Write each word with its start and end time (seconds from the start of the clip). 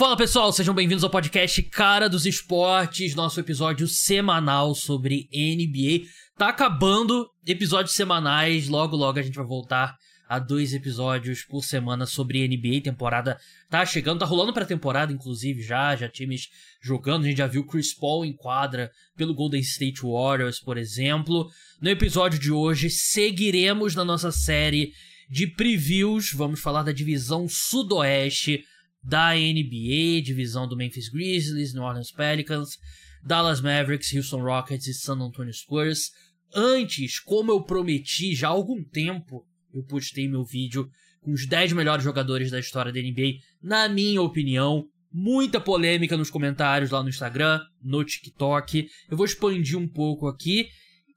Fala 0.00 0.16
pessoal, 0.16 0.50
sejam 0.50 0.74
bem-vindos 0.74 1.04
ao 1.04 1.10
podcast 1.10 1.62
Cara 1.64 2.08
dos 2.08 2.24
Esportes, 2.24 3.14
nosso 3.14 3.38
episódio 3.38 3.86
semanal 3.86 4.74
sobre 4.74 5.28
NBA. 5.30 6.08
Tá 6.38 6.48
acabando 6.48 7.28
episódios 7.46 7.94
semanais, 7.94 8.66
logo 8.66 8.96
logo 8.96 9.18
a 9.18 9.22
gente 9.22 9.34
vai 9.34 9.44
voltar 9.44 9.94
a 10.26 10.38
dois 10.38 10.72
episódios 10.72 11.42
por 11.42 11.62
semana 11.62 12.06
sobre 12.06 12.48
NBA. 12.48 12.80
Temporada 12.82 13.38
tá 13.68 13.84
chegando, 13.84 14.20
tá 14.20 14.24
rolando 14.24 14.54
pra 14.54 14.64
temporada, 14.64 15.12
inclusive, 15.12 15.62
já, 15.62 15.94
já 15.94 16.08
times 16.08 16.48
jogando. 16.82 17.26
A 17.26 17.28
gente 17.28 17.36
já 17.36 17.46
viu 17.46 17.66
Chris 17.66 17.92
Paul 17.92 18.24
em 18.24 18.32
quadra 18.32 18.90
pelo 19.18 19.34
Golden 19.34 19.60
State 19.60 20.00
Warriors, 20.02 20.58
por 20.60 20.78
exemplo. 20.78 21.46
No 21.78 21.90
episódio 21.90 22.38
de 22.38 22.50
hoje, 22.50 22.88
seguiremos 22.88 23.94
na 23.94 24.02
nossa 24.06 24.32
série 24.32 24.94
de 25.28 25.46
previews. 25.46 26.32
Vamos 26.32 26.58
falar 26.58 26.84
da 26.84 26.90
divisão 26.90 27.46
sudoeste 27.46 28.64
da 29.02 29.34
NBA, 29.34 30.22
divisão 30.22 30.68
do 30.68 30.76
Memphis 30.76 31.08
Grizzlies, 31.08 31.74
New 31.74 31.82
Orleans 31.82 32.10
Pelicans, 32.10 32.78
Dallas 33.24 33.60
Mavericks, 33.60 34.14
Houston 34.14 34.42
Rockets 34.42 34.86
e 34.86 34.94
San 34.94 35.18
Antonio 35.18 35.52
Spurs. 35.52 36.10
Antes, 36.54 37.20
como 37.20 37.52
eu 37.52 37.62
prometi 37.62 38.34
já 38.34 38.48
há 38.48 38.50
algum 38.50 38.82
tempo, 38.82 39.46
eu 39.72 39.82
postei 39.84 40.28
meu 40.28 40.44
vídeo 40.44 40.88
com 41.20 41.32
os 41.32 41.46
10 41.46 41.72
melhores 41.72 42.02
jogadores 42.02 42.50
da 42.50 42.58
história 42.58 42.92
da 42.92 43.00
NBA, 43.00 43.38
na 43.62 43.88
minha 43.88 44.22
opinião. 44.22 44.84
Muita 45.12 45.60
polêmica 45.60 46.16
nos 46.16 46.30
comentários 46.30 46.90
lá 46.90 47.02
no 47.02 47.08
Instagram, 47.08 47.60
no 47.82 48.04
TikTok. 48.04 48.88
Eu 49.10 49.16
vou 49.16 49.26
expandir 49.26 49.76
um 49.76 49.88
pouco 49.88 50.28
aqui. 50.28 50.68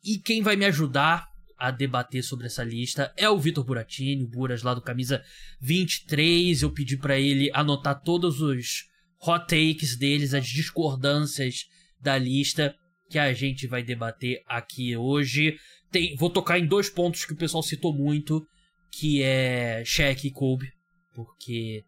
E 0.04 0.18
quem 0.18 0.42
vai 0.42 0.56
me 0.56 0.66
ajudar 0.66 1.26
a 1.64 1.72
debater 1.72 2.22
sobre 2.22 2.48
essa 2.48 2.62
lista 2.62 3.14
é 3.16 3.30
o 3.30 3.40
Vitor 3.40 3.64
Buratini, 3.64 4.22
o 4.22 4.28
Buras 4.28 4.64
lá 4.64 4.74
do 4.74 4.82
Camisa 4.82 5.24
23. 5.62 6.62
Eu 6.62 6.70
pedi 6.70 6.98
para 6.98 7.18
ele 7.18 7.50
anotar 7.54 8.02
todos 8.02 8.42
os 8.42 8.84
hot 9.26 9.48
takes 9.48 9.96
deles, 9.96 10.34
as 10.34 10.46
discordâncias 10.46 11.64
da 12.02 12.18
lista 12.18 12.76
que 13.10 13.18
a 13.18 13.32
gente 13.32 13.66
vai 13.66 13.82
debater 13.82 14.44
aqui 14.46 14.98
hoje. 14.98 15.58
Tem, 15.90 16.18
vou 16.18 16.30
tocar 16.30 16.60
em 16.60 16.68
dois 16.68 16.90
pontos 16.90 17.24
que 17.24 17.32
o 17.32 17.38
pessoal 17.38 17.64
citou 17.64 17.96
muito, 17.96 18.46
que 18.92 19.24
é 19.24 19.84
Shaq 19.86 20.28
e 20.28 20.32
Kobe, 20.32 20.70
porque 21.16 21.82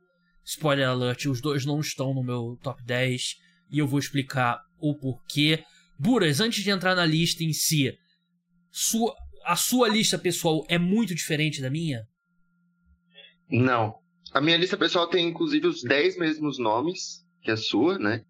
spoiler 0.45 0.87
alert, 0.87 1.25
os 1.25 1.41
dois 1.41 1.65
não 1.65 1.81
estão 1.81 2.13
no 2.13 2.23
meu 2.23 2.57
top 2.63 2.81
10 2.85 3.35
e 3.69 3.79
eu 3.79 3.87
vou 3.87 3.99
explicar 3.99 4.57
o 4.79 4.95
porquê. 4.97 5.65
Buras, 5.99 6.39
antes 6.39 6.63
de 6.63 6.69
entrar 6.69 6.95
na 6.95 7.05
lista 7.05 7.43
em 7.43 7.51
si, 7.51 7.93
sua, 8.71 9.13
a 9.45 9.55
sua 9.55 9.87
lista 9.87 10.17
pessoal 10.17 10.65
é 10.67 10.77
muito 10.77 11.13
diferente 11.13 11.61
da 11.61 11.69
minha? 11.69 12.05
Não. 13.49 13.95
A 14.33 14.41
minha 14.41 14.57
lista 14.57 14.75
pessoal 14.75 15.07
tem 15.07 15.27
inclusive 15.27 15.67
os 15.67 15.83
10 15.83 16.17
mesmos 16.17 16.57
nomes 16.57 17.23
que 17.41 17.51
a 17.51 17.57
sua, 17.57 17.97
né? 17.99 18.23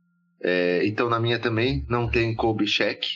É, 0.44 0.86
então 0.86 1.10
na 1.10 1.20
minha 1.20 1.40
também 1.40 1.86
não 1.90 2.10
tem 2.10 2.36
Kobe 2.36 2.68
Shaq. 2.68 3.08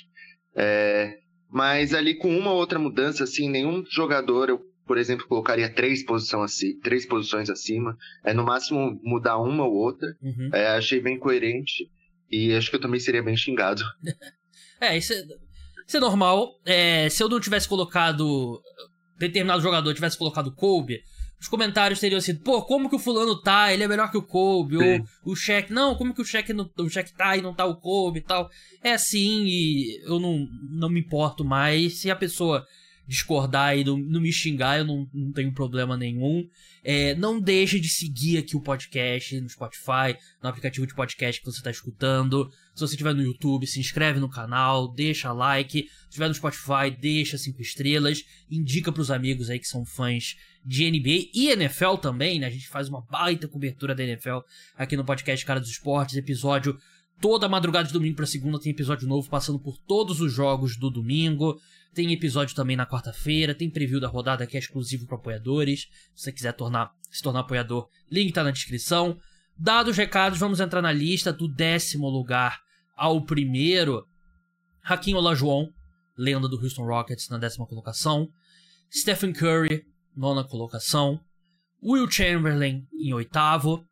É, 0.55 1.20
mas 1.50 1.94
ali 1.94 2.16
com 2.16 2.36
uma 2.36 2.53
outra 2.53 2.80
mudança, 2.80 3.23
assim, 3.23 3.50
nenhum 3.50 3.83
jogador 3.92 4.50
eu, 4.50 4.61
por 4.88 4.97
exemplo, 4.97 5.27
colocaria 5.27 5.70
três, 5.70 6.03
posição 6.03 6.42
assim, 6.42 6.80
três 6.80 7.05
posições 7.05 7.50
acima. 7.50 7.97
É 8.23 8.33
no 8.33 8.45
máximo 8.45 9.00
mudar 9.03 9.38
uma 9.38 9.66
ou 9.66 9.73
outra. 9.73 10.08
Uhum. 10.22 10.50
É, 10.53 10.70
achei 10.70 11.02
bem 11.02 11.20
coerente. 11.20 11.89
E 12.31 12.53
acho 12.53 12.70
que 12.70 12.75
eu 12.77 12.81
também 12.81 13.00
seria 13.00 13.22
bem 13.22 13.36
xingado. 13.36 13.83
é, 14.80 14.97
isso 14.97 15.14
é, 15.14 15.23
isso 15.90 15.98
é 15.98 16.00
normal. 16.00 16.52
É, 16.64 17.09
se 17.09 17.22
eu 17.23 17.28
não 17.28 17.40
tivesse 17.40 17.68
colocado. 17.68 18.62
Determinado 19.18 19.62
jogador 19.62 19.94
tivesse 19.94 20.18
colocado 20.18 20.50
Kobe, 20.56 21.02
os 21.42 21.50
comentários 21.50 22.00
teriam 22.00 22.22
sido, 22.22 22.40
pô, 22.40 22.62
como 22.62 22.90
que 22.90 22.95
o 22.95 23.00
fulano 23.00 23.42
tá? 23.42 23.73
Ele 23.73 23.84
é 23.84 23.88
melhor 23.88 24.10
que 24.10 24.17
o 24.17 24.22
Kobe. 24.22 24.78
Sim. 24.78 25.04
Ou 25.26 25.34
o 25.34 25.36
Shaq, 25.36 25.73
não, 25.73 25.95
como 25.95 26.14
que 26.14 26.22
o 26.22 26.26
Shaq, 26.26 26.54
não, 26.54 26.70
o 26.78 26.90
Shaq 26.90 27.14
tá 27.14 27.36
e 27.36 27.42
não 27.42 27.54
tá 27.54 27.66
o 27.66 27.76
Kobe 27.76 28.20
e 28.20 28.22
tal. 28.22 28.50
É 28.82 28.94
assim 28.94 29.44
e 29.45 30.02
eu 30.06 30.22
não, 30.22 30.48
não 30.70 30.90
me 30.90 31.02
importo 31.02 31.44
mais. 31.44 32.00
Se 32.00 32.10
a 32.10 32.16
pessoa 32.16 32.66
discordar 33.10 33.76
e 33.76 33.83
não, 33.83 33.98
não 33.98 34.22
me 34.22 34.32
xingar, 34.32 34.78
eu 34.78 34.86
não, 34.86 35.10
não 35.11 35.32
tenho 35.32 35.52
problema 35.52 35.98
nenhum. 35.98 36.48
É, 36.83 37.16
não 37.16 37.42
deixe 37.42 37.80
de 37.80 37.89
seguir 37.89 38.38
aqui 38.38 38.56
o 38.56 38.61
podcast 38.61 39.42
no 39.42 39.50
Spotify, 39.50 40.16
no 40.42 40.48
aplicativo 40.48 40.86
de 40.86 40.94
podcast 40.94 41.42
que 41.42 41.45
você 41.45 41.58
está 41.58 41.72
escutando. 41.72 42.52
Se 42.76 42.82
você 42.82 42.94
estiver 42.94 43.16
no 43.16 43.23
YouTube, 43.23 43.66
se 43.66 43.80
inscreve 43.80 44.20
no 44.20 44.30
canal, 44.30 44.88
deixa 44.88 45.33
like. 45.33 45.89
Se 45.89 46.08
estiver 46.10 46.28
no 46.28 46.36
Spotify, 46.36 46.95
deixa 47.02 47.36
cinco 47.36 47.64
estrelas. 47.64 48.23
Indica 48.50 48.92
para 48.92 49.02
os 49.02 49.10
amigos 49.10 49.50
aí 49.50 49.58
que 49.58 49.67
são 49.67 49.83
fãs 49.83 50.36
de 50.64 50.89
NBA 50.89 51.32
e 51.33 51.50
NFL 51.50 51.95
também, 51.95 52.39
né? 52.39 52.45
A 52.45 52.52
gente 52.52 52.67
faz 52.67 52.89
uma 52.89 53.02
baita 53.02 53.48
cobertura 53.48 53.95
da 53.95 54.04
NFL 54.04 54.39
aqui 54.78 54.95
no 54.95 55.04
podcast 55.04 55.44
Cara 55.44 55.60
dos 55.60 55.72
Esportes, 55.72 56.16
episódio 56.16 56.78
toda 57.20 57.50
madrugada 57.50 57.88
de 57.88 57.94
domingo 57.94 58.16
para 58.16 58.26
segunda 58.26 58.60
tem 58.60 58.72
episódio 58.72 59.08
novo 59.08 59.30
passando 59.30 59.60
por 59.60 59.78
todos 59.78 60.22
os 60.22 60.32
jogos 60.34 60.78
do 60.78 60.90
domingo. 60.90 61.60
Tem 61.94 62.12
episódio 62.14 62.56
também 62.56 62.78
na 62.78 62.86
quarta-feira, 62.86 63.56
tem 63.56 63.70
preview 63.70 64.00
da 64.00 64.08
rodada 64.08 64.46
que 64.46 64.56
é 64.56 64.60
exclusivo 64.60 65.06
para 65.06 65.18
apoiadores. 65.18 65.88
Se 66.16 66.24
você 66.24 66.32
quiser 66.32 66.54
tornar, 66.54 66.92
se 67.12 67.22
tornar 67.22 67.42
apoiador, 67.42 67.88
link 68.12 68.32
tá 68.32 68.44
na 68.44 68.52
descrição. 68.52 69.18
Dados 69.58 69.92
os 69.92 69.98
recados, 69.98 70.40
vamos 70.40 70.60
entrar 70.60 70.82
na 70.82 70.92
lista 70.92 71.34
do 71.34 71.48
décimo 71.48 72.08
lugar 72.08 72.60
ao 72.96 73.22
primeiro. 73.26 74.06
Hakim 74.82 75.16
Olajuwon, 75.16 75.70
lenda 76.18 76.48
do 76.48 76.62
Houston 76.62 76.86
Rockets 76.86 77.28
na 77.30 77.38
décima 77.38 77.68
colocação. 77.68 78.30
Stephen 78.92 79.34
Curry, 79.34 79.86
nona 80.16 80.44
colocação. 80.44 81.20
Will 81.82 82.10
Chamberlain 82.10 82.88
em 82.94 83.14
oitavo. 83.14 83.86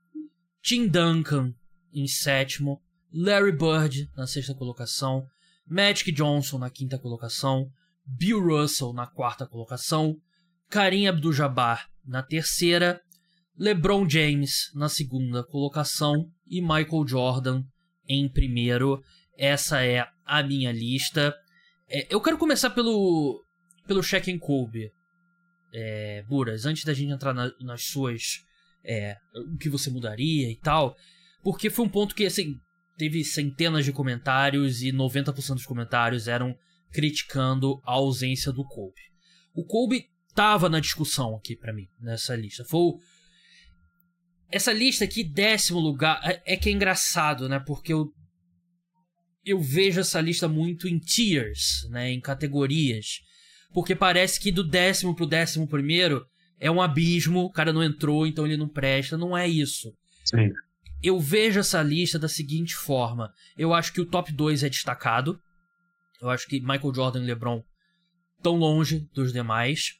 Tim 0.62 0.88
Duncan 0.88 1.54
em 1.94 2.08
sétimo. 2.08 2.82
Larry 3.14 3.52
Bird 3.52 4.10
na 4.16 4.28
sexta 4.28 4.54
colocação. 4.54 5.26
Magic 5.66 6.12
Johnson 6.12 6.58
na 6.58 6.70
quinta 6.70 6.98
colocação. 6.98 7.72
Bill 8.08 8.40
Russell 8.40 8.94
na 8.94 9.06
quarta 9.06 9.46
colocação, 9.46 10.16
Karim 10.70 11.08
Abdul-Jabbar 11.08 11.90
na 12.06 12.24
terceira, 12.24 13.02
LeBron 13.58 14.10
James 14.10 14.72
na 14.74 14.88
segunda 14.88 15.44
colocação 15.44 16.32
e 16.48 16.62
Michael 16.62 17.06
Jordan 17.06 17.64
em 18.08 18.30
primeiro. 18.30 19.04
Essa 19.38 19.84
é 19.84 20.08
a 20.26 20.42
minha 20.42 20.72
lista. 20.72 21.36
É, 21.90 22.08
eu 22.10 22.22
quero 22.22 22.38
começar 22.38 22.70
pelo 22.70 23.44
pelo 23.86 24.02
Shaq 24.02 24.32
and 24.32 24.40
Kobe. 24.40 24.90
É, 25.74 26.24
Buras, 26.24 26.66
antes 26.66 26.86
da 26.86 26.94
gente 26.94 27.12
entrar 27.12 27.34
na, 27.34 27.52
nas 27.60 27.84
suas 27.84 28.42
é, 28.86 29.18
o 29.54 29.58
que 29.58 29.70
você 29.70 29.90
mudaria 29.90 30.50
e 30.50 30.56
tal, 30.56 30.96
porque 31.44 31.70
foi 31.70 31.86
um 31.86 31.90
ponto 31.90 32.16
que 32.16 32.26
assim 32.26 32.58
teve 32.98 33.24
centenas 33.24 33.86
de 33.86 33.94
comentários 33.94 34.82
e 34.82 34.92
90% 34.92 35.54
dos 35.54 35.66
comentários 35.66 36.28
eram 36.28 36.58
criticando 36.92 37.80
a 37.86 37.94
ausência 37.94 38.52
do 38.52 38.66
Kobe. 38.66 39.02
O 39.54 39.64
Kobe 39.64 40.06
tava 40.34 40.70
na 40.70 40.80
discussão 40.80 41.36
aqui 41.36 41.56
para 41.56 41.74
mim, 41.74 41.88
nessa 42.00 42.36
lista. 42.36 42.66
Foi 42.66 42.80
o... 42.80 43.00
Essa 44.50 44.72
lista 44.72 45.04
aqui, 45.04 45.24
décimo 45.24 45.80
lugar, 45.80 46.22
é, 46.24 46.42
é 46.54 46.58
que 46.58 46.70
é 46.70 46.72
engraçado, 46.72 47.50
né? 47.50 47.60
Porque 47.60 47.92
eu, 47.92 48.08
eu 49.46 49.60
vejo 49.60 50.00
essa 50.00 50.22
lista 50.22 50.48
muito 50.48 50.88
em 50.88 50.98
tiers, 51.00 51.88
né? 51.90 52.12
Em 52.12 52.22
categorias. 52.22 53.20
Porque 53.74 53.96
parece 53.96 54.40
que 54.40 54.52
do 54.52 54.64
décimo 54.64 55.16
pro 55.16 55.26
décimo 55.26 55.68
primeiro 55.68 56.26
é 56.60 56.72
um 56.72 56.82
abismo, 56.82 57.42
o 57.42 57.52
cara 57.52 57.74
não 57.74 57.84
entrou, 57.84 58.26
então 58.26 58.46
ele 58.46 58.58
não 58.58 58.70
presta. 58.70 59.18
Não 59.18 59.38
é 59.38 59.48
isso. 59.48 59.94
Sim. 60.24 60.50
Eu 61.02 61.20
vejo 61.20 61.60
essa 61.60 61.82
lista 61.82 62.18
da 62.18 62.28
seguinte 62.28 62.76
forma. 62.76 63.34
Eu 63.58 63.74
acho 63.74 63.94
que 63.94 64.02
o 64.02 64.06
top 64.06 64.32
2 64.32 64.64
é 64.64 64.70
destacado. 64.70 65.40
Eu 66.22 66.30
acho 66.30 66.48
que 66.48 66.60
Michael 66.60 66.94
Jordan 66.94 67.24
e 67.24 67.28
LeBron 67.28 67.64
tão 68.42 68.56
longe 68.56 69.08
dos 69.14 69.32
demais. 69.32 69.94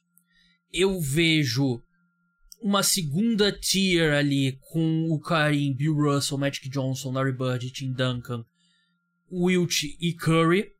Eu 0.74 1.00
vejo 1.00 1.82
uma 2.62 2.82
segunda 2.82 3.52
tier 3.52 4.14
ali 4.14 4.58
com 4.72 5.08
o 5.10 5.20
Karim, 5.20 5.74
Bill 5.74 5.94
Russell, 5.94 6.38
Magic 6.38 6.68
Johnson, 6.70 7.12
Larry 7.12 7.34
Bird, 7.34 7.72
Tim 7.72 7.94
Duncan, 7.94 8.44
Wilt 9.32 9.84
e 9.84 10.14
Curry. 10.14 10.72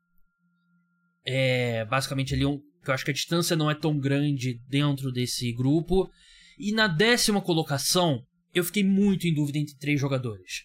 É 1.24 1.86
basicamente 1.86 2.34
ali 2.34 2.46
um, 2.46 2.62
eu 2.86 2.94
acho 2.94 3.06
que 3.06 3.12
a 3.12 3.14
distância 3.14 3.56
não 3.56 3.70
é 3.70 3.76
tão 3.76 4.00
grande 4.00 4.62
dentro 4.68 5.12
desse 5.12 5.52
grupo. 5.54 6.10
E 6.58 6.72
na 6.72 6.88
décima 6.88 7.42
colocação, 7.42 8.26
eu 8.54 8.64
fiquei 8.64 8.84
muito 8.84 9.28
em 9.28 9.34
dúvida 9.34 9.58
entre 9.58 9.78
três 9.78 10.00
jogadores. 10.00 10.64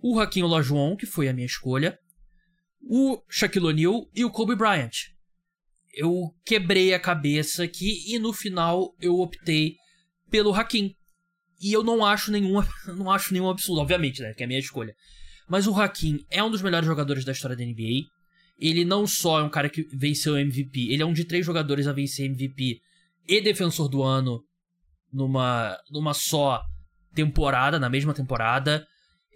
O 0.00 0.18
Hakim 0.18 0.42
Olajuwon, 0.42 0.96
que 0.96 1.06
foi 1.06 1.28
a 1.28 1.32
minha 1.32 1.46
escolha, 1.46 1.98
o 2.82 3.22
Shaquille 3.28 3.66
O'Neal 3.66 4.08
e 4.14 4.24
o 4.24 4.30
Kobe 4.30 4.56
Bryant. 4.56 4.90
Eu 5.94 6.34
quebrei 6.44 6.94
a 6.94 7.00
cabeça 7.00 7.64
aqui 7.64 8.12
e 8.12 8.18
no 8.18 8.32
final 8.32 8.94
eu 9.00 9.18
optei 9.20 9.76
pelo 10.30 10.52
Hakim. 10.52 10.94
E 11.60 11.72
eu 11.72 11.84
não 11.84 12.04
acho 12.04 12.32
nenhum, 12.32 12.60
não 12.96 13.10
acho 13.10 13.32
nenhum 13.32 13.48
absurdo, 13.48 13.80
obviamente, 13.80 14.20
né, 14.20 14.34
que 14.34 14.42
é 14.42 14.44
a 14.44 14.48
minha 14.48 14.58
escolha. 14.58 14.94
Mas 15.48 15.66
o 15.66 15.74
Hakim 15.74 16.24
é 16.30 16.42
um 16.42 16.50
dos 16.50 16.62
melhores 16.62 16.86
jogadores 16.86 17.24
da 17.24 17.32
história 17.32 17.56
da 17.56 17.64
NBA. 17.64 18.06
Ele 18.58 18.84
não 18.84 19.06
só 19.06 19.40
é 19.40 19.42
um 19.42 19.50
cara 19.50 19.68
que 19.68 19.82
venceu 19.94 20.36
MVP, 20.36 20.88
ele 20.90 21.02
é 21.02 21.06
um 21.06 21.12
de 21.12 21.24
três 21.24 21.44
jogadores 21.44 21.86
a 21.86 21.92
vencer 21.92 22.26
MVP 22.26 22.80
e 23.28 23.40
defensor 23.40 23.88
do 23.88 24.02
ano 24.02 24.42
numa, 25.12 25.76
numa 25.90 26.14
só 26.14 26.62
temporada, 27.14 27.78
na 27.78 27.88
mesma 27.88 28.14
temporada. 28.14 28.86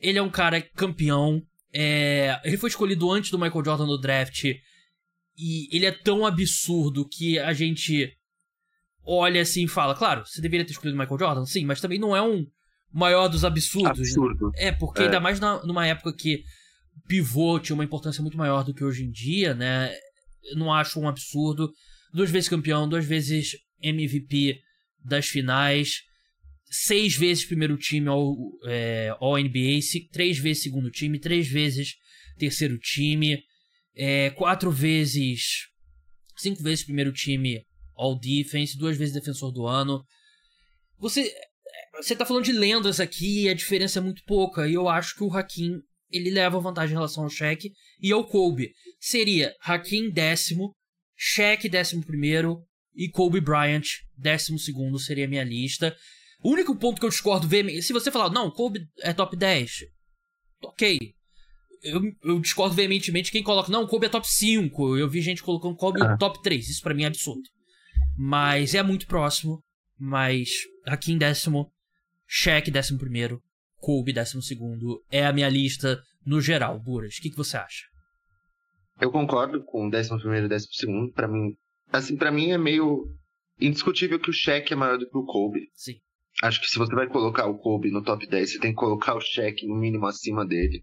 Ele 0.01 0.19
é 0.19 0.23
um 0.23 0.31
cara 0.31 0.61
campeão. 0.61 1.43
É, 1.73 2.41
ele 2.45 2.57
foi 2.57 2.69
escolhido 2.71 3.11
antes 3.11 3.31
do 3.31 3.39
Michael 3.39 3.65
Jordan 3.65 3.87
no 3.87 3.99
draft. 3.99 4.45
E 5.39 5.77
ele 5.77 5.85
é 5.87 5.93
tão 5.93 6.25
absurdo 6.25 7.07
que 7.09 7.39
a 7.39 7.53
gente 7.53 8.11
olha 9.05 9.43
assim 9.43 9.65
e 9.65 9.69
fala: 9.69 9.95
Claro, 9.95 10.25
você 10.27 10.41
deveria 10.41 10.65
ter 10.65 10.73
escolhido 10.73 10.97
o 10.97 11.01
Michael 11.01 11.19
Jordan, 11.19 11.45
sim, 11.45 11.65
mas 11.65 11.81
também 11.81 11.99
não 11.99 12.17
é 12.17 12.23
um 12.23 12.47
maior 12.93 13.29
dos 13.29 13.45
absurdos. 13.45 13.91
Absurdo. 14.01 14.51
É, 14.57 14.73
porque 14.73 15.03
É. 15.03 15.05
ainda 15.07 15.21
mais 15.21 15.39
na- 15.39 15.63
numa 15.65 15.87
época 15.87 16.15
que 16.15 16.43
pivô 17.07 17.59
tinha 17.61 17.75
uma 17.75 17.85
importância 17.85 18.23
muito 18.23 18.39
maior 18.39 18.65
do 18.65 18.73
que 18.73 18.83
hoje 18.83 19.05
em 19.05 19.11
dia, 19.11 19.55
né? 19.55 19.95
Eu 20.51 20.57
não 20.57 20.73
acho 20.73 20.99
um 20.99 21.09
absurdo. 21.09 21.71
Duas 22.15 22.31
vezes 22.31 22.49
campeão, 22.49 22.89
duas 22.89 23.05
vezes 23.05 23.57
MVP 23.83 24.59
das 25.05 25.27
finais, 25.27 26.01
seis 26.69 27.17
vezes 27.17 27.45
primeiro 27.45 27.77
time 27.77 28.09
ao, 28.09 28.35
é, 28.67 29.15
ao 29.21 29.37
NBA, 29.39 29.79
três 30.13 30.39
vezes 30.39 30.63
segundo 30.63 30.91
time, 30.91 31.19
três 31.19 31.49
vezes 31.49 31.95
terceiro 32.39 32.79
time, 32.79 33.43
é, 33.95 34.31
quatro 34.31 34.71
vezes, 34.71 35.69
cinco 36.37 36.63
vezes 36.63 36.85
primeiro 36.85 37.13
time 37.13 37.65
All 37.95 38.19
Defense, 38.19 38.77
duas 38.77 38.97
vezes 38.97 39.15
defensor 39.15 39.53
do 39.53 39.67
ano. 39.67 40.05
Você 40.99 41.33
você 41.99 42.15
tá 42.15 42.27
falando 42.27 42.45
de 42.45 42.53
lendas 42.53 43.01
aqui 43.01 43.45
e 43.45 43.49
a 43.49 43.55
diferença 43.55 43.99
é 43.99 44.03
muito 44.03 44.23
pouca. 44.27 44.69
E 44.69 44.75
eu 44.75 44.89
acho 44.89 45.15
que 45.15 45.25
o 45.25 45.33
Hakim 45.33 45.81
ele 46.11 46.31
leva 46.31 46.61
vantagem 46.61 46.93
em 46.93 46.97
relação 46.97 47.25
ao 47.25 47.31
Shaq 47.31 47.71
e 48.01 48.13
ao 48.13 48.27
Kobe. 48.27 48.73
Seria 49.01 49.55
Hakim 49.61 50.11
décimo, 50.11 50.75
Shaq 51.17 51.69
décimo 51.69 52.05
primeiro 52.05 52.63
e 52.95 53.09
Kobe 53.09 53.41
Bryant 53.41 53.85
décimo 54.17 54.59
segundo 54.59 54.99
seria 54.99 55.25
a 55.25 55.29
minha 55.29 55.45
lista. 55.45 55.97
O 56.47 56.53
único 56.53 56.77
ponto 56.77 57.01
que 57.01 57.05
eu 57.05 57.11
discordo 57.11 57.49
veemente, 57.49 57.83
se 57.83 57.93
você 57.93 58.09
falar, 58.09 58.31
não, 58.31 58.53
Kobe 58.53 58.87
é 59.01 59.13
top 59.13 59.37
10, 59.37 59.81
ok. 60.63 61.13
Eu, 61.83 62.01
eu 62.23 62.39
discordo 62.39 62.73
veementemente 62.73 63.33
quem 63.33 63.43
coloca, 63.43 63.69
não, 63.69 63.85
Kobe 63.85 64.07
é 64.07 64.09
top 64.09 64.31
5. 64.31 64.97
Eu 64.97 65.11
vi 65.11 65.21
gente 65.21 65.43
colocando 65.43 65.75
Kobe 65.75 66.01
Ah. 66.01 66.17
top 66.17 66.41
3. 66.45 66.69
Isso 66.69 66.81
pra 66.83 66.95
mim 66.95 67.03
é 67.03 67.09
absurdo. 67.09 67.43
Mas 68.17 68.77
é 68.77 68.83
muito 68.85 69.09
próximo. 69.09 69.61
Mas 69.99 70.51
Hakim 70.87 71.19
décimo, 71.19 71.69
Shaq 72.29 72.71
décimo 72.71 73.01
primeiro, 73.01 73.43
Kobe 73.81 74.13
décimo 74.13 74.41
segundo. 74.41 75.03
É 75.11 75.27
a 75.27 75.33
minha 75.33 75.49
lista 75.49 76.01
no 76.25 76.41
geral. 76.41 76.79
Buras, 76.79 77.17
o 77.17 77.23
que, 77.23 77.31
que 77.31 77.37
você 77.37 77.57
acha? 77.57 77.87
Eu 79.01 79.11
concordo 79.11 79.65
com 79.65 79.81
o 79.81 79.87
11 79.89 80.11
e 80.45 80.49
12 80.49 81.13
Pra 81.13 81.27
mim, 81.27 81.57
assim, 81.93 82.17
pra 82.17 82.31
mim 82.31 82.53
é 82.53 82.59
meio 82.59 83.05
indiscutível 83.61 84.21
que 84.21 84.31
o 84.31 84.33
Shaq 84.33 84.73
é 84.73 84.77
maior 84.77 84.97
do 84.97 85.11
que 85.11 85.19
o 85.19 85.25
Kobe. 85.25 85.69
Sim. 85.75 85.99
Acho 86.43 86.61
que 86.61 86.67
se 86.69 86.79
você 86.79 86.95
vai 86.95 87.07
colocar 87.07 87.47
o 87.47 87.57
Kobe 87.59 87.91
no 87.91 88.03
top 88.03 88.27
10, 88.27 88.53
você 88.53 88.59
tem 88.59 88.71
que 88.73 88.77
colocar 88.77 89.15
o 89.15 89.21
Shaq 89.21 89.67
no 89.67 89.75
mínimo 89.77 90.07
acima 90.07 90.45
dele. 90.47 90.83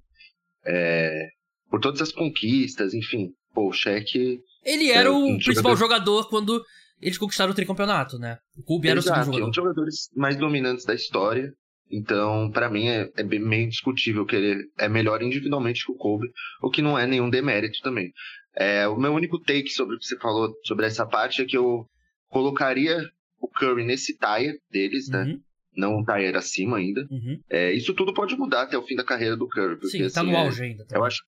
É, 0.65 1.27
por 1.69 1.79
todas 1.79 2.01
as 2.01 2.11
conquistas, 2.11 2.93
enfim. 2.93 3.29
Pô, 3.53 3.69
o 3.69 3.73
Shaq. 3.73 4.39
Ele 4.65 4.89
era 4.91 5.09
É, 5.09 5.11
o 5.11 5.15
um 5.27 5.37
principal 5.37 5.75
jogador 5.75 6.27
quando 6.29 6.63
eles 7.01 7.17
conquistaram 7.17 7.51
o 7.51 7.55
tricampeonato, 7.55 8.17
né? 8.17 8.37
O 8.57 8.63
Kobe 8.63 8.87
era 8.89 8.99
Exato, 8.99 9.19
o 9.19 9.21
é 9.21 9.25
segundo 9.25 9.43
um 9.43 9.47
dos 9.49 9.55
jogador. 9.55 9.73
jogadores 9.75 10.09
mais 10.15 10.35
dominantes 10.37 10.85
da 10.85 10.95
história. 10.95 11.51
Então, 11.91 12.49
pra 12.49 12.69
mim, 12.69 12.87
é, 12.87 13.11
é 13.15 13.23
bem- 13.23 13.39
meio 13.39 13.65
indiscutível 13.65 14.25
que 14.25 14.35
ele 14.35 14.63
é 14.79 14.89
melhor 14.89 15.21
individualmente 15.21 15.85
que 15.85 15.91
o 15.91 15.95
Kobe, 15.95 16.27
o 16.63 16.71
que 16.71 16.81
não 16.81 16.97
é 16.97 17.05
nenhum 17.05 17.29
demérito 17.29 17.77
também. 17.83 18.11
É, 18.55 18.87
o 18.87 18.97
meu 18.97 19.13
único 19.13 19.37
take 19.39 19.69
sobre 19.69 19.95
o 19.95 19.99
que 19.99 20.05
você 20.05 20.17
falou 20.17 20.51
sobre 20.63 20.85
essa 20.87 21.05
parte 21.05 21.41
é 21.41 21.45
que 21.45 21.57
eu 21.57 21.85
colocaria 22.29 22.97
o 23.43 23.47
Curry 23.49 23.83
nesse 23.83 24.17
tier 24.17 24.57
deles, 24.71 25.09
né? 25.09 25.23
Uhum, 25.25 25.41
Não 25.75 25.97
um 25.97 26.05
tier 26.05 26.35
acima 26.37 26.77
ainda. 26.77 27.05
uhum. 27.11 27.39
É, 27.49 27.73
isso 27.73 27.93
tudo 27.93 28.13
pode 28.13 28.35
mudar 28.37 28.63
até 28.63 28.77
o 28.77 28.83
fim 28.83 28.95
da 28.95 29.03
carreira 29.03 29.35
do 29.35 29.47
Curry. 29.47 29.75
Porque, 29.75 29.89
Sim, 29.89 29.99
tá 30.09 30.21
assim, 30.21 30.31
no 30.31 30.37
é- 30.37 30.39
auge 30.45 30.63
ainda. 30.63 30.85
tá? 30.85 30.95
eu 30.97 31.03
acho. 31.03 31.23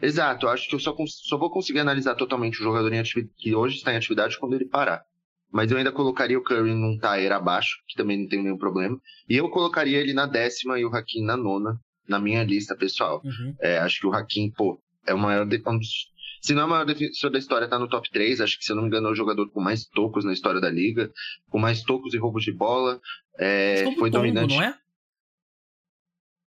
Exato, 0.00 0.46
eu 0.46 0.50
acho 0.50 0.68
que 0.68 0.74
eu 0.74 0.78
só, 0.78 0.94
só 1.06 1.38
vou 1.38 1.50
conseguir 1.50 1.80
analisar 1.80 2.14
totalmente 2.14 2.60
o 2.60 2.62
jogador 2.64 2.90
que 3.36 3.54
hoje 3.54 3.76
está 3.78 3.92
em 3.92 3.96
atividade 3.96 4.38
quando 4.38 4.54
ele 4.54 4.66
parar. 4.66 5.02
Mas 5.50 5.70
eu 5.70 5.78
ainda 5.78 5.90
colocaria 5.90 6.38
o 6.38 6.42
Curry 6.42 6.74
num 6.74 6.98
tier 6.98 7.32
abaixo, 7.32 7.78
que 7.88 7.96
também 7.96 8.20
não 8.20 8.28
tem 8.28 8.42
nenhum 8.42 8.58
problema. 8.58 9.00
E 9.28 9.36
eu 9.36 9.48
colocaria 9.48 9.98
ele 9.98 10.12
na 10.12 10.26
décima 10.26 10.78
e 10.78 10.84
o 10.84 10.94
Hakim 10.94 11.24
na 11.24 11.36
nona, 11.36 11.80
na 12.06 12.18
minha 12.18 12.44
lista 12.44 12.76
pessoal. 12.76 13.22
Uhum. 13.24 13.54
É, 13.60 13.78
acho 13.78 14.00
que 14.00 14.06
o 14.06 14.12
Hakim, 14.12 14.50
pô, 14.50 14.78
é 15.06 15.14
o 15.14 15.18
um 15.18 15.78
dos- 15.78 16.10
se 16.46 16.54
não 16.54 16.62
é 16.62 16.64
o 16.64 16.68
maior 16.68 16.84
defensor 16.84 17.28
da 17.28 17.40
história, 17.40 17.68
tá 17.68 17.76
no 17.76 17.88
top 17.88 18.08
3. 18.08 18.40
Acho 18.40 18.56
que, 18.56 18.64
se 18.64 18.70
eu 18.70 18.76
não 18.76 18.84
me 18.84 18.88
engano, 18.88 19.08
é 19.08 19.10
o 19.10 19.16
jogador 19.16 19.50
com 19.50 19.60
mais 19.60 19.84
tocos 19.84 20.24
na 20.24 20.32
história 20.32 20.60
da 20.60 20.70
liga, 20.70 21.10
com 21.50 21.58
mais 21.58 21.82
tocos 21.82 22.14
e 22.14 22.18
roubos 22.18 22.44
de 22.44 22.52
bola. 22.52 23.00
É, 23.36 23.82
foi 23.82 24.10
tombo, 24.10 24.10
dominante. 24.10 24.54
não 24.54 24.62
é? 24.62 24.78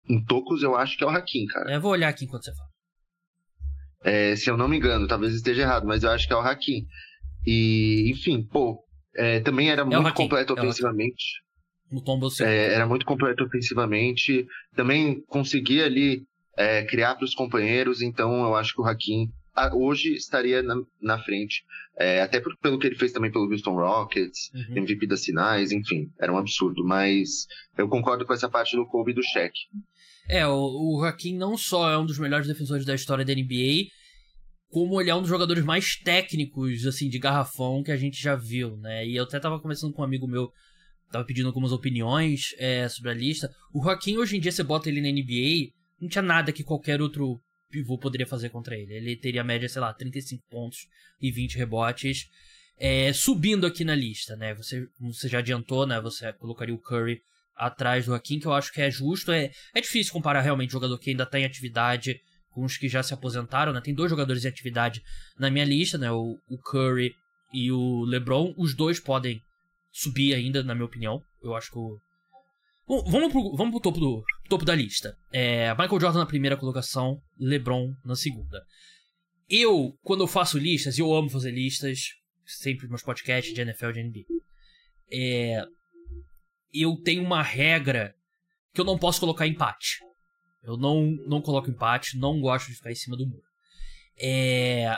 Em 0.09 0.23
tocos, 0.25 0.61
eu 0.63 0.75
acho 0.75 0.97
que 0.97 1.03
é 1.05 1.07
o 1.07 1.09
Hakim, 1.09 1.45
cara. 1.45 1.71
Eu 1.71 1.79
vou 1.79 1.91
olhar 1.91 2.09
aqui 2.09 2.25
enquanto 2.25 2.43
você 2.43 2.53
fala. 2.53 2.69
É, 4.03 4.35
se 4.35 4.49
eu 4.49 4.57
não 4.57 4.67
me 4.67 4.75
engano, 4.75 5.07
talvez 5.07 5.33
esteja 5.33 5.61
errado, 5.61 5.87
mas 5.87 6.03
eu 6.03 6.11
acho 6.11 6.27
que 6.27 6.33
é 6.33 6.35
o 6.35 6.41
Hakim. 6.41 6.85
E, 7.47 8.11
enfim, 8.11 8.45
pô, 8.45 8.83
é, 9.15 9.39
também 9.39 9.69
era 9.69 9.85
muito 9.85 10.07
Hakim, 10.07 10.23
completo 10.23 10.53
é 10.57 10.59
ofensivamente. 10.59 11.23
No 11.89 12.03
tombo. 12.03 12.27
É, 12.41 12.73
era 12.73 12.85
muito 12.85 13.05
completo 13.05 13.45
ofensivamente. 13.45 14.45
Também 14.75 15.21
conseguia 15.27 15.85
ali 15.85 16.23
é, 16.57 16.83
criar 16.83 17.15
para 17.15 17.23
os 17.23 17.33
companheiros. 17.33 18.01
Então, 18.01 18.43
eu 18.43 18.55
acho 18.55 18.73
que 18.73 18.81
o 18.81 18.85
Hakim 18.85 19.31
hoje 19.73 20.13
estaria 20.13 20.61
na, 20.61 20.75
na 21.01 21.17
frente. 21.23 21.63
É, 21.97 22.21
até 22.21 22.39
por- 22.41 22.57
pelo 22.57 22.77
que 22.77 22.87
ele 22.87 22.95
fez 22.97 23.11
também 23.13 23.31
pelo 23.31 23.49
Houston 23.49 23.75
Rockets, 23.75 24.51
Uhum. 24.53 24.77
MVP 24.77 25.07
das 25.07 25.23
sinais, 25.23 25.71
enfim, 25.71 26.09
era 26.19 26.31
um 26.33 26.37
absurdo. 26.37 26.83
Mas 26.83 27.45
eu 27.77 27.87
concordo 27.87 28.25
com 28.25 28.33
essa 28.33 28.49
parte 28.49 28.75
do 28.75 28.85
Kobe 28.85 29.11
e 29.11 29.15
do 29.15 29.23
Shaq. 29.23 29.53
É, 30.27 30.45
o, 30.47 30.97
o 30.97 31.03
Hakim 31.03 31.37
não 31.37 31.55
só 31.57 31.91
é 31.91 31.97
um 31.97 32.05
dos 32.05 32.17
melhores 32.19 32.47
defensores 32.47 32.85
da 32.85 32.95
história 32.95 33.23
da 33.23 33.33
NBA, 33.33 33.85
como 34.69 34.99
ele 34.99 35.09
é 35.09 35.15
um 35.15 35.21
dos 35.21 35.29
jogadores 35.29 35.63
mais 35.63 35.95
técnicos, 35.97 36.85
assim, 36.85 37.07
de 37.07 37.19
garrafão 37.19 37.81
que 37.83 37.91
a 37.91 37.97
gente 37.97 38.21
já 38.21 38.35
viu, 38.35 38.75
né? 38.77 39.05
E 39.07 39.15
eu 39.15 39.23
até 39.23 39.39
tava 39.39 39.59
conversando 39.59 39.93
com 39.93 40.01
um 40.01 40.05
amigo 40.05 40.27
meu, 40.27 40.49
tava 41.11 41.23
pedindo 41.23 41.47
algumas 41.47 41.71
opiniões 41.71 42.53
é, 42.57 42.89
sobre 42.89 43.11
a 43.11 43.13
lista. 43.13 43.49
O 43.73 43.87
Hakim, 43.87 44.17
hoje 44.17 44.35
em 44.35 44.39
dia, 44.39 44.51
você 44.51 44.63
bota 44.63 44.89
ele 44.89 44.99
na 44.99 45.07
NBA, 45.09 45.71
não 46.01 46.09
tinha 46.09 46.21
nada 46.21 46.51
que 46.51 46.63
qualquer 46.63 47.01
outro 47.01 47.39
pivô 47.69 47.97
poderia 47.97 48.27
fazer 48.27 48.49
contra 48.49 48.77
ele. 48.77 48.93
Ele 48.93 49.15
teria 49.15 49.43
média, 49.43 49.67
sei 49.67 49.81
lá, 49.81 49.93
35 49.93 50.43
pontos 50.49 50.87
e 51.21 51.31
20 51.31 51.57
rebotes. 51.57 52.29
É, 52.77 53.13
subindo 53.13 53.65
aqui 53.65 53.83
na 53.83 53.95
lista, 53.95 54.35
né? 54.35 54.53
Você, 54.55 54.87
você 54.99 55.27
já 55.27 55.39
adiantou, 55.39 55.87
né? 55.87 55.99
Você 56.01 56.31
colocaria 56.33 56.75
o 56.75 56.79
Curry 56.79 57.21
atrás 57.55 58.05
do 58.05 58.13
Hakim, 58.13 58.39
que 58.39 58.45
eu 58.45 58.53
acho 58.53 58.71
que 58.73 58.81
é 58.81 58.91
justo. 58.91 59.31
É, 59.31 59.51
é 59.73 59.81
difícil 59.81 60.11
comparar 60.11 60.41
realmente 60.41 60.71
jogador 60.71 60.97
que 60.99 61.11
ainda 61.11 61.25
tá 61.25 61.39
em 61.39 61.45
atividade 61.45 62.19
com 62.51 62.63
os 62.63 62.77
que 62.77 62.87
já 62.87 63.03
se 63.03 63.13
aposentaram, 63.13 63.73
né? 63.73 63.81
Tem 63.81 63.93
dois 63.93 64.09
jogadores 64.09 64.45
em 64.45 64.47
atividade 64.47 65.01
na 65.37 65.49
minha 65.49 65.65
lista, 65.65 65.97
né? 65.97 66.11
O, 66.11 66.37
o 66.49 66.57
Curry 66.57 67.13
e 67.53 67.71
o 67.71 68.03
LeBron. 68.05 68.53
Os 68.57 68.73
dois 68.73 68.99
podem 68.99 69.41
subir 69.91 70.33
ainda, 70.33 70.63
na 70.63 70.73
minha 70.73 70.85
opinião. 70.85 71.21
Eu 71.41 71.55
acho 71.55 71.71
que 71.71 71.77
o... 71.77 71.97
Bom, 72.87 73.03
vamos 73.03 73.31
pro, 73.31 73.55
vamos 73.55 73.71
pro 73.71 73.79
topo, 73.79 73.99
do, 73.99 74.23
topo 74.47 74.63
da 74.63 74.75
lista. 74.75 75.17
É, 75.31 75.71
Michael 75.71 75.99
Jordan 75.99 76.19
na 76.19 76.25
primeira 76.25 76.55
colocação, 76.55 77.19
LeBron 77.39 77.93
na 78.03 78.15
segunda. 78.15 78.63
Eu, 79.49 79.97
quando 80.03 80.23
eu 80.23 80.27
faço 80.27 80.57
listas, 80.57 80.99
eu 80.99 81.11
amo 81.13 81.29
fazer 81.29 81.51
listas, 81.51 82.09
sempre 82.45 82.87
nos 82.87 83.01
podcasts 83.01 83.53
de 83.53 83.61
NFL 83.61 83.91
de 83.91 84.03
NBA. 84.03 84.25
É, 85.11 85.65
eu 86.73 86.95
tenho 87.03 87.23
uma 87.23 87.41
regra 87.41 88.13
que 88.71 88.81
eu 88.81 88.85
não 88.85 88.99
posso 88.99 89.19
colocar 89.19 89.47
empate. 89.47 89.97
Eu 90.63 90.77
não, 90.77 91.11
não 91.27 91.41
coloco 91.41 91.69
empate, 91.69 92.17
não 92.19 92.39
gosto 92.39 92.67
de 92.67 92.75
ficar 92.75 92.91
em 92.91 92.95
cima 92.95 93.17
do 93.17 93.25
muro. 93.25 93.43
É, 94.17 94.95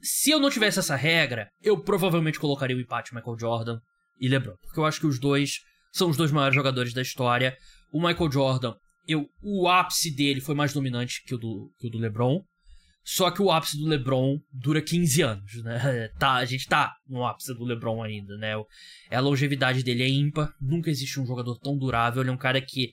se 0.00 0.30
eu 0.30 0.40
não 0.40 0.50
tivesse 0.50 0.80
essa 0.80 0.96
regra, 0.96 1.48
eu 1.62 1.80
provavelmente 1.80 2.40
colocaria 2.40 2.76
o 2.76 2.80
empate 2.80 3.14
Michael 3.14 3.38
Jordan 3.38 3.80
e 4.20 4.28
LeBron. 4.28 4.56
Porque 4.62 4.80
eu 4.80 4.84
acho 4.84 5.00
que 5.00 5.06
os 5.06 5.20
dois 5.20 5.60
são 5.92 6.08
os 6.08 6.16
dois 6.16 6.32
maiores 6.32 6.54
jogadores 6.54 6.94
da 6.94 7.02
história. 7.02 7.56
O 7.92 8.00
Michael 8.00 8.32
Jordan, 8.32 8.74
eu, 9.06 9.28
o 9.42 9.68
ápice 9.68 10.10
dele 10.10 10.40
foi 10.40 10.54
mais 10.54 10.72
dominante 10.72 11.22
que 11.24 11.34
o 11.34 11.38
do, 11.38 11.70
que 11.78 11.86
o 11.86 11.90
do 11.90 11.98
LeBron. 11.98 12.42
Só 13.04 13.32
que 13.32 13.42
o 13.42 13.50
ápice 13.50 13.76
do 13.76 13.88
LeBron 13.88 14.40
dura 14.52 14.80
15 14.80 15.22
anos, 15.22 15.62
né? 15.62 16.08
Tá, 16.18 16.34
a 16.34 16.44
gente 16.44 16.66
tá 16.66 16.94
no 17.06 17.26
ápice 17.26 17.52
do 17.52 17.64
LeBron 17.64 18.02
ainda, 18.02 18.36
né? 18.36 18.52
A 19.10 19.20
longevidade 19.20 19.82
dele 19.82 20.04
é 20.04 20.08
ímpar. 20.08 20.54
Nunca 20.60 20.88
existe 20.88 21.20
um 21.20 21.26
jogador 21.26 21.58
tão 21.58 21.76
durável. 21.76 22.22
Ele 22.22 22.30
é 22.30 22.32
um 22.32 22.38
cara 22.38 22.60
que. 22.60 22.92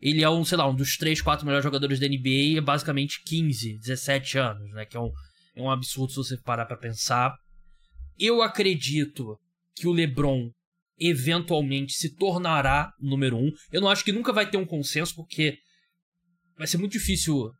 Ele 0.00 0.22
é 0.22 0.30
um, 0.30 0.44
sei 0.44 0.56
lá, 0.56 0.68
um 0.68 0.76
dos 0.76 0.96
3, 0.96 1.20
4 1.20 1.44
melhores 1.44 1.64
jogadores 1.64 1.98
da 1.98 2.06
NBA 2.06 2.56
é 2.56 2.60
basicamente 2.60 3.20
15, 3.24 3.78
17 3.78 4.38
anos, 4.38 4.70
né? 4.70 4.86
Que 4.86 4.96
é 4.96 5.00
um, 5.00 5.10
é 5.56 5.60
um 5.60 5.70
absurdo 5.70 6.12
se 6.12 6.16
você 6.16 6.36
parar 6.36 6.64
pra 6.64 6.76
pensar. 6.76 7.34
Eu 8.16 8.40
acredito 8.40 9.36
que 9.74 9.88
o 9.88 9.92
LeBron 9.92 10.52
eventualmente 11.00 11.92
se 11.92 12.14
tornará 12.16 12.92
o 13.00 13.08
número 13.08 13.36
1. 13.36 13.52
Eu 13.72 13.80
não 13.80 13.88
acho 13.88 14.04
que 14.04 14.12
nunca 14.12 14.32
vai 14.32 14.50
ter 14.50 14.56
um 14.56 14.66
consenso, 14.66 15.14
porque 15.14 15.58
vai 16.56 16.66
ser 16.66 16.78
muito 16.78 16.92
difícil 16.92 17.52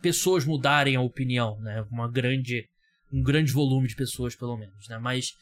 pessoas 0.00 0.44
mudarem 0.44 0.96
a 0.96 1.00
opinião, 1.00 1.58
né? 1.60 1.82
Uma 1.90 2.10
grande, 2.10 2.68
um 3.12 3.22
grande 3.22 3.52
volume 3.52 3.88
de 3.88 3.96
pessoas, 3.96 4.34
pelo 4.34 4.56
menos, 4.56 4.88
né? 4.88 4.98
Mas 4.98 5.32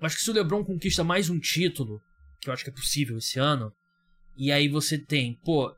acho 0.00 0.16
que 0.16 0.22
se 0.22 0.30
o 0.30 0.34
LeBron 0.34 0.64
conquista 0.64 1.04
mais 1.04 1.28
um 1.28 1.38
título, 1.38 2.00
que 2.40 2.48
eu 2.48 2.52
acho 2.52 2.64
que 2.64 2.70
é 2.70 2.74
possível 2.74 3.18
esse 3.18 3.38
ano, 3.38 3.72
e 4.36 4.50
aí 4.50 4.68
você 4.68 4.98
tem, 4.98 5.34
pô, 5.44 5.74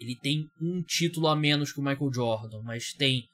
ele 0.00 0.16
tem 0.16 0.50
um 0.60 0.82
título 0.82 1.28
a 1.28 1.36
menos 1.36 1.72
que 1.72 1.78
o 1.78 1.82
Michael 1.82 2.12
Jordan, 2.12 2.62
mas 2.62 2.92
tem 2.92 3.28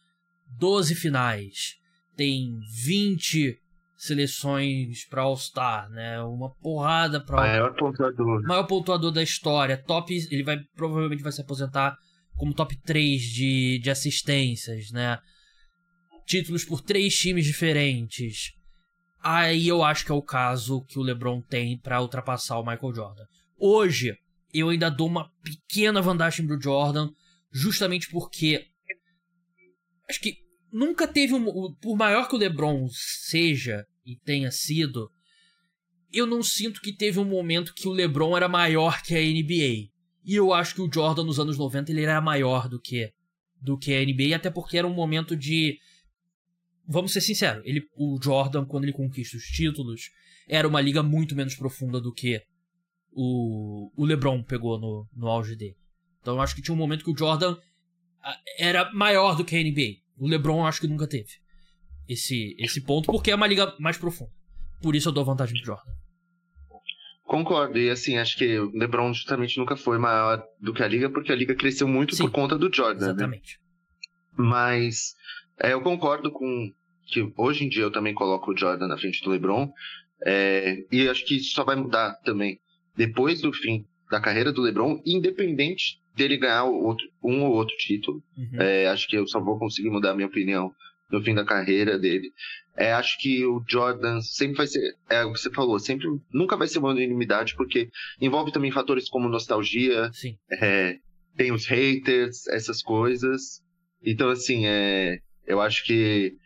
12 0.59 0.95
finais, 0.95 1.77
tem 2.17 2.59
20 2.85 3.59
seleções 3.97 5.07
para 5.09 5.23
All-Star, 5.23 5.89
né? 5.91 6.21
Uma 6.23 6.55
porrada 6.57 7.25
para 7.25 7.37
maior 7.37 7.75
pontuador. 7.75 8.43
Maior 8.43 8.65
pontuador 8.65 9.11
da 9.11 9.23
história, 9.23 9.77
top, 9.77 10.15
ele 10.31 10.43
vai 10.43 10.59
provavelmente 10.75 11.23
vai 11.23 11.33
se 11.33 11.41
aposentar 11.41 11.97
como 12.37 12.55
top 12.55 12.77
3 12.83 13.23
de, 13.23 13.79
de 13.79 13.91
assistências, 13.91 14.91
né? 14.91 15.19
Títulos 16.27 16.65
por 16.65 16.83
três 16.83 17.15
times 17.17 17.47
diferentes. 17.47 18.53
Aí 19.23 19.67
eu 19.67 19.83
acho 19.83 20.05
que 20.05 20.13
é 20.13 20.15
o 20.15 20.23
caso 20.23 20.85
que 20.85 20.99
o 20.99 21.03
LeBron 21.03 21.41
tem 21.41 21.79
para 21.79 22.01
ultrapassar 22.01 22.59
o 22.59 22.67
Michael 22.67 22.95
Jordan. 22.95 23.25
Hoje, 23.59 24.15
eu 24.53 24.69
ainda 24.69 24.91
dou 24.91 25.07
uma 25.07 25.31
pequena 25.43 26.03
vantagem 26.03 26.47
pro 26.47 26.61
Jordan, 26.61 27.11
justamente 27.51 28.11
porque 28.11 28.67
acho 30.09 30.21
que 30.21 30.46
nunca 30.73 31.07
teve 31.07 31.35
um, 31.35 31.75
por 31.75 31.97
maior 31.97 32.29
que 32.29 32.35
o 32.35 32.39
LeBron 32.39 32.89
seja 32.91 33.87
e 34.05 34.17
tenha 34.17 34.51
sido, 34.51 35.11
eu 36.13 36.27
não 36.27 36.43
sinto 36.43 36.81
que 36.81 36.93
teve 36.93 37.19
um 37.19 37.25
momento 37.25 37.75
que 37.75 37.89
o 37.89 37.93
LeBron 37.93 38.37
era 38.37 38.49
maior 38.49 39.03
que 39.03 39.15
a 39.15 39.21
NBA. 39.21 39.91
E 40.25 40.35
eu 40.35 40.53
acho 40.53 40.75
que 40.75 40.83
o 40.83 40.91
Jordan 40.93 41.25
nos 41.25 41.39
anos 41.39 41.59
90 41.59 41.91
ele 41.93 42.03
era 42.03 42.21
maior 42.21 42.69
do 42.69 42.81
que 42.81 43.13
do 43.61 43.79
que 43.79 43.95
a 43.95 44.05
NBA, 44.05 44.37
até 44.37 44.51
porque 44.51 44.77
era 44.77 44.87
um 44.87 44.95
momento 44.95 45.35
de 45.35 45.79
vamos 46.87 47.13
ser 47.13 47.21
sinceros, 47.21 47.63
ele 47.65 47.83
o 47.97 48.19
Jordan 48.23 48.65
quando 48.65 48.85
ele 48.85 48.93
conquista 48.93 49.37
os 49.37 49.45
títulos, 49.45 50.11
era 50.47 50.69
uma 50.69 50.81
liga 50.81 51.03
muito 51.03 51.35
menos 51.35 51.55
profunda 51.55 52.01
do 52.01 52.13
que 52.13 52.43
o, 53.13 53.91
o 53.97 54.05
LeBron 54.05 54.43
pegou 54.43 54.79
no, 54.79 55.09
no 55.15 55.27
auge 55.27 55.57
dele. 55.57 55.77
Então 56.21 56.35
eu 56.35 56.41
acho 56.41 56.55
que 56.55 56.63
tinha 56.63 56.75
um 56.75 56.79
momento 56.79 57.05
que 57.05 57.11
o 57.11 57.17
Jordan 57.17 57.57
era 58.59 58.93
maior 58.93 59.37
do 59.37 59.45
que 59.45 59.57
a 59.57 59.63
NBA. 59.63 60.06
O 60.19 60.29
LeBron 60.29 60.67
acho 60.67 60.81
que 60.81 60.87
nunca 60.87 61.07
teve 61.07 61.35
esse, 62.09 62.57
esse 62.59 62.81
ponto, 62.81 63.07
porque 63.07 63.31
é 63.31 63.35
uma 63.35 63.47
liga 63.47 63.75
mais 63.79 63.99
profunda. 63.99 64.31
Por 64.83 64.95
isso 64.95 65.09
eu 65.09 65.13
dou 65.13 65.25
vantagem 65.25 65.57
pro 65.57 65.67
Jordan. 65.67 65.93
Concordo, 67.25 67.77
e 67.77 67.91
assim, 67.91 68.19
acho 68.19 68.37
que 68.37 68.59
o 68.59 68.71
LeBron 68.71 69.13
justamente 69.13 69.59
nunca 69.59 69.77
foi 69.77 69.99
maior 69.99 70.45
do 70.61 70.73
que 70.73 70.83
a 70.83 70.89
liga, 70.89 71.11
porque 71.11 71.33
a 71.33 71.37
liga 71.37 71.57
cresceu 71.57 71.89
muito 71.89 72.15
Sim, 72.15 72.25
por 72.25 72.31
conta 72.31 72.57
do 72.57 72.73
Jordan. 72.73 73.07
Né? 73.07 73.13
Exatamente. 73.13 73.59
Né? 73.59 74.45
Mas 74.45 75.17
é, 75.59 75.73
eu 75.73 75.81
concordo 75.81 76.31
com 76.31 76.73
que 77.05 77.33
hoje 77.37 77.65
em 77.65 77.69
dia 77.69 77.83
eu 77.83 77.91
também 77.91 78.15
coloco 78.15 78.53
o 78.53 78.57
Jordan 78.57 78.87
na 78.87 78.97
frente 78.97 79.23
do 79.25 79.31
LeBron, 79.31 79.73
é, 80.25 80.85
e 80.91 81.09
acho 81.09 81.25
que 81.25 81.37
isso 81.37 81.53
só 81.53 81.65
vai 81.65 81.75
mudar 81.75 82.15
também 82.25 82.61
depois 82.97 83.41
do 83.41 83.53
fim 83.53 83.85
da 84.11 84.21
carreira 84.21 84.53
do 84.53 84.63
LeBron, 84.63 85.01
independente 85.05 86.01
dele 86.15 86.37
ganhar 86.37 86.65
outro, 86.65 87.07
um 87.23 87.45
ou 87.45 87.53
outro 87.53 87.77
título. 87.77 88.23
Uhum. 88.37 88.61
É, 88.61 88.89
acho 88.89 89.09
que 89.09 89.17
eu 89.17 89.27
só 89.27 89.41
vou 89.41 89.59
conseguir 89.59 89.91
mudar 89.91 90.13
a 90.13 90.15
minha 90.15 90.29
opinião 90.29 90.73
no 91.11 91.23
fim 91.23 91.35
da 91.35 91.45
carreira 91.45 91.99
dele. 91.99 92.33
É, 92.77 92.93
acho 92.93 93.19
que 93.19 93.45
o 93.47 93.63
Jordan 93.67 94.21
sempre 94.21 94.59
vai 94.59 94.67
ser, 94.67 94.95
é 95.09 95.25
o 95.25 95.33
que 95.33 95.39
você 95.39 95.51
falou, 95.51 95.79
sempre 95.79 96.07
nunca 96.33 96.57
vai 96.57 96.69
ser 96.69 96.79
uma 96.79 96.91
unanimidade, 96.91 97.55
porque 97.57 97.89
envolve 98.21 98.53
também 98.53 98.71
fatores 98.71 99.09
como 99.09 99.29
nostalgia, 99.29 100.11
é, 100.61 100.99
tem 101.37 101.53
os 101.53 101.67
haters, 101.67 102.47
essas 102.49 102.83
coisas. 102.83 103.63
Então, 104.05 104.29
assim, 104.29 104.67
é, 104.67 105.21
eu 105.47 105.61
acho 105.61 105.85
que 105.85 106.37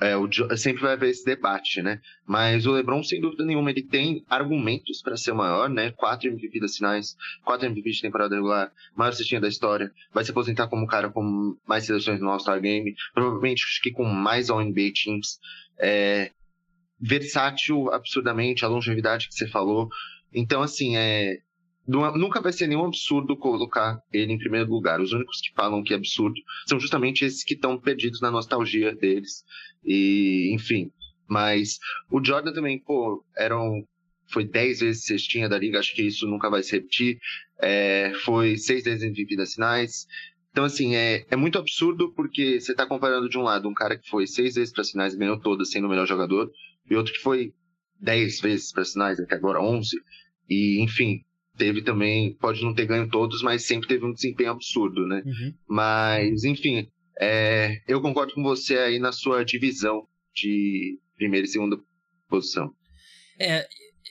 é, 0.00 0.16
o, 0.16 0.28
sempre 0.56 0.82
vai 0.82 0.92
haver 0.94 1.10
esse 1.10 1.24
debate, 1.24 1.80
né? 1.80 2.00
Mas 2.26 2.66
o 2.66 2.72
LeBron, 2.72 3.02
sem 3.02 3.20
dúvida 3.20 3.44
nenhuma, 3.44 3.70
ele 3.70 3.82
tem 3.82 4.24
argumentos 4.28 5.00
para 5.00 5.16
ser 5.16 5.32
maior, 5.32 5.68
né? 5.68 5.92
Quatro 5.92 6.28
MVP 6.28 6.58
das 6.60 6.76
finais, 6.76 7.16
quatro 7.44 7.66
MVP 7.66 7.90
de 7.90 8.02
temporada 8.02 8.34
regular, 8.34 8.72
maior 8.96 9.12
cestinha 9.12 9.40
da 9.40 9.48
história, 9.48 9.92
vai 10.12 10.24
se 10.24 10.32
aposentar 10.32 10.66
como 10.66 10.86
cara 10.86 11.10
com 11.10 11.56
mais 11.66 11.84
seleções 11.84 12.20
no 12.20 12.28
All-Star 12.28 12.60
Game, 12.60 12.94
provavelmente 13.12 13.64
que 13.82 13.92
com 13.92 14.04
mais 14.04 14.50
All-NBA 14.50 14.92
Teams. 14.94 15.38
É, 15.78 16.30
versátil 17.00 17.92
absurdamente, 17.92 18.64
a 18.64 18.68
longevidade 18.68 19.28
que 19.28 19.34
você 19.34 19.46
falou. 19.46 19.88
Então, 20.32 20.62
assim, 20.62 20.96
é, 20.96 21.38
nunca 21.86 22.40
vai 22.40 22.52
ser 22.52 22.66
nenhum 22.66 22.86
absurdo 22.86 23.36
colocar 23.36 24.00
ele 24.12 24.32
em 24.32 24.38
primeiro 24.38 24.70
lugar. 24.70 25.00
Os 25.00 25.12
únicos 25.12 25.40
que 25.40 25.52
falam 25.54 25.82
que 25.82 25.92
é 25.92 25.96
absurdo 25.96 26.40
são 26.66 26.80
justamente 26.80 27.24
esses 27.24 27.44
que 27.44 27.54
estão 27.54 27.78
perdidos 27.78 28.20
na 28.20 28.30
nostalgia 28.30 28.94
deles. 28.94 29.44
E, 29.84 30.50
enfim. 30.54 30.90
Mas 31.28 31.78
o 32.10 32.24
Jordan 32.24 32.52
também, 32.52 32.78
pô, 32.78 33.24
eram. 33.36 33.86
Foi 34.26 34.44
10 34.44 34.80
vezes 34.80 35.04
cestinha 35.04 35.50
da 35.50 35.58
liga, 35.58 35.78
acho 35.78 35.94
que 35.94 36.02
isso 36.02 36.26
nunca 36.26 36.48
vai 36.48 36.62
se 36.62 36.72
repetir. 36.72 37.18
É, 37.60 38.10
foi 38.24 38.56
seis 38.56 38.82
vezes 38.82 39.02
MVP 39.02 39.36
das 39.36 39.52
finais. 39.54 40.06
Então, 40.50 40.64
assim, 40.64 40.94
é, 40.94 41.26
é 41.30 41.36
muito 41.36 41.58
absurdo 41.58 42.12
porque 42.14 42.60
você 42.60 42.72
está 42.72 42.86
comparando 42.86 43.28
de 43.28 43.36
um 43.36 43.42
lado 43.42 43.68
um 43.68 43.74
cara 43.74 43.98
que 43.98 44.08
foi 44.08 44.26
seis 44.26 44.54
vezes 44.54 44.72
para 44.72 44.82
as 44.82 44.90
finais 44.90 45.12
e 45.12 45.18
ganhou 45.18 45.38
todas 45.38 45.70
sendo 45.70 45.86
o 45.86 45.90
melhor 45.90 46.06
jogador, 46.06 46.50
e 46.88 46.94
outro 46.94 47.12
que 47.12 47.18
foi 47.18 47.52
dez 48.00 48.40
vezes 48.40 48.72
para 48.72 48.82
as 48.82 48.92
finais, 48.92 49.20
até 49.20 49.34
agora 49.34 49.60
11. 49.60 49.96
E, 50.48 50.80
enfim, 50.80 51.24
teve 51.56 51.82
também, 51.82 52.34
pode 52.34 52.62
não 52.62 52.74
ter 52.74 52.86
ganho 52.86 53.08
todos, 53.08 53.42
mas 53.42 53.64
sempre 53.64 53.88
teve 53.88 54.04
um 54.04 54.12
desempenho 54.12 54.50
absurdo, 54.50 55.06
né? 55.06 55.22
Uhum. 55.24 55.54
Mas, 55.68 56.44
enfim, 56.44 56.88
é, 57.20 57.80
eu 57.86 58.00
concordo 58.00 58.34
com 58.34 58.42
você 58.42 58.76
aí 58.76 58.98
na 58.98 59.12
sua 59.12 59.44
divisão 59.44 60.06
de 60.34 60.98
primeira 61.16 61.46
e 61.46 61.50
segunda 61.50 61.78
posição. 62.28 62.72
É, 63.38 63.66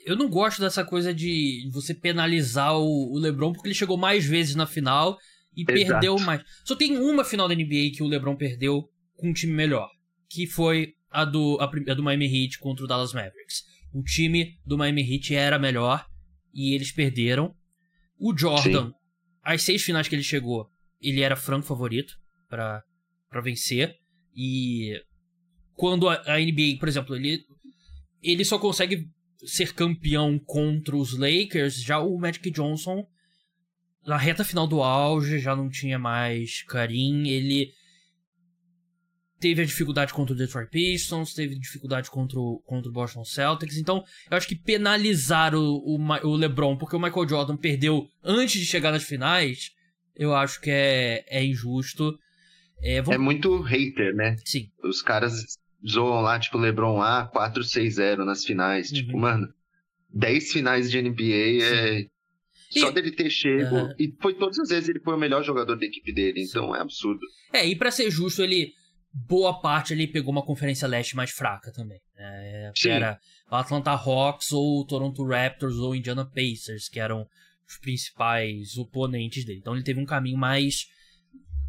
eu 0.06 0.16
não 0.16 0.30
gosto 0.30 0.62
dessa 0.62 0.84
coisa 0.84 1.14
de 1.14 1.70
você 1.72 1.94
penalizar 1.94 2.78
o, 2.78 3.14
o 3.14 3.20
LeBron 3.20 3.54
porque 3.54 3.68
ele 3.68 3.76
chegou 3.76 3.98
mais 3.98 4.26
vezes 4.26 4.56
na 4.56 4.66
final 4.66 5.18
e 5.56 5.64
Exato. 5.70 5.92
perdeu 5.92 6.20
mais. 6.20 6.42
Só 6.66 6.76
tem 6.76 6.98
uma 6.98 7.24
final 7.24 7.48
da 7.48 7.56
NBA 7.56 7.92
que 7.96 8.04
o 8.04 8.08
LeBron 8.08 8.36
perdeu 8.36 8.90
com 9.16 9.30
um 9.30 9.34
time 9.34 9.54
melhor, 9.54 9.90
que 10.30 10.48
foi 10.48 10.94
a 11.12 11.26
do, 11.26 11.58
a, 11.60 11.66
a 11.66 11.94
do 11.94 12.04
Miami 12.04 12.26
Heat 12.26 12.60
contra 12.60 12.84
o 12.84 12.88
Dallas 12.88 13.14
Mavericks. 13.14 13.64
O 13.94 14.02
time 14.02 14.58
do 14.66 14.78
Miami 14.78 15.02
Heat 15.02 15.36
era 15.36 15.60
melhor 15.60 16.06
e 16.54 16.74
eles 16.74 16.92
perderam. 16.92 17.56
O 18.20 18.38
Jordan, 18.38 18.88
Sim. 18.88 18.94
as 19.44 19.64
seis 19.64 19.82
finais 19.82 20.08
que 20.08 20.16
ele 20.16 20.24
chegou, 20.24 20.70
ele 21.02 21.22
era 21.22 21.36
franco 21.36 21.66
favorito 21.66 22.14
para 22.48 22.84
vencer. 23.42 23.96
E 24.36 25.02
quando 25.74 26.08
a, 26.08 26.22
a, 26.26 26.40
NBA, 26.40 26.78
por 26.80 26.88
exemplo, 26.88 27.16
ele, 27.16 27.44
ele 28.22 28.46
só 28.46 28.58
consegue 28.58 29.10
ser 29.46 29.74
campeão 29.74 30.40
contra 30.40 30.96
os 30.96 31.18
Lakers, 31.18 31.82
já 31.82 32.00
o 32.00 32.18
Magic 32.18 32.50
Johnson, 32.52 33.06
na 34.06 34.18
reta 34.18 34.44
final 34.44 34.68
do 34.68 34.82
auge, 34.82 35.40
já 35.40 35.56
não 35.56 35.70
tinha 35.70 36.00
mais 36.00 36.64
Karim, 36.64 37.28
ele 37.28 37.74
teve 39.44 39.62
a 39.62 39.66
dificuldade 39.66 40.14
contra 40.14 40.34
o 40.34 40.38
Detroit 40.38 40.70
Pistons, 40.70 41.34
teve 41.34 41.60
dificuldade 41.60 42.10
contra 42.10 42.40
o, 42.40 42.64
contra 42.66 42.90
o 42.90 42.94
Boston 42.94 43.26
Celtics. 43.26 43.76
Então, 43.76 44.02
eu 44.32 44.38
acho 44.38 44.48
que 44.48 44.56
penalizar 44.56 45.54
o, 45.54 45.80
o, 45.80 45.98
o, 45.98 46.36
LeBron 46.38 46.78
porque 46.78 46.96
o 46.96 47.00
Michael 47.00 47.28
Jordan 47.28 47.58
perdeu 47.58 48.08
antes 48.24 48.62
de 48.62 48.66
chegar 48.66 48.94
nas 48.94 49.04
finais, 49.04 49.72
eu 50.16 50.34
acho 50.34 50.62
que 50.62 50.72
é, 50.72 51.26
é 51.28 51.44
injusto. 51.44 52.18
É, 52.82 53.02
vamos... 53.02 53.16
é 53.16 53.18
muito 53.18 53.60
hater, 53.60 54.16
né? 54.16 54.38
Sim. 54.46 54.70
Os 54.82 55.02
caras 55.02 55.34
zoam 55.86 56.22
lá, 56.22 56.40
tipo, 56.40 56.58
LeBron 56.58 57.02
A, 57.02 57.30
4-6-0 57.30 58.24
nas 58.24 58.46
finais. 58.46 58.92
Uhum. 58.92 58.96
Tipo, 58.96 59.18
mano, 59.18 59.54
10 60.14 60.54
finais 60.54 60.90
de 60.90 61.02
NBA 61.02 61.16
Sim. 61.18 61.62
é. 61.64 62.06
Só 62.80 62.92
dele 62.92 63.12
ter 63.12 63.30
chego. 63.30 63.76
Uhum. 63.76 63.94
E 64.00 64.16
foi 64.22 64.36
todas 64.36 64.58
as 64.58 64.70
vezes 64.70 64.88
ele 64.88 65.02
foi 65.02 65.14
o 65.14 65.20
melhor 65.20 65.44
jogador 65.44 65.76
da 65.76 65.86
equipe 65.86 66.14
dele, 66.14 66.46
Sim. 66.46 66.50
então 66.50 66.74
é 66.74 66.80
absurdo. 66.80 67.20
É, 67.52 67.68
e 67.68 67.76
para 67.76 67.92
ser 67.92 68.10
justo, 68.10 68.42
ele. 68.42 68.74
Boa 69.14 69.60
parte 69.60 69.94
ele 69.94 70.08
pegou 70.08 70.32
uma 70.32 70.46
conferência 70.46 70.88
leste 70.88 71.16
mais 71.16 71.30
fraca 71.30 71.72
também. 71.72 72.02
Né? 72.16 72.72
Que 72.76 72.90
era 72.90 73.20
o 73.52 73.56
Atlanta 73.56 73.92
Hawks, 73.92 74.52
ou 74.52 74.82
o 74.82 74.86
Toronto 74.86 75.24
Raptors, 75.24 75.76
ou 75.76 75.92
o 75.92 75.96
Indiana 75.96 76.26
Pacers, 76.26 76.90
que 76.90 77.00
eram 77.00 77.28
os 77.68 77.78
principais 77.78 78.78
oponentes 78.78 79.46
dele. 79.46 79.60
Então 79.60 79.76
ele 79.76 79.84
teve 79.84 80.00
um 80.00 80.06
caminho 80.06 80.38
mais 80.38 80.88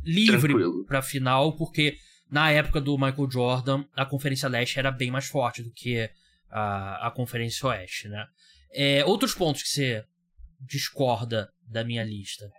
livre 0.02 0.54
para 0.86 1.02
final, 1.02 1.56
porque 1.56 1.96
na 2.30 2.50
época 2.50 2.80
do 2.80 2.96
Michael 2.96 3.30
Jordan, 3.30 3.84
a 3.94 4.06
Conferência 4.06 4.48
Leste 4.48 4.78
era 4.78 4.90
bem 4.90 5.10
mais 5.10 5.26
forte 5.26 5.62
do 5.62 5.70
que 5.72 6.08
a, 6.50 7.08
a 7.08 7.10
Conferência 7.10 7.68
Oeste, 7.68 8.08
né? 8.08 8.26
É, 8.72 9.04
outros 9.04 9.34
pontos 9.34 9.62
que 9.62 9.68
você 9.68 10.04
discorda 10.60 11.48
da 11.68 11.84
minha 11.84 12.02
lista? 12.02 12.50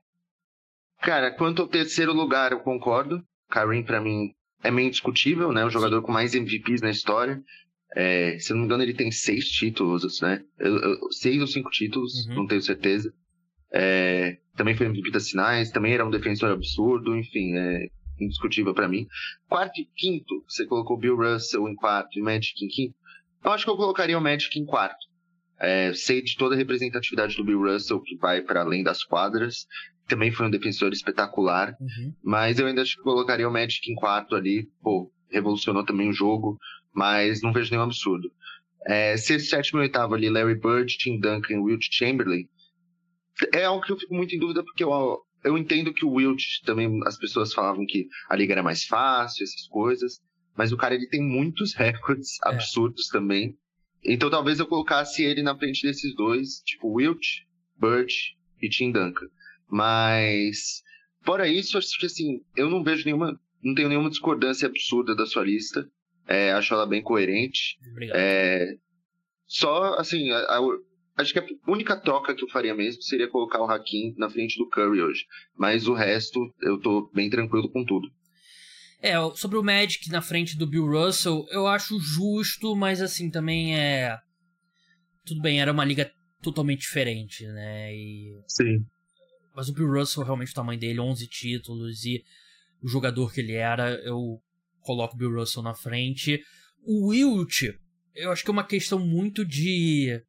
Cara, 1.01 1.31
quanto 1.31 1.61
ao 1.61 1.67
terceiro 1.67 2.13
lugar, 2.13 2.51
eu 2.51 2.61
concordo. 2.61 3.21
Karim, 3.49 3.83
para 3.83 4.01
mim, 4.01 4.33
é 4.63 4.71
meio 4.71 4.87
indiscutível, 4.87 5.51
né? 5.51 5.65
O 5.65 5.69
jogador 5.69 6.01
com 6.01 6.11
mais 6.11 6.33
MVPs 6.33 6.81
na 6.81 6.89
história. 6.89 7.41
É, 7.95 8.37
se 8.39 8.51
eu 8.51 8.55
não 8.55 8.61
me 8.61 8.65
engano, 8.65 8.83
ele 8.83 8.93
tem 8.93 9.11
seis 9.11 9.47
títulos, 9.49 10.21
né? 10.21 10.43
Eu, 10.59 10.77
eu, 10.77 11.11
seis 11.11 11.39
ou 11.39 11.47
cinco 11.47 11.69
títulos, 11.69 12.25
uhum. 12.27 12.35
não 12.35 12.47
tenho 12.47 12.61
certeza. 12.61 13.13
É, 13.71 14.37
também 14.55 14.75
foi 14.75 14.85
MVP 14.87 15.11
das 15.11 15.29
finais, 15.29 15.71
também 15.71 15.93
era 15.93 16.05
um 16.05 16.09
defensor 16.09 16.51
absurdo, 16.51 17.15
enfim, 17.15 17.55
é 17.57 17.87
indiscutível 18.19 18.73
para 18.73 18.87
mim. 18.87 19.07
Quarto 19.47 19.79
e 19.79 19.85
quinto, 19.95 20.43
você 20.47 20.65
colocou 20.65 20.97
Bill 20.97 21.15
Russell 21.15 21.67
em 21.67 21.75
quarto 21.75 22.17
e 22.17 22.21
Magic 22.21 22.63
em 22.63 22.67
quinto. 22.67 22.95
Eu 23.43 23.51
acho 23.51 23.65
que 23.65 23.69
eu 23.69 23.77
colocaria 23.77 24.17
o 24.17 24.21
Magic 24.21 24.57
em 24.59 24.65
quarto. 24.65 25.05
É, 25.59 25.93
sei 25.93 26.21
de 26.21 26.35
toda 26.35 26.55
a 26.55 26.57
representatividade 26.57 27.35
do 27.35 27.43
Bill 27.43 27.61
Russell, 27.61 28.01
que 28.01 28.17
vai 28.17 28.41
para 28.41 28.61
além 28.61 28.83
das 28.83 29.03
quadras. 29.03 29.67
Também 30.07 30.31
foi 30.31 30.45
um 30.47 30.49
defensor 30.51 30.91
espetacular. 30.93 31.75
Uhum. 31.79 32.13
Mas 32.23 32.59
eu 32.59 32.67
ainda 32.67 32.81
acho 32.81 32.95
que 32.97 33.03
colocaria 33.03 33.47
o 33.47 33.51
Magic 33.51 33.89
em 33.91 33.95
quarto 33.95 34.35
ali. 34.35 34.69
Pô, 34.81 35.11
revolucionou 35.29 35.83
também 35.85 36.09
o 36.09 36.13
jogo, 36.13 36.57
mas 36.93 37.41
não 37.41 37.51
vejo 37.53 37.71
nenhum 37.71 37.83
absurdo. 37.83 38.31
É, 38.87 39.17
sexto, 39.17 39.49
sétimo 39.49 39.79
e 39.79 39.83
oitavo 39.83 40.13
ali, 40.13 40.29
Larry 40.29 40.55
Bird, 40.59 40.95
Tim 40.97 41.19
Duncan, 41.19 41.61
Wilt 41.61 41.87
Chamberlain. 41.91 42.47
É 43.53 43.65
algo 43.65 43.83
que 43.83 43.91
eu 43.91 43.97
fico 43.97 44.13
muito 44.13 44.35
em 44.35 44.39
dúvida, 44.39 44.63
porque 44.63 44.83
eu, 44.83 45.19
eu 45.43 45.57
entendo 45.57 45.93
que 45.93 46.05
o 46.05 46.11
Wilt 46.11 46.43
também, 46.65 46.99
as 47.05 47.17
pessoas 47.17 47.53
falavam 47.53 47.85
que 47.85 48.07
a 48.29 48.35
liga 48.35 48.53
era 48.53 48.63
mais 48.63 48.85
fácil, 48.85 49.43
essas 49.43 49.67
coisas. 49.67 50.19
Mas 50.55 50.71
o 50.71 50.77
cara, 50.77 50.93
ele 50.95 51.07
tem 51.07 51.21
muitos 51.21 51.73
recordes 51.75 52.37
É. 52.45 52.49
absurdos 52.49 53.07
também. 53.07 53.57
Então 54.03 54.29
talvez 54.29 54.59
eu 54.59 54.67
colocasse 54.67 55.23
ele 55.23 55.41
na 55.41 55.57
frente 55.57 55.81
desses 55.81 56.15
dois, 56.15 56.61
tipo 56.63 56.93
Wilt, 56.93 57.25
Bird 57.75 58.13
e 58.61 58.69
Tim 58.69 58.91
Duncan. 58.91 59.25
Mas, 59.69 60.81
fora 61.23 61.47
isso, 61.47 61.77
acho 61.77 61.97
que 61.99 62.05
assim, 62.05 62.39
eu 62.55 62.69
não 62.69 62.83
vejo 62.83 63.05
nenhuma, 63.05 63.39
não 63.63 63.73
tenho 63.75 63.89
nenhuma 63.89 64.09
discordância 64.09 64.67
absurda 64.67 65.15
da 65.15 65.25
sua 65.25 65.43
lista. 65.43 65.87
É, 66.27 66.51
acho 66.53 66.73
ela 66.73 66.87
bem 66.87 67.01
coerente. 67.03 67.77
Obrigado. 67.91 68.17
É, 68.17 68.73
só, 69.47 69.95
assim, 69.99 70.31
a- 70.31 70.37
a- 70.57 70.77
acho 71.17 71.33
que 71.33 71.39
a 71.39 71.45
única 71.67 71.95
troca 71.99 72.33
que 72.33 72.43
eu 72.43 72.49
faria 72.49 72.73
mesmo 72.73 73.01
seria 73.03 73.27
colocar 73.27 73.61
o 73.61 73.69
Hakim 73.69 74.13
na 74.17 74.29
frente 74.29 74.57
do 74.57 74.67
Curry 74.69 75.01
hoje. 75.01 75.23
Mas 75.55 75.87
o 75.87 75.93
resto, 75.93 76.39
eu 76.61 76.79
tô 76.79 77.11
bem 77.13 77.29
tranquilo 77.29 77.69
com 77.71 77.85
tudo. 77.85 78.07
É, 79.01 79.13
sobre 79.35 79.57
o 79.57 79.63
Magic 79.63 80.09
na 80.09 80.21
frente 80.21 80.57
do 80.57 80.65
Bill 80.65 80.87
Russell, 80.87 81.45
eu 81.51 81.67
acho 81.67 81.99
justo, 81.99 82.75
mas 82.75 83.01
assim, 83.01 83.29
também 83.29 83.77
é. 83.77 84.17
Tudo 85.25 85.41
bem, 85.41 85.59
era 85.61 85.71
uma 85.71 85.85
liga 85.85 86.11
totalmente 86.41 86.81
diferente, 86.81 87.45
né? 87.45 87.93
E... 87.95 88.31
Sim. 88.47 88.83
Mas 89.55 89.69
o 89.69 89.73
Bill 89.73 89.89
Russell, 89.89 90.23
realmente, 90.23 90.51
o 90.51 90.55
tamanho 90.55 90.79
dele, 90.79 90.99
11 90.99 91.27
títulos 91.27 92.03
e 92.05 92.23
o 92.81 92.87
jogador 92.87 93.33
que 93.33 93.39
ele 93.39 93.53
era, 93.53 93.95
eu 94.03 94.41
coloco 94.81 95.15
o 95.15 95.17
Bill 95.17 95.33
Russell 95.33 95.63
na 95.63 95.73
frente. 95.73 96.43
O 96.83 97.07
Wilt, 97.07 97.63
eu 98.13 98.31
acho 98.31 98.43
que 98.43 98.49
é 98.49 98.53
uma 98.53 98.65
questão 98.65 98.99
muito 98.99 99.45
de. 99.45 100.21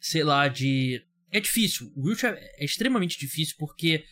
Sei 0.00 0.22
lá, 0.22 0.48
de. 0.48 1.04
É 1.30 1.40
difícil. 1.40 1.92
O 1.96 2.06
Wilt 2.06 2.24
é, 2.24 2.38
é 2.58 2.64
extremamente 2.64 3.18
difícil 3.18 3.56
porque 3.58 4.04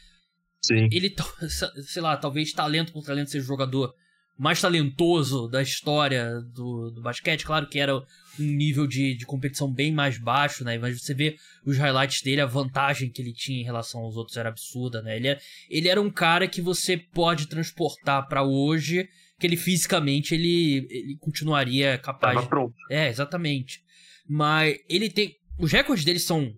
Sim. 0.61 0.88
ele, 0.90 1.14
sei 1.87 2.02
lá, 2.02 2.16
talvez 2.16 2.52
talento 2.52 2.92
por 2.92 3.04
talento 3.04 3.30
seja 3.30 3.47
jogador 3.47 3.95
mais 4.38 4.61
talentoso 4.61 5.49
da 5.49 5.62
história 5.62 6.40
do, 6.52 6.90
do 6.90 7.00
basquete. 7.00 7.45
Claro 7.45 7.69
que 7.69 7.78
era 7.78 7.97
um 7.97 8.05
nível 8.38 8.87
de, 8.87 9.14
de 9.14 9.25
competição 9.25 9.73
bem 9.73 9.93
mais 9.93 10.19
baixo, 10.19 10.62
né? 10.62 10.76
Mas 10.78 11.00
você 11.00 11.14
vê 11.14 11.37
os 11.64 11.78
highlights 11.78 12.23
dele, 12.23 12.43
a 12.43 12.47
vantagem 12.47 13.11
que 13.11 13.23
ele 13.23 13.33
tinha 13.33 13.61
em 13.61 13.64
relação 13.64 14.02
aos 14.02 14.16
outros 14.16 14.37
era 14.37 14.50
absurda, 14.50 15.00
né? 15.00 15.16
Ele, 15.16 15.28
é, 15.28 15.38
ele 15.71 15.88
era 15.88 16.00
um 16.00 16.11
cara 16.11 16.47
que 16.47 16.61
você 16.61 16.97
pode 16.97 17.47
transportar 17.49 18.28
pra 18.28 18.43
hoje, 18.43 19.09
que 19.38 19.47
ele 19.47 19.57
fisicamente 19.57 20.35
ele, 20.35 20.87
ele 20.90 21.16
continuaria 21.19 21.97
capaz. 21.99 22.35
Tava 22.35 22.47
pronto. 22.47 22.75
É, 22.90 23.09
exatamente. 23.09 23.81
Mas 24.28 24.76
ele 24.88 25.09
tem. 25.09 25.35
Os 25.59 25.73
recordes 25.73 26.05
dele 26.05 26.19
são 26.19 26.52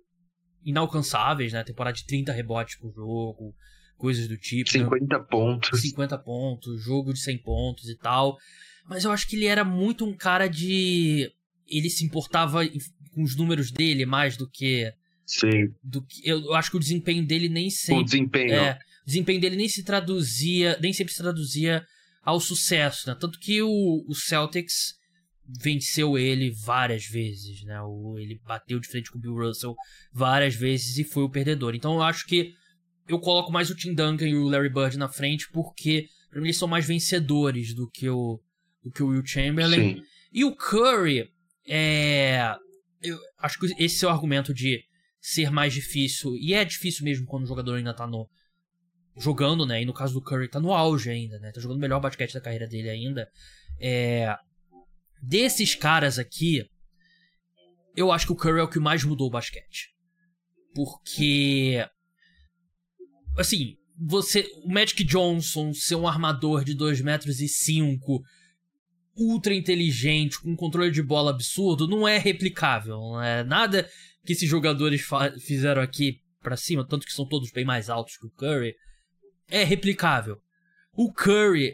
inalcançáveis, 0.65 1.53
né? 1.53 1.63
Temporada 1.63 1.97
de 1.97 2.05
30 2.07 2.33
rebotes 2.33 2.77
por 2.77 2.93
jogo, 2.93 3.55
coisas 3.99 4.27
do 4.29 4.37
tipo. 4.39 4.71
né? 4.79 4.85
50 4.85 5.21
pontos. 5.25 5.81
50 5.83 6.19
pontos, 6.19 6.83
jogo 6.83 7.13
de 7.13 7.21
100 7.21 7.39
pontos 7.39 7.89
e 7.91 7.97
tal. 7.97 8.39
Mas 8.89 9.05
eu 9.05 9.13
acho 9.13 9.29
que 9.29 9.37
ele 9.37 9.45
era 9.47 9.65
muito 9.65 10.07
um 10.07 10.17
cara 10.17 10.47
de. 10.47 11.31
Ele 11.67 11.91
se 11.91 12.05
importava 12.07 12.61
com 13.13 13.23
os 13.23 13.37
números 13.37 13.71
dele 13.71 14.07
mais 14.07 14.37
do 14.37 14.49
que. 14.49 14.91
Sim. 15.27 15.69
Do 15.83 16.01
que 16.07 16.27
eu 16.27 16.55
acho 16.55 16.71
que 16.71 16.77
o 16.79 16.81
desempenho 16.81 17.27
dele 17.27 17.51
nem 17.51 17.67
O 17.67 17.71
sempre. 17.71 18.05
desempenho. 18.05 18.55
É, 18.55 18.79
o 19.03 19.07
desempenho 19.07 19.41
dele 19.41 19.57
nem 19.57 19.69
se 19.69 19.85
traduzia, 19.85 20.79
nem 20.81 20.93
sempre 20.93 21.13
se 21.13 21.21
traduzia 21.23 21.85
ao 22.23 22.41
sucesso, 22.41 23.09
né? 23.09 23.17
Tanto 23.21 23.39
que 23.39 23.61
o, 23.61 24.05
o 24.09 24.15
Celtics 24.15 24.95
venceu 25.63 26.19
ele 26.19 26.51
várias 26.51 27.05
vezes, 27.05 27.63
né? 27.65 27.81
O, 27.83 28.19
ele 28.19 28.41
bateu 28.47 28.79
de 28.81 28.89
frente 28.89 29.11
com 29.11 29.19
o 29.19 29.21
Bill 29.21 29.35
Russell 29.35 29.75
várias 30.13 30.55
vezes 30.55 30.97
e 30.99 31.05
foi 31.05 31.23
o 31.25 31.31
perdedor. 31.31 31.75
Então 31.75 31.95
eu 31.95 32.03
acho 32.03 32.27
que 32.27 32.53
eu 33.09 33.19
coloco 33.19 33.51
mais 33.51 33.71
o 33.71 33.75
Tim 33.75 33.95
Duncan 33.95 34.29
e 34.29 34.37
o 34.37 34.49
Larry 34.49 34.69
Bird 34.69 34.99
na 34.99 35.09
frente 35.09 35.51
porque 35.51 36.09
pra 36.31 36.41
mim 36.41 36.49
eles 36.49 36.59
são 36.59 36.69
mais 36.69 36.87
vencedores 36.87 37.75
do 37.75 37.89
que 37.91 38.09
o 38.09 38.41
do 38.83 38.91
que 38.91 39.03
o 39.03 39.09
Will 39.09 39.25
Chamberlain. 39.25 39.97
Sim. 39.97 40.03
E 40.33 40.45
o 40.45 40.55
Curry, 40.55 41.31
é. 41.67 42.55
Eu 43.01 43.19
acho 43.39 43.59
que 43.59 43.67
esse 43.83 43.99
seu 43.99 44.09
argumento 44.09 44.53
de 44.53 44.85
ser 45.21 45.51
mais 45.51 45.73
difícil, 45.73 46.37
e 46.37 46.55
é 46.55 46.65
difícil 46.65 47.05
mesmo 47.05 47.27
quando 47.27 47.45
o 47.45 47.47
jogador 47.47 47.75
ainda 47.75 47.95
tá 47.95 48.07
no. 48.07 48.29
jogando, 49.17 49.67
né? 49.67 49.83
E 49.83 49.85
no 49.85 49.93
caso 49.93 50.15
do 50.15 50.23
Curry, 50.23 50.49
tá 50.49 50.61
no 50.61 50.73
auge 50.73 51.11
ainda, 51.11 51.39
né? 51.39 51.53
Tá 51.53 51.61
jogando 51.61 51.79
o 51.79 51.81
melhor 51.81 52.01
basquete 52.01 52.35
da 52.35 52.41
carreira 52.41 52.67
dele 52.67 52.91
ainda. 52.91 53.29
É. 53.81 54.35
Desses 55.23 55.75
caras 55.75 56.19
aqui, 56.19 56.65
eu 57.97 58.13
acho 58.13 58.27
que 58.27 58.33
o 58.33 58.37
Curry 58.37 58.61
é 58.61 58.63
o 58.63 58.69
que 58.69 58.79
mais 58.79 59.05
mudou 59.05 59.29
o 59.29 59.31
basquete. 59.31 59.89
Porque. 60.75 61.85
Assim, 63.39 63.77
você. 63.97 64.51
O 64.65 64.73
Magic 64.73 65.03
Johnson 65.05 65.73
ser 65.73 65.95
um 65.95 66.09
armador 66.09 66.65
de 66.65 66.75
2 66.75 67.01
metros 67.01 67.41
e 67.41 67.49
5 67.49 68.23
ultra 69.17 69.53
inteligente, 69.55 70.41
com 70.41 70.51
um 70.51 70.57
controle 70.57 70.91
de 70.91 71.03
bola 71.03 71.31
absurdo, 71.31 71.89
não 71.89 72.07
é 72.07 72.19
replicável. 72.19 72.97
Não 72.97 73.23
é 73.23 73.43
nada 73.43 73.89
que 74.25 74.33
esses 74.33 74.49
jogadores 74.49 75.03
fizeram 75.45 75.83
aqui 75.83 76.21
pra 76.41 76.57
cima, 76.57 76.87
tanto 76.87 77.05
que 77.05 77.13
são 77.13 77.27
todos 77.27 77.51
bem 77.51 77.65
mais 77.65 77.91
altos 77.91 78.17
que 78.17 78.27
o 78.27 78.31
Curry, 78.31 78.75
é 79.49 79.65
replicável. 79.65 80.41
O 80.93 81.13
Curry 81.13 81.73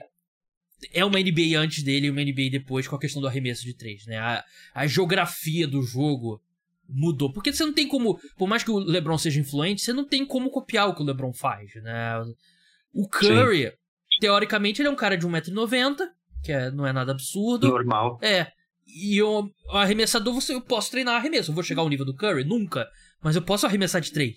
é 0.92 1.04
uma 1.04 1.18
NBA 1.18 1.58
antes 1.58 1.82
dele 1.82 2.06
e 2.06 2.10
uma 2.10 2.22
NBA 2.22 2.50
depois 2.50 2.88
com 2.88 2.96
a 2.96 3.00
questão 3.00 3.20
do 3.20 3.28
arremesso 3.28 3.62
de 3.64 3.74
três, 3.74 4.06
né? 4.06 4.16
A, 4.18 4.44
a 4.74 4.86
geografia 4.86 5.66
do 5.66 5.82
jogo 5.82 6.40
mudou. 6.94 7.32
Porque 7.32 7.52
você 7.52 7.64
não 7.64 7.72
tem 7.72 7.88
como, 7.88 8.18
por 8.38 8.46
mais 8.48 8.62
que 8.62 8.70
o 8.70 8.78
LeBron 8.78 9.18
seja 9.18 9.40
influente, 9.40 9.82
você 9.82 9.92
não 9.92 10.06
tem 10.06 10.24
como 10.24 10.50
copiar 10.50 10.88
o 10.88 10.94
que 10.94 11.02
o 11.02 11.04
LeBron 11.04 11.32
faz, 11.32 11.74
né? 11.82 12.14
O 12.92 13.08
Curry, 13.08 13.72
teoricamente, 14.20 14.80
ele 14.80 14.88
é 14.88 14.90
um 14.90 14.96
cara 14.96 15.16
de 15.16 15.26
1,90m, 15.26 15.96
que 16.42 16.52
é- 16.52 16.70
não 16.70 16.86
é 16.86 16.92
nada 16.92 17.12
absurdo. 17.12 17.68
Normal. 17.68 18.18
É. 18.22 18.46
E 18.86 19.20
o 19.22 19.50
arremessador, 19.70 20.32
você, 20.34 20.54
eu 20.54 20.60
posso 20.60 20.90
treinar 20.90 21.16
arremesso. 21.16 21.50
Eu 21.50 21.54
vou 21.54 21.64
chegar 21.64 21.82
ao 21.82 21.88
nível 21.88 22.04
do 22.04 22.14
Curry? 22.14 22.44
Nunca. 22.44 22.86
Mas 23.22 23.34
eu 23.34 23.42
posso 23.42 23.66
arremessar 23.66 24.00
de 24.00 24.12
três. 24.12 24.36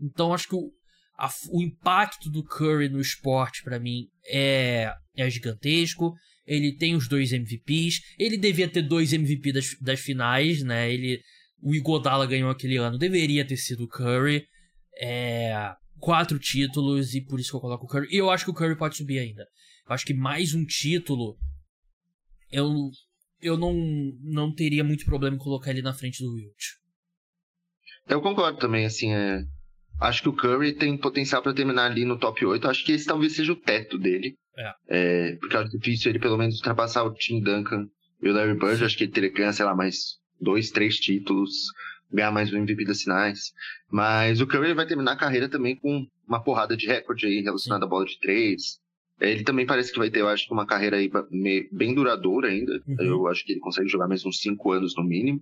Então 0.00 0.34
acho 0.34 0.48
que 0.48 0.54
o, 0.56 0.70
a- 1.16 1.30
o 1.50 1.62
impacto 1.62 2.28
do 2.28 2.42
Curry 2.44 2.88
no 2.88 3.00
esporte, 3.00 3.62
pra 3.62 3.78
mim, 3.78 4.08
é, 4.28 4.92
é 5.16 5.30
gigantesco. 5.30 6.12
Ele 6.46 6.76
tem 6.76 6.94
os 6.94 7.08
dois 7.08 7.32
MVPs. 7.32 8.00
Ele 8.18 8.36
devia 8.36 8.68
ter 8.68 8.82
dois 8.82 9.12
MVP 9.12 9.52
das, 9.52 9.74
das 9.80 10.00
finais, 10.00 10.62
né? 10.62 10.92
Ele, 10.92 11.22
o 11.62 11.74
Igodala 11.74 12.26
ganhou 12.26 12.50
aquele 12.50 12.76
ano. 12.76 12.98
Deveria 12.98 13.46
ter 13.46 13.56
sido 13.56 13.84
o 13.84 13.88
Curry. 13.88 14.46
É, 15.00 15.74
quatro 15.98 16.38
títulos 16.38 17.14
e 17.14 17.20
por 17.20 17.40
isso 17.40 17.50
que 17.50 17.56
eu 17.56 17.60
coloco 17.60 17.86
o 17.86 17.88
Curry. 17.88 18.08
E 18.10 18.16
eu 18.16 18.30
acho 18.30 18.44
que 18.44 18.50
o 18.50 18.54
Curry 18.54 18.76
pode 18.76 18.96
subir 18.96 19.18
ainda. 19.18 19.46
Eu 19.86 19.94
acho 19.94 20.04
que 20.04 20.14
mais 20.14 20.54
um 20.54 20.64
título 20.64 21.36
eu, 22.50 22.90
eu 23.40 23.56
não, 23.56 23.74
não 24.22 24.54
teria 24.54 24.84
muito 24.84 25.04
problema 25.04 25.36
em 25.36 25.38
colocar 25.38 25.70
ele 25.70 25.82
na 25.82 25.92
frente 25.92 26.22
do 26.22 26.32
Wilt. 26.34 26.62
Eu 28.08 28.20
concordo 28.20 28.58
também, 28.58 28.84
assim, 28.84 29.12
é... 29.12 29.42
Acho 30.00 30.22
que 30.22 30.28
o 30.28 30.36
Curry 30.36 30.74
tem 30.74 30.96
potencial 30.98 31.40
pra 31.40 31.54
terminar 31.54 31.86
ali 31.86 32.04
no 32.04 32.18
top 32.18 32.44
8. 32.44 32.68
Acho 32.68 32.84
que 32.84 32.92
esse 32.92 33.06
talvez 33.06 33.34
seja 33.34 33.52
o 33.52 33.60
teto 33.60 33.96
dele. 33.96 34.36
É. 34.88 35.36
porque 35.40 35.56
acho 35.56 35.70
difícil 35.70 36.10
ele 36.10 36.20
pelo 36.20 36.38
menos 36.38 36.56
ultrapassar 36.56 37.02
o 37.02 37.12
Tim 37.12 37.40
Duncan 37.40 37.88
e 38.22 38.28
o 38.28 38.32
Larry 38.32 38.58
Bird. 38.58 38.84
Acho 38.84 38.96
que 38.96 39.04
ele 39.04 39.12
teria 39.12 39.32
ganhar, 39.32 39.52
sei 39.52 39.64
lá, 39.64 39.74
mais 39.74 40.18
dois, 40.40 40.70
três 40.70 40.96
títulos, 40.96 41.52
ganhar 42.12 42.30
mais 42.30 42.52
um 42.52 42.56
MVP 42.56 42.84
das 42.84 43.02
finais. 43.02 43.52
Mas 43.90 44.40
o 44.40 44.46
Curry 44.46 44.74
vai 44.74 44.86
terminar 44.86 45.12
a 45.12 45.16
carreira 45.16 45.48
também 45.48 45.76
com 45.76 46.06
uma 46.26 46.42
porrada 46.42 46.76
de 46.76 46.86
recorde 46.86 47.26
aí 47.26 47.40
relacionada 47.40 47.84
à 47.84 47.88
bola 47.88 48.04
de 48.04 48.18
três. 48.18 48.80
Ele 49.20 49.44
também 49.44 49.64
parece 49.64 49.92
que 49.92 49.98
vai 49.98 50.10
ter, 50.10 50.20
eu 50.20 50.28
acho, 50.28 50.52
uma 50.52 50.66
carreira 50.66 50.96
aí 50.96 51.10
bem 51.70 51.94
duradoura 51.94 52.48
ainda. 52.48 52.82
Uhum. 52.86 52.96
Eu 52.98 53.26
acho 53.28 53.44
que 53.44 53.52
ele 53.52 53.60
consegue 53.60 53.88
jogar 53.88 54.08
mais 54.08 54.24
uns 54.24 54.40
cinco 54.40 54.72
anos 54.72 54.94
no 54.96 55.04
mínimo. 55.04 55.40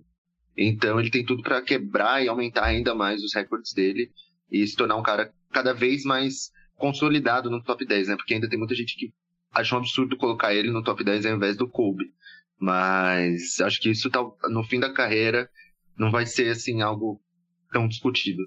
Então 0.55 0.99
ele 0.99 1.09
tem 1.09 1.25
tudo 1.25 1.41
pra 1.41 1.61
quebrar 1.61 2.23
e 2.23 2.27
aumentar 2.27 2.65
ainda 2.65 2.93
mais 2.93 3.23
os 3.23 3.33
recordes 3.33 3.73
dele 3.73 4.11
e 4.51 4.65
se 4.67 4.75
tornar 4.75 4.95
um 4.95 5.03
cara 5.03 5.33
cada 5.51 5.73
vez 5.73 6.03
mais 6.03 6.51
consolidado 6.75 7.49
no 7.49 7.63
top 7.63 7.85
10, 7.85 8.09
né? 8.09 8.15
Porque 8.15 8.35
ainda 8.35 8.47
tem 8.47 8.59
muita 8.59 8.75
gente 8.75 8.95
que 8.95 9.11
acha 9.51 9.75
um 9.75 9.79
absurdo 9.79 10.17
colocar 10.17 10.53
ele 10.53 10.71
no 10.71 10.83
top 10.83 11.03
10 11.03 11.25
ao 11.25 11.35
invés 11.35 11.57
do 11.57 11.67
Kobe. 11.67 12.13
Mas 12.63 13.59
acho 13.59 13.81
que 13.81 13.89
isso 13.89 14.09
tá, 14.09 14.23
no 14.49 14.63
fim 14.63 14.79
da 14.79 14.93
carreira 14.93 15.49
não 15.97 16.09
vai 16.09 16.25
ser 16.25 16.49
assim 16.49 16.81
algo 16.81 17.19
tão 17.73 17.89
discutido. 17.89 18.41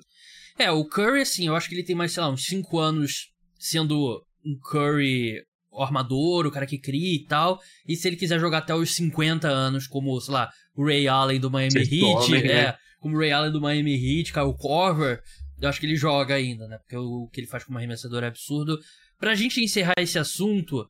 É, 0.59 0.71
o 0.71 0.87
Curry, 0.87 1.21
assim, 1.21 1.49
eu 1.49 1.55
acho 1.55 1.69
que 1.69 1.75
ele 1.75 1.85
tem 1.85 1.95
mais, 1.95 2.13
sei 2.13 2.23
lá, 2.23 2.31
uns 2.31 2.47
5 2.47 2.79
anos 2.79 3.31
sendo 3.59 4.25
um 4.43 4.59
Curry 4.59 5.45
o 5.71 5.83
armador, 5.83 6.47
o 6.47 6.51
cara 6.51 6.65
que 6.65 6.79
cria 6.79 7.15
e 7.15 7.27
tal. 7.27 7.61
E 7.87 7.95
se 7.95 8.09
ele 8.09 8.17
quiser 8.17 8.41
jogar 8.41 8.59
até 8.59 8.75
os 8.75 8.95
50 8.95 9.49
anos, 9.49 9.87
como, 9.87 10.19
sei 10.19 10.33
lá, 10.33 10.51
o 10.75 10.83
Ray 10.83 11.07
Allen 11.07 11.39
do 11.39 11.51
Miami 11.51 11.73
Sexto 11.73 11.95
Heat, 11.95 12.05
homem, 12.05 12.41
é, 12.41 12.47
né? 12.47 12.75
como 12.99 13.17
o 13.17 13.19
Ray 13.19 13.33
Allen 13.33 13.53
do 13.53 13.61
Miami 13.61 13.93
Heat, 13.93 14.33
Kyle 14.33 14.57
Korver, 14.57 15.21
Eu 15.61 15.69
acho 15.69 15.79
que 15.79 15.85
ele 15.85 15.97
joga 15.97 16.37
ainda, 16.37 16.67
né? 16.67 16.79
Porque 16.79 16.97
o 16.97 17.29
que 17.31 17.41
ele 17.41 17.49
faz 17.49 17.65
como 17.65 17.77
arremessador 17.77 18.25
é 18.25 18.29
absurdo. 18.29 18.79
Pra 19.19 19.35
gente 19.35 19.63
encerrar 19.63 19.93
esse 19.99 20.19
assunto, 20.19 20.89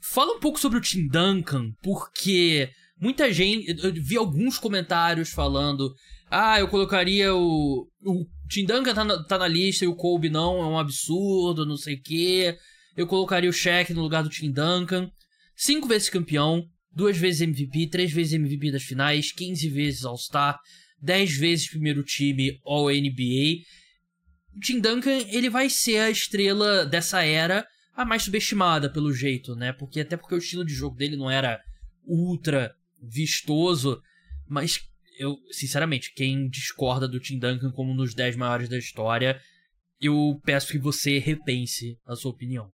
fala 0.00 0.36
um 0.36 0.40
pouco 0.40 0.58
sobre 0.58 0.78
o 0.78 0.82
Tim 0.82 1.06
Duncan, 1.08 1.72
porque 1.82 2.70
muita 3.00 3.32
gente. 3.32 3.76
Eu 3.82 3.92
vi 3.92 4.16
alguns 4.16 4.58
comentários 4.58 5.30
falando. 5.30 5.94
Ah, 6.30 6.58
eu 6.60 6.68
colocaria 6.68 7.34
o. 7.34 7.88
O 8.02 8.26
Tim 8.48 8.64
Duncan 8.64 8.94
tá 8.94 9.04
na, 9.04 9.22
tá 9.24 9.38
na 9.38 9.48
lista 9.48 9.84
e 9.84 9.88
o 9.88 9.96
Kobe 9.96 10.28
não, 10.28 10.62
é 10.62 10.66
um 10.66 10.78
absurdo, 10.78 11.66
não 11.66 11.76
sei 11.76 11.94
o 11.94 12.02
quê. 12.02 12.56
Eu 12.96 13.06
colocaria 13.06 13.48
o 13.48 13.52
Shaq 13.52 13.92
no 13.94 14.02
lugar 14.02 14.22
do 14.22 14.30
Tim 14.30 14.50
Duncan. 14.50 15.10
Cinco 15.54 15.88
vezes 15.88 16.08
campeão, 16.08 16.64
duas 16.92 17.16
vezes 17.16 17.40
MVP, 17.40 17.88
três 17.88 18.12
vezes 18.12 18.32
MVP 18.32 18.72
das 18.72 18.82
finais, 18.82 19.32
15 19.32 19.68
vezes 19.68 20.04
All-Star, 20.04 20.58
10 21.02 21.36
vezes 21.36 21.68
primeiro 21.68 22.02
time 22.02 22.58
All-NBA. 22.64 23.62
O 24.56 24.60
Tim 24.60 24.80
Duncan, 24.80 25.18
ele 25.30 25.50
vai 25.50 25.68
ser 25.68 25.98
a 25.98 26.10
estrela 26.10 26.86
dessa 26.86 27.22
era, 27.22 27.66
a 27.98 28.04
mais 28.04 28.22
subestimada 28.22 28.88
pelo 28.88 29.12
jeito, 29.12 29.56
né? 29.56 29.72
Porque 29.72 29.98
até 29.98 30.16
porque 30.16 30.36
o 30.36 30.38
estilo 30.38 30.64
de 30.64 30.72
jogo 30.72 30.96
dele 30.96 31.16
não 31.16 31.28
era 31.28 31.60
ultra 32.06 32.72
vistoso, 33.02 34.00
mas 34.48 34.88
eu, 35.18 35.36
sinceramente, 35.50 36.14
quem 36.14 36.48
discorda 36.48 37.08
do 37.08 37.18
Tim 37.18 37.40
Duncan 37.40 37.72
como 37.72 37.90
um 37.90 37.96
dos 37.96 38.14
10 38.14 38.36
maiores 38.36 38.68
da 38.68 38.78
história, 38.78 39.40
eu 40.00 40.40
peço 40.44 40.70
que 40.70 40.78
você 40.78 41.18
repense 41.18 41.98
a 42.06 42.14
sua 42.14 42.30
opinião. 42.30 42.70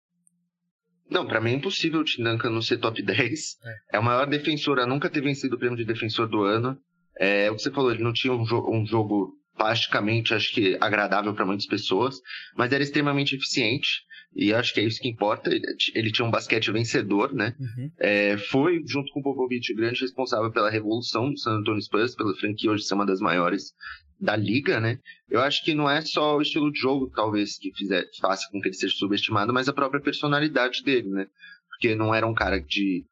Não, 1.07 1.27
para 1.27 1.39
mim 1.39 1.51
é 1.51 1.55
impossível 1.55 1.99
o 1.99 2.03
Tim 2.03 2.23
Duncan 2.23 2.49
não 2.49 2.61
ser 2.63 2.79
top 2.79 2.99
10. 2.99 3.57
É. 3.63 3.97
é 3.97 3.99
o 3.99 4.03
maior 4.03 4.25
defensor 4.25 4.79
a 4.79 4.87
nunca 4.87 5.07
ter 5.07 5.21
vencido 5.21 5.55
o 5.55 5.59
prêmio 5.59 5.77
de 5.77 5.85
defensor 5.85 6.27
do 6.27 6.41
ano. 6.41 6.75
É 7.15 7.51
o 7.51 7.55
que 7.55 7.61
você 7.61 7.69
falou, 7.69 7.91
ele 7.91 8.03
não 8.03 8.13
tinha 8.13 8.33
um, 8.33 8.43
jo 8.43 8.67
um 8.71 8.87
jogo 8.87 9.35
plasticamente, 9.61 10.33
acho 10.33 10.51
que 10.55 10.75
agradável 10.81 11.35
para 11.35 11.45
muitas 11.45 11.67
pessoas, 11.67 12.19
mas 12.57 12.73
era 12.73 12.81
extremamente 12.81 13.35
eficiente. 13.35 14.01
E 14.35 14.51
acho 14.51 14.73
que 14.73 14.79
é 14.79 14.83
isso 14.83 14.99
que 14.99 15.07
importa. 15.07 15.51
Ele, 15.93 16.11
tinha 16.11 16.27
um 16.27 16.31
basquete 16.31 16.71
vencedor, 16.71 17.31
né? 17.31 17.53
Uhum. 17.59 17.91
É, 17.99 18.37
foi, 18.37 18.81
junto 18.87 19.11
com 19.13 19.19
o 19.19 19.23
Popovich, 19.23 19.71
o 19.71 19.75
grande 19.75 20.01
responsável 20.01 20.51
pela 20.51 20.71
revolução 20.71 21.29
do 21.29 21.37
San 21.37 21.59
Antonio 21.59 21.81
Spurs, 21.81 22.15
pela 22.15 22.33
franquia 22.37 22.71
hoje 22.71 22.85
ser 22.85 22.95
uma 22.95 23.05
das 23.05 23.19
maiores 23.19 23.73
da 24.19 24.35
liga, 24.35 24.79
né? 24.79 24.97
Eu 25.29 25.41
acho 25.41 25.63
que 25.63 25.75
não 25.75 25.87
é 25.87 26.01
só 26.01 26.37
o 26.37 26.41
estilo 26.41 26.71
de 26.71 26.79
jogo, 26.79 27.11
talvez, 27.13 27.59
que 27.59 27.71
fizer, 27.75 28.03
faça 28.19 28.47
com 28.51 28.59
que 28.59 28.69
ele 28.69 28.75
seja 28.75 28.95
subestimado, 28.95 29.53
mas 29.53 29.69
a 29.69 29.73
própria 29.73 30.01
personalidade 30.01 30.81
dele, 30.81 31.09
né? 31.09 31.27
Porque 31.69 31.93
não 31.93 32.15
era 32.15 32.25
um 32.25 32.33
cara 32.33 32.59
de 32.59 33.05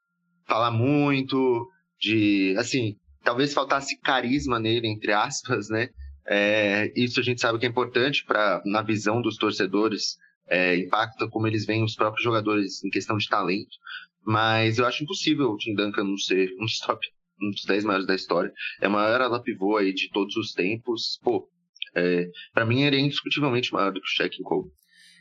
falar 0.48 0.72
muito, 0.72 1.70
de, 2.00 2.56
assim, 2.58 2.96
talvez 3.24 3.54
faltasse 3.54 4.00
carisma 4.00 4.60
nele, 4.60 4.88
entre 4.88 5.14
aspas, 5.14 5.70
né? 5.70 5.90
É, 6.30 6.94
isso 6.96 7.20
a 7.20 7.24
gente 7.24 7.42
sabe 7.42 7.58
que 7.58 7.66
é 7.66 7.70
importante 7.70 8.24
para 8.24 8.62
na 8.64 8.84
visão 8.84 9.20
dos 9.20 9.36
torcedores, 9.36 10.18
é, 10.48 10.78
impacta 10.78 11.28
como 11.28 11.48
eles 11.48 11.66
veem 11.66 11.84
os 11.84 11.96
próprios 11.96 12.24
jogadores 12.24 12.84
em 12.84 12.90
questão 12.90 13.18
de 13.18 13.28
talento. 13.28 13.76
Mas 14.24 14.78
eu 14.78 14.86
acho 14.86 15.04
impossível 15.04 15.50
o 15.50 15.58
Tim 15.58 15.74
Duncan 15.74 16.04
não 16.04 16.18
ser 16.18 16.54
um 16.60 16.66
dos 16.66 16.78
top 16.80 17.06
um 17.42 17.52
dos 17.52 17.64
10 17.64 17.86
maiores 17.86 18.06
da 18.06 18.16
história. 18.16 18.52
É 18.82 18.86
a 18.86 18.90
maior 18.90 19.22
ala 19.22 19.42
pivô 19.42 19.78
aí 19.78 19.94
de 19.94 20.10
todos 20.10 20.36
os 20.36 20.54
tempos. 20.54 21.20
Pô, 21.24 21.50
é, 21.96 22.30
para 22.54 22.66
mim 22.66 22.84
ele 22.84 22.98
é 22.98 23.00
indiscutivelmente 23.00 23.74
maior 23.74 23.92
do 23.92 24.02
que 24.02 24.08
o 24.08 24.12
Shaq 24.12 24.44
Kobe. 24.44 24.70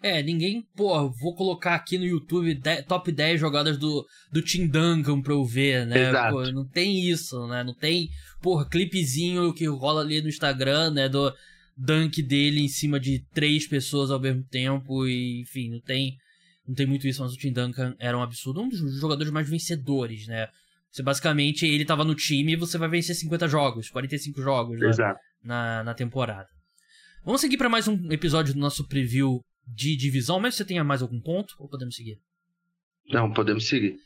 É, 0.02 0.22
ninguém, 0.22 0.64
pô, 0.76 1.10
vou 1.10 1.34
colocar 1.34 1.74
aqui 1.74 1.98
no 1.98 2.04
YouTube 2.04 2.54
de, 2.54 2.82
top 2.82 3.10
10 3.10 3.40
jogadas 3.40 3.76
do, 3.76 4.06
do 4.30 4.40
Tim 4.40 4.66
Duncan 4.66 5.20
pra 5.20 5.32
eu 5.32 5.44
ver, 5.44 5.86
né? 5.86 6.08
Exato. 6.08 6.34
Pô, 6.34 6.52
não 6.52 6.64
tem 6.64 7.00
isso, 7.00 7.46
né? 7.48 7.64
Não 7.64 7.74
tem, 7.74 8.08
porra, 8.40 8.68
clipezinho 8.68 9.52
que 9.52 9.66
rola 9.66 10.02
ali 10.02 10.22
no 10.22 10.28
Instagram, 10.28 10.92
né? 10.92 11.08
Do 11.08 11.34
dunk 11.76 12.22
dele 12.22 12.60
em 12.60 12.68
cima 12.68 12.98
de 13.00 13.24
três 13.32 13.66
pessoas 13.66 14.10
ao 14.10 14.20
mesmo 14.20 14.44
tempo 14.44 15.06
e, 15.06 15.40
enfim, 15.42 15.70
não 15.70 15.80
tem, 15.80 16.16
não 16.66 16.74
tem 16.74 16.86
muito 16.86 17.06
isso, 17.06 17.22
mas 17.22 17.32
o 17.32 17.36
Tim 17.36 17.52
Duncan 17.52 17.94
era 17.98 18.16
um 18.16 18.22
absurdo. 18.22 18.62
Um 18.62 18.68
dos 18.68 19.00
jogadores 19.00 19.32
mais 19.32 19.48
vencedores, 19.48 20.26
né? 20.28 20.48
Você 20.90 21.02
basicamente, 21.02 21.66
ele 21.66 21.84
tava 21.84 22.04
no 22.04 22.14
time 22.14 22.52
e 22.52 22.56
você 22.56 22.78
vai 22.78 22.88
vencer 22.88 23.14
50 23.14 23.46
jogos, 23.48 23.90
45 23.90 24.40
jogos 24.40 24.80
né, 24.80 25.14
na, 25.42 25.84
na 25.84 25.94
temporada. 25.94 26.48
Vamos 27.24 27.40
seguir 27.40 27.58
para 27.58 27.68
mais 27.68 27.86
um 27.86 28.10
episódio 28.10 28.54
do 28.54 28.60
nosso 28.60 28.86
preview 28.86 29.40
de 29.74 29.96
divisão, 29.96 30.40
mas 30.40 30.54
você 30.54 30.64
tenha 30.64 30.82
mais 30.82 31.02
algum 31.02 31.20
ponto 31.20 31.54
ou 31.58 31.68
podemos 31.68 31.94
seguir? 31.94 32.18
Não, 33.10 33.32
podemos 33.32 33.66
seguir. 33.66 33.96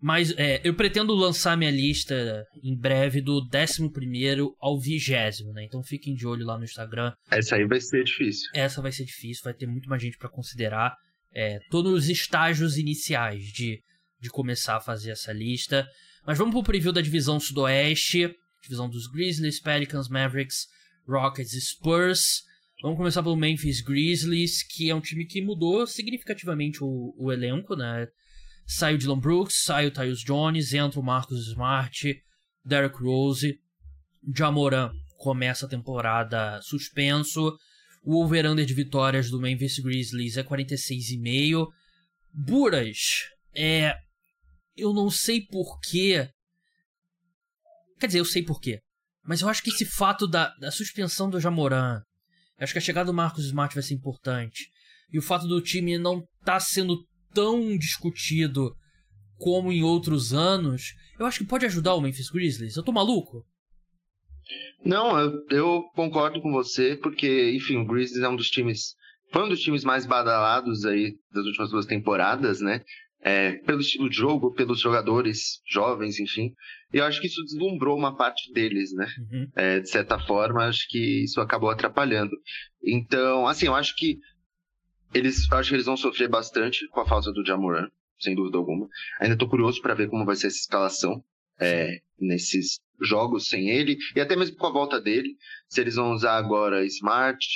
Mas 0.00 0.36
é, 0.36 0.60
eu 0.64 0.74
pretendo 0.74 1.14
lançar 1.14 1.56
minha 1.56 1.70
lista 1.70 2.44
em 2.60 2.76
breve 2.76 3.20
do 3.20 3.40
11 3.40 4.54
ao 4.58 4.78
20, 4.80 5.10
né? 5.54 5.64
Então 5.64 5.80
fiquem 5.82 6.12
de 6.12 6.26
olho 6.26 6.44
lá 6.44 6.58
no 6.58 6.64
Instagram. 6.64 7.12
Essa 7.30 7.54
aí 7.54 7.64
vai 7.64 7.80
ser 7.80 8.02
difícil. 8.02 8.50
Essa 8.52 8.82
vai 8.82 8.90
ser 8.90 9.04
difícil, 9.04 9.44
vai 9.44 9.54
ter 9.54 9.66
muito 9.66 9.88
mais 9.88 10.02
gente 10.02 10.18
para 10.18 10.28
considerar. 10.28 10.96
É, 11.32 11.60
tô 11.70 11.84
nos 11.84 12.08
estágios 12.08 12.76
iniciais 12.76 13.44
de, 13.44 13.80
de 14.20 14.28
começar 14.28 14.76
a 14.76 14.80
fazer 14.80 15.12
essa 15.12 15.32
lista. 15.32 15.86
Mas 16.26 16.36
vamos 16.36 16.52
pro 16.52 16.64
preview 16.64 16.92
da 16.92 17.00
divisão 17.00 17.38
sudoeste. 17.38 18.34
Divisão 18.60 18.88
dos 18.88 19.06
Grizzlies, 19.06 19.60
Pelicans, 19.60 20.08
Mavericks, 20.08 20.66
Rockets 21.06 21.52
e 21.52 21.60
Spurs. 21.60 22.42
Vamos 22.82 22.96
começar 22.96 23.22
pelo 23.22 23.36
Memphis 23.36 23.80
Grizzlies, 23.80 24.64
que 24.64 24.90
é 24.90 24.94
um 24.94 25.00
time 25.00 25.24
que 25.24 25.40
mudou 25.40 25.86
significativamente 25.86 26.82
o, 26.82 27.14
o 27.16 27.30
elenco, 27.30 27.76
né? 27.76 28.08
Sai 28.66 28.94
o 28.94 28.98
Dylan 28.98 29.20
Brooks, 29.20 29.62
sai 29.62 29.86
o 29.86 29.90
Tyus 29.92 30.24
Jones, 30.24 30.74
entra 30.74 30.98
o 30.98 31.02
Marcus 31.02 31.46
Smart, 31.46 32.20
Derrick 32.64 33.00
Rose, 33.00 33.56
Jamoran 34.34 34.90
começa 35.16 35.66
a 35.66 35.68
temporada 35.68 36.60
suspenso. 36.62 37.56
O 38.02 38.20
over-under 38.20 38.66
de 38.66 38.74
vitórias 38.74 39.30
do 39.30 39.38
Memphis 39.38 39.78
Grizzlies 39.78 40.36
é 40.36 40.42
46,5. 40.42 41.68
Buras, 42.34 43.28
é 43.54 43.94
eu 44.76 44.92
não 44.92 45.08
sei 45.08 45.40
porquê. 45.40 46.28
Quer 48.00 48.08
dizer, 48.08 48.18
eu 48.18 48.24
sei 48.24 48.42
porquê. 48.42 48.80
Mas 49.24 49.40
eu 49.40 49.48
acho 49.48 49.62
que 49.62 49.70
esse 49.70 49.86
fato 49.86 50.26
da, 50.26 50.48
da 50.56 50.72
suspensão 50.72 51.30
do 51.30 51.38
Jamoran. 51.38 52.02
Acho 52.62 52.72
que 52.72 52.78
a 52.78 52.82
chegada 52.82 53.06
do 53.06 53.14
Marcos 53.14 53.44
Smart 53.44 53.74
vai 53.74 53.82
ser 53.82 53.94
importante. 53.94 54.68
E 55.12 55.18
o 55.18 55.22
fato 55.22 55.46
do 55.46 55.60
time 55.60 55.98
não 55.98 56.18
estar 56.40 56.54
tá 56.54 56.60
sendo 56.60 57.04
tão 57.34 57.76
discutido 57.76 58.74
como 59.36 59.72
em 59.72 59.82
outros 59.82 60.32
anos. 60.32 60.94
Eu 61.18 61.26
acho 61.26 61.40
que 61.40 61.46
pode 61.46 61.66
ajudar 61.66 61.94
o 61.94 62.00
Memphis 62.00 62.30
Grizzlies. 62.30 62.76
Eu 62.76 62.82
tô 62.82 62.92
maluco? 62.92 63.44
Não, 64.84 65.18
eu, 65.18 65.32
eu 65.50 65.82
concordo 65.94 66.40
com 66.40 66.52
você, 66.52 66.96
porque, 66.96 67.52
enfim, 67.52 67.76
o 67.76 67.86
Grizzlies 67.86 68.22
é 68.22 68.28
um 68.28 68.36
dos 68.36 68.50
times. 68.50 68.94
Foi 69.32 69.44
um 69.44 69.48
dos 69.48 69.60
times 69.60 69.84
mais 69.84 70.06
badalados 70.06 70.84
aí 70.84 71.14
das 71.32 71.44
últimas 71.46 71.70
duas 71.70 71.86
temporadas, 71.86 72.60
né? 72.60 72.82
É, 73.22 73.52
pelo 73.52 73.80
estilo 73.80 74.10
de 74.10 74.16
jogo, 74.16 74.52
pelos 74.52 74.80
jogadores 74.80 75.62
jovens, 75.66 76.18
enfim. 76.18 76.52
E 76.92 76.98
eu 76.98 77.04
acho 77.04 77.20
que 77.20 77.28
isso 77.28 77.42
deslumbrou 77.44 77.96
uma 77.96 78.16
parte 78.16 78.52
deles, 78.52 78.92
né? 78.92 79.06
Uhum. 79.18 79.48
É, 79.54 79.80
de 79.80 79.88
certa 79.88 80.18
forma, 80.18 80.66
acho 80.66 80.88
que 80.88 81.22
isso 81.22 81.40
acabou 81.40 81.70
atrapalhando. 81.70 82.36
Então, 82.82 83.46
assim, 83.46 83.66
eu 83.66 83.74
acho 83.74 83.94
que 83.96 84.18
eles, 85.14 85.50
acho 85.52 85.68
que 85.68 85.76
eles 85.76 85.86
vão 85.86 85.96
sofrer 85.96 86.28
bastante 86.28 86.86
com 86.88 87.00
a 87.00 87.06
falta 87.06 87.32
do 87.32 87.46
Jamoran, 87.46 87.88
sem 88.18 88.34
dúvida 88.34 88.58
alguma. 88.58 88.88
Ainda 89.20 89.34
estou 89.34 89.48
curioso 89.48 89.80
para 89.80 89.94
ver 89.94 90.08
como 90.08 90.24
vai 90.24 90.34
ser 90.34 90.48
essa 90.48 90.58
escalação 90.58 91.22
é, 91.60 92.00
nesses 92.18 92.80
jogos 93.00 93.48
sem 93.48 93.68
ele 93.68 93.96
e 94.14 94.20
até 94.20 94.34
mesmo 94.36 94.56
com 94.56 94.66
a 94.66 94.72
volta 94.72 95.00
dele. 95.00 95.36
Se 95.68 95.80
eles 95.80 95.94
vão 95.94 96.12
usar 96.12 96.36
agora 96.36 96.84
Smart, 96.86 97.46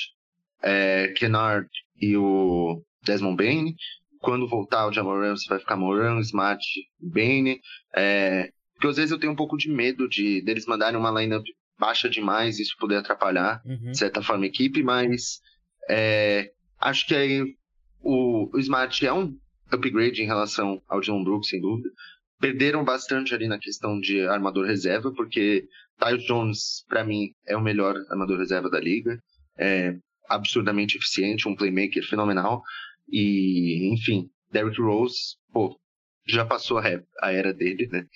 é, 0.62 1.08
Kennard 1.08 1.68
e 2.00 2.16
o 2.16 2.82
Desmond 3.02 3.36
Bain, 3.36 3.74
quando 4.20 4.48
voltar 4.48 4.86
o 4.86 4.92
Jamoran, 4.92 5.36
você 5.36 5.48
vai 5.48 5.58
ficar 5.58 5.76
Moran, 5.76 6.20
Smart, 6.20 6.64
Bane. 7.00 7.60
É, 7.94 8.50
porque 8.74 8.88
às 8.88 8.96
vezes 8.96 9.10
eu 9.10 9.18
tenho 9.18 9.32
um 9.32 9.36
pouco 9.36 9.56
de 9.56 9.70
medo 9.70 10.08
de 10.08 10.42
deles 10.42 10.66
mandarem 10.66 10.98
uma 10.98 11.10
lineup 11.10 11.44
baixa 11.78 12.08
demais, 12.08 12.58
isso 12.58 12.76
poder 12.78 12.96
atrapalhar, 12.96 13.60
uhum. 13.64 13.90
de 13.90 13.98
certa 13.98 14.22
forma, 14.22 14.44
a 14.44 14.48
equipe, 14.48 14.82
mas 14.82 15.40
é, 15.88 16.50
acho 16.80 17.06
que 17.06 17.14
aí 17.14 17.54
o, 18.00 18.50
o, 18.54 18.58
Smart 18.58 19.04
é 19.06 19.12
um 19.12 19.36
upgrade 19.70 20.22
em 20.22 20.26
relação 20.26 20.80
ao 20.88 21.00
John 21.00 21.22
Brooks, 21.22 21.48
sem 21.48 21.60
dúvida. 21.60 21.90
Perderam 22.38 22.84
bastante 22.84 23.34
ali 23.34 23.48
na 23.48 23.58
questão 23.58 23.98
de 23.98 24.20
armador 24.26 24.66
reserva, 24.66 25.12
porque 25.12 25.66
Tyus 25.98 26.24
Jones, 26.24 26.84
para 26.88 27.04
mim, 27.04 27.30
é 27.46 27.56
o 27.56 27.62
melhor 27.62 27.96
armador 28.10 28.38
reserva 28.38 28.70
da 28.70 28.80
liga. 28.80 29.18
É 29.58 29.96
absurdamente 30.28 30.96
eficiente, 30.96 31.48
um 31.48 31.56
playmaker 31.56 32.06
fenomenal. 32.06 32.62
E, 33.08 33.92
enfim, 33.92 34.28
Derrick 34.50 34.80
Rose, 34.80 35.36
pô, 35.52 35.78
já 36.26 36.44
passou 36.44 36.78
a, 36.78 37.32
era 37.32 37.52
dele, 37.52 37.86
né? 37.88 38.06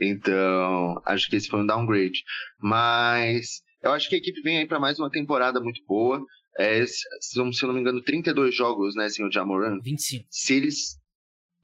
Então, 0.00 1.00
acho 1.04 1.28
que 1.28 1.36
esse 1.36 1.48
foi 1.48 1.60
um 1.60 1.66
downgrade. 1.66 2.22
Mas 2.60 3.62
eu 3.82 3.92
acho 3.92 4.08
que 4.08 4.14
a 4.14 4.18
equipe 4.18 4.40
vem 4.42 4.58
aí 4.58 4.66
para 4.66 4.80
mais 4.80 4.98
uma 4.98 5.10
temporada 5.10 5.60
muito 5.60 5.84
boa. 5.86 6.24
É, 6.58 6.84
são, 7.20 7.52
se 7.52 7.64
eu 7.64 7.68
não 7.68 7.74
me 7.74 7.80
engano, 7.80 8.02
32 8.02 8.54
jogos, 8.54 8.94
né, 8.94 9.08
senhor 9.08 9.30
Jamoran? 9.30 9.78
25. 9.80 10.26
Se 10.30 10.54
eles. 10.54 10.98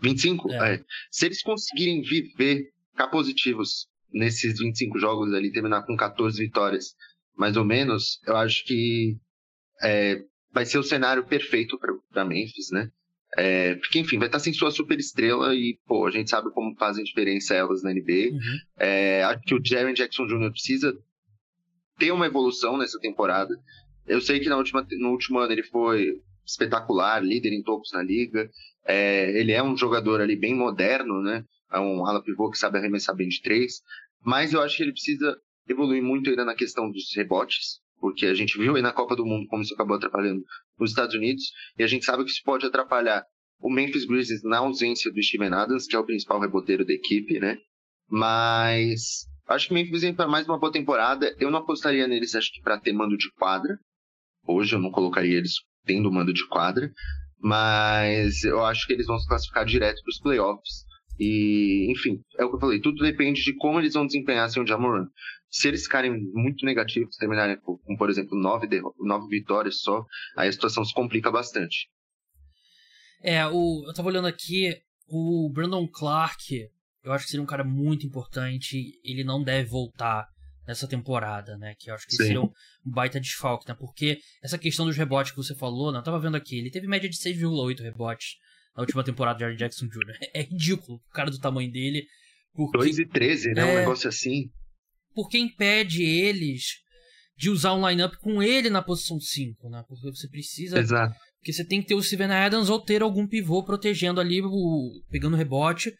25? 0.00 0.50
É. 0.52 0.74
É. 0.74 0.84
Se 1.10 1.26
eles 1.26 1.42
conseguirem 1.42 2.02
viver, 2.02 2.70
ficar 2.90 3.08
positivos 3.08 3.88
nesses 4.12 4.58
25 4.58 4.98
jogos 4.98 5.32
ali, 5.32 5.50
terminar 5.50 5.84
com 5.84 5.96
14 5.96 6.38
vitórias, 6.38 6.94
mais 7.36 7.56
ou 7.56 7.64
menos, 7.64 8.20
eu 8.26 8.36
acho 8.36 8.64
que 8.64 9.16
é, 9.82 10.22
vai 10.54 10.64
ser 10.64 10.78
o 10.78 10.84
cenário 10.84 11.24
perfeito 11.24 11.76
para 12.10 12.24
Memphis, 12.24 12.70
né? 12.70 12.88
É, 13.36 13.74
porque, 13.74 13.98
enfim, 13.98 14.16
vai 14.16 14.28
estar 14.28 14.38
sem 14.38 14.52
sua 14.52 14.70
super 14.70 14.96
estrela 14.96 15.52
e, 15.52 15.76
pô, 15.84 16.06
a 16.06 16.10
gente 16.12 16.30
sabe 16.30 16.52
como 16.52 16.76
fazem 16.76 17.02
diferença 17.02 17.52
elas 17.52 17.82
na 17.82 17.92
NBA. 17.92 18.30
Uhum. 18.30 18.58
É, 18.78 19.24
acho 19.24 19.42
que 19.42 19.54
o 19.56 19.60
Jaren 19.62 19.92
Jackson 19.92 20.26
Jr. 20.26 20.52
precisa 20.52 20.96
ter 21.98 22.12
uma 22.12 22.26
evolução 22.26 22.78
nessa 22.78 22.98
temporada. 23.00 23.52
Eu 24.06 24.20
sei 24.20 24.38
que 24.38 24.48
na 24.48 24.56
última, 24.56 24.86
no 25.00 25.10
último 25.10 25.40
ano 25.40 25.52
ele 25.52 25.64
foi 25.64 26.20
espetacular, 26.46 27.24
líder 27.24 27.52
em 27.52 27.62
tocos 27.62 27.90
na 27.92 28.02
liga. 28.02 28.48
É, 28.86 29.36
ele 29.36 29.50
é 29.50 29.62
um 29.62 29.76
jogador 29.76 30.20
ali 30.20 30.36
bem 30.36 30.54
moderno, 30.54 31.20
né? 31.20 31.44
É 31.72 31.80
um 31.80 32.06
ala 32.06 32.22
pivô 32.22 32.50
que 32.50 32.58
sabe 32.58 32.78
arremessar 32.78 33.16
bem 33.16 33.28
de 33.28 33.42
três. 33.42 33.80
Mas 34.24 34.52
eu 34.52 34.62
acho 34.62 34.76
que 34.76 34.84
ele 34.84 34.92
precisa 34.92 35.36
evoluir 35.68 36.02
muito 36.02 36.30
ainda 36.30 36.44
na 36.44 36.54
questão 36.54 36.88
dos 36.88 37.12
rebotes 37.16 37.80
porque 38.00 38.26
a 38.26 38.35
gente 38.35 38.59
viu 38.59 38.76
aí 38.76 38.83
na 38.83 38.92
Copa 38.92 39.16
do 39.16 39.24
Mundo 39.24 39.46
como 39.48 39.62
isso 39.62 39.74
acabou 39.74 39.96
atrapalhando 39.96 40.42
os 40.78 40.90
Estados 40.90 41.14
Unidos, 41.14 41.44
e 41.78 41.83
a 41.83 41.87
gente 41.87 42.04
sabe 42.04 42.24
que 42.24 42.30
isso 42.30 42.42
pode 42.44 42.66
atrapalhar 42.66 43.24
o 43.61 43.70
Memphis 43.70 44.04
Grizzlies 44.04 44.42
na 44.42 44.59
ausência 44.59 45.11
do 45.11 45.22
Steven 45.22 45.52
Adams, 45.54 45.87
que 45.87 45.96
é 45.96 45.98
o 45.98 46.04
principal 46.04 46.40
reboteiro 46.40 46.85
da 46.85 46.92
equipe, 46.92 47.38
né? 47.38 47.57
Mas 48.09 49.26
acho 49.48 49.68
que 49.68 49.72
o 49.72 49.74
Memphis 49.74 50.02
vem 50.02 50.14
para 50.14 50.28
mais 50.28 50.46
uma 50.46 50.59
boa 50.59 50.72
temporada. 50.72 51.35
Eu 51.38 51.50
não 51.50 51.61
apostaria 51.61 52.07
neles, 52.07 52.35
acho 52.35 52.52
que 52.52 52.61
para 52.61 52.78
ter 52.78 52.92
mando 52.92 53.16
de 53.16 53.30
quadra. 53.33 53.78
Hoje 54.46 54.74
eu 54.74 54.80
não 54.80 54.90
colocaria 54.90 55.38
eles 55.38 55.54
tendo 55.87 56.12
mando 56.12 56.33
de 56.33 56.46
quadra, 56.48 56.90
mas 57.38 58.44
eu 58.44 58.62
acho 58.64 58.87
que 58.87 58.92
eles 58.92 59.07
vão 59.07 59.18
se 59.18 59.28
classificar 59.28 59.64
direto 59.64 60.02
para 60.02 60.11
os 60.11 60.20
playoffs. 60.20 60.85
E, 61.18 61.90
enfim, 61.92 62.20
é 62.38 62.44
o 62.44 62.50
que 62.50 62.57
eu 62.57 62.61
falei, 62.61 62.81
tudo 62.81 63.03
depende 63.03 63.42
de 63.42 63.55
como 63.55 63.79
eles 63.79 63.94
vão 63.94 64.07
desempenhar 64.07 64.48
sem 64.50 64.62
o 64.62 64.66
Jamoran. 64.66 65.07
Se 65.48 65.68
eles 65.68 65.85
ficarem 65.85 66.11
muito 66.33 66.66
negativos, 66.66 67.16
terminarem 67.16 67.57
com, 67.61 67.96
por 67.96 68.11
exemplo, 68.11 68.37
nove, 68.37 68.68
nove 68.98 69.29
vitórias 69.29 69.81
só, 69.81 70.05
aí 70.37 70.48
a 70.48 70.53
situação 70.53 70.85
se 70.85 70.92
complica 70.92 71.31
bastante. 71.31 71.88
É, 73.22 73.46
o, 73.46 73.85
eu 73.87 73.94
tava 73.94 74.09
olhando 74.09 74.27
aqui, 74.27 74.77
o 75.09 75.48
Brandon 75.53 75.87
Clark, 75.87 76.68
eu 77.05 77.12
acho 77.12 77.24
que 77.24 77.31
seria 77.31 77.42
um 77.42 77.46
cara 77.46 77.64
muito 77.64 78.05
importante, 78.05 79.00
ele 79.05 79.22
não 79.22 79.42
deve 79.42 79.68
voltar 79.68 80.27
nessa 80.66 80.88
temporada, 80.88 81.57
né? 81.57 81.74
Que 81.79 81.90
eu 81.90 81.94
acho 81.94 82.07
que 82.07 82.16
Sim. 82.16 82.24
seria 82.24 82.42
um 82.42 82.50
baita 82.85 83.20
desfalque, 83.20 83.68
né? 83.68 83.77
Porque 83.79 84.18
essa 84.42 84.59
questão 84.59 84.87
dos 84.87 84.96
rebotes 84.96 85.31
que 85.31 85.37
você 85.37 85.55
falou, 85.55 85.92
né? 85.92 85.98
Eu 85.98 86.03
tava 86.03 86.18
vendo 86.18 86.37
aqui, 86.37 86.59
ele 86.59 86.70
teve 86.70 86.87
média 86.87 87.09
de 87.09 87.16
6,8 87.16 87.81
rebotes 87.81 88.37
na 88.76 88.82
última 88.82 89.04
temporada 89.04 89.38
de 89.38 89.44
Aaron 89.44 89.56
Jackson 89.56 89.87
Jr. 89.87 90.18
É 90.34 90.42
ridículo 90.42 90.98
o 90.98 91.12
cara 91.12 91.30
do 91.30 91.38
tamanho 91.38 91.70
dele. 91.70 92.04
Porque, 92.54 92.78
2 92.78 92.98
e 92.98 93.06
13, 93.06 93.52
né? 93.52 93.62
É, 93.62 93.64
um 93.64 93.78
negócio 93.80 94.08
assim 94.08 94.50
porque 95.14 95.38
impede 95.38 96.02
eles 96.02 96.82
de 97.37 97.50
usar 97.50 97.74
um 97.74 97.88
lineup 97.88 98.14
com 98.16 98.42
ele 98.42 98.68
na 98.68 98.82
posição 98.82 99.18
5, 99.18 99.68
né? 99.70 99.82
Porque 99.88 100.10
você 100.10 100.28
precisa. 100.28 100.78
Exato. 100.78 101.14
Porque 101.38 101.52
você 101.52 101.64
tem 101.64 101.80
que 101.80 101.88
ter 101.88 101.94
o 101.94 102.02
Steven 102.02 102.30
Adams 102.30 102.68
ou 102.68 102.80
ter 102.80 103.02
algum 103.02 103.26
pivô 103.26 103.62
protegendo 103.62 104.20
ali, 104.20 104.40
o, 104.42 105.02
pegando 105.10 105.37
rebote. 105.37 105.92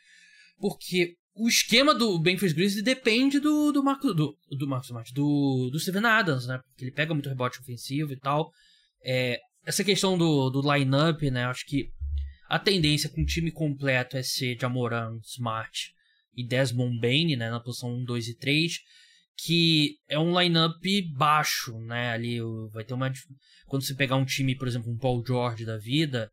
Porque 0.58 1.14
o 1.34 1.48
esquema 1.48 1.94
do 1.94 2.20
Memphis 2.20 2.52
Grizzlies 2.52 2.84
depende 2.84 3.40
do, 3.40 3.72
do 3.72 3.82
Marcos 3.82 4.14
do, 4.14 4.37
do 4.50 4.68
Marcos 4.68 4.88
Smart, 4.88 5.12
do, 5.12 5.70
do 5.72 5.80
Steven 5.80 6.06
Adams, 6.06 6.46
né? 6.46 6.58
Porque 6.58 6.84
ele 6.84 6.92
pega 6.92 7.12
muito 7.12 7.28
rebote 7.28 7.60
ofensivo 7.60 8.12
e 8.12 8.18
tal. 8.18 8.50
É, 9.04 9.38
essa 9.66 9.82
questão 9.82 10.16
do, 10.16 10.50
do 10.50 10.72
lineup, 10.72 11.20
né? 11.22 11.44
Acho 11.46 11.66
que 11.66 11.88
a 12.54 12.58
tendência 12.60 13.10
com 13.10 13.22
o 13.22 13.26
time 13.26 13.50
completo 13.50 14.16
é 14.16 14.22
ser 14.22 14.56
Jamoran, 14.56 15.18
Smart 15.24 15.92
e 16.36 16.46
Desmond 16.46 17.00
Bain, 17.00 17.34
né? 17.34 17.50
Na 17.50 17.58
posição 17.58 17.92
1, 17.92 18.04
2 18.04 18.28
e 18.28 18.38
3 18.38 18.78
que 19.36 19.96
é 20.08 20.16
um 20.16 20.40
lineup 20.40 20.80
baixo, 21.16 21.76
né? 21.80 22.10
Ali 22.10 22.38
vai 22.72 22.84
ter 22.84 22.94
uma 22.94 23.12
quando 23.66 23.82
você 23.82 23.92
pegar 23.92 24.14
um 24.14 24.24
time, 24.24 24.56
por 24.56 24.68
exemplo, 24.68 24.88
um 24.88 24.96
Paul 24.96 25.24
George 25.26 25.64
da 25.64 25.76
vida, 25.76 26.30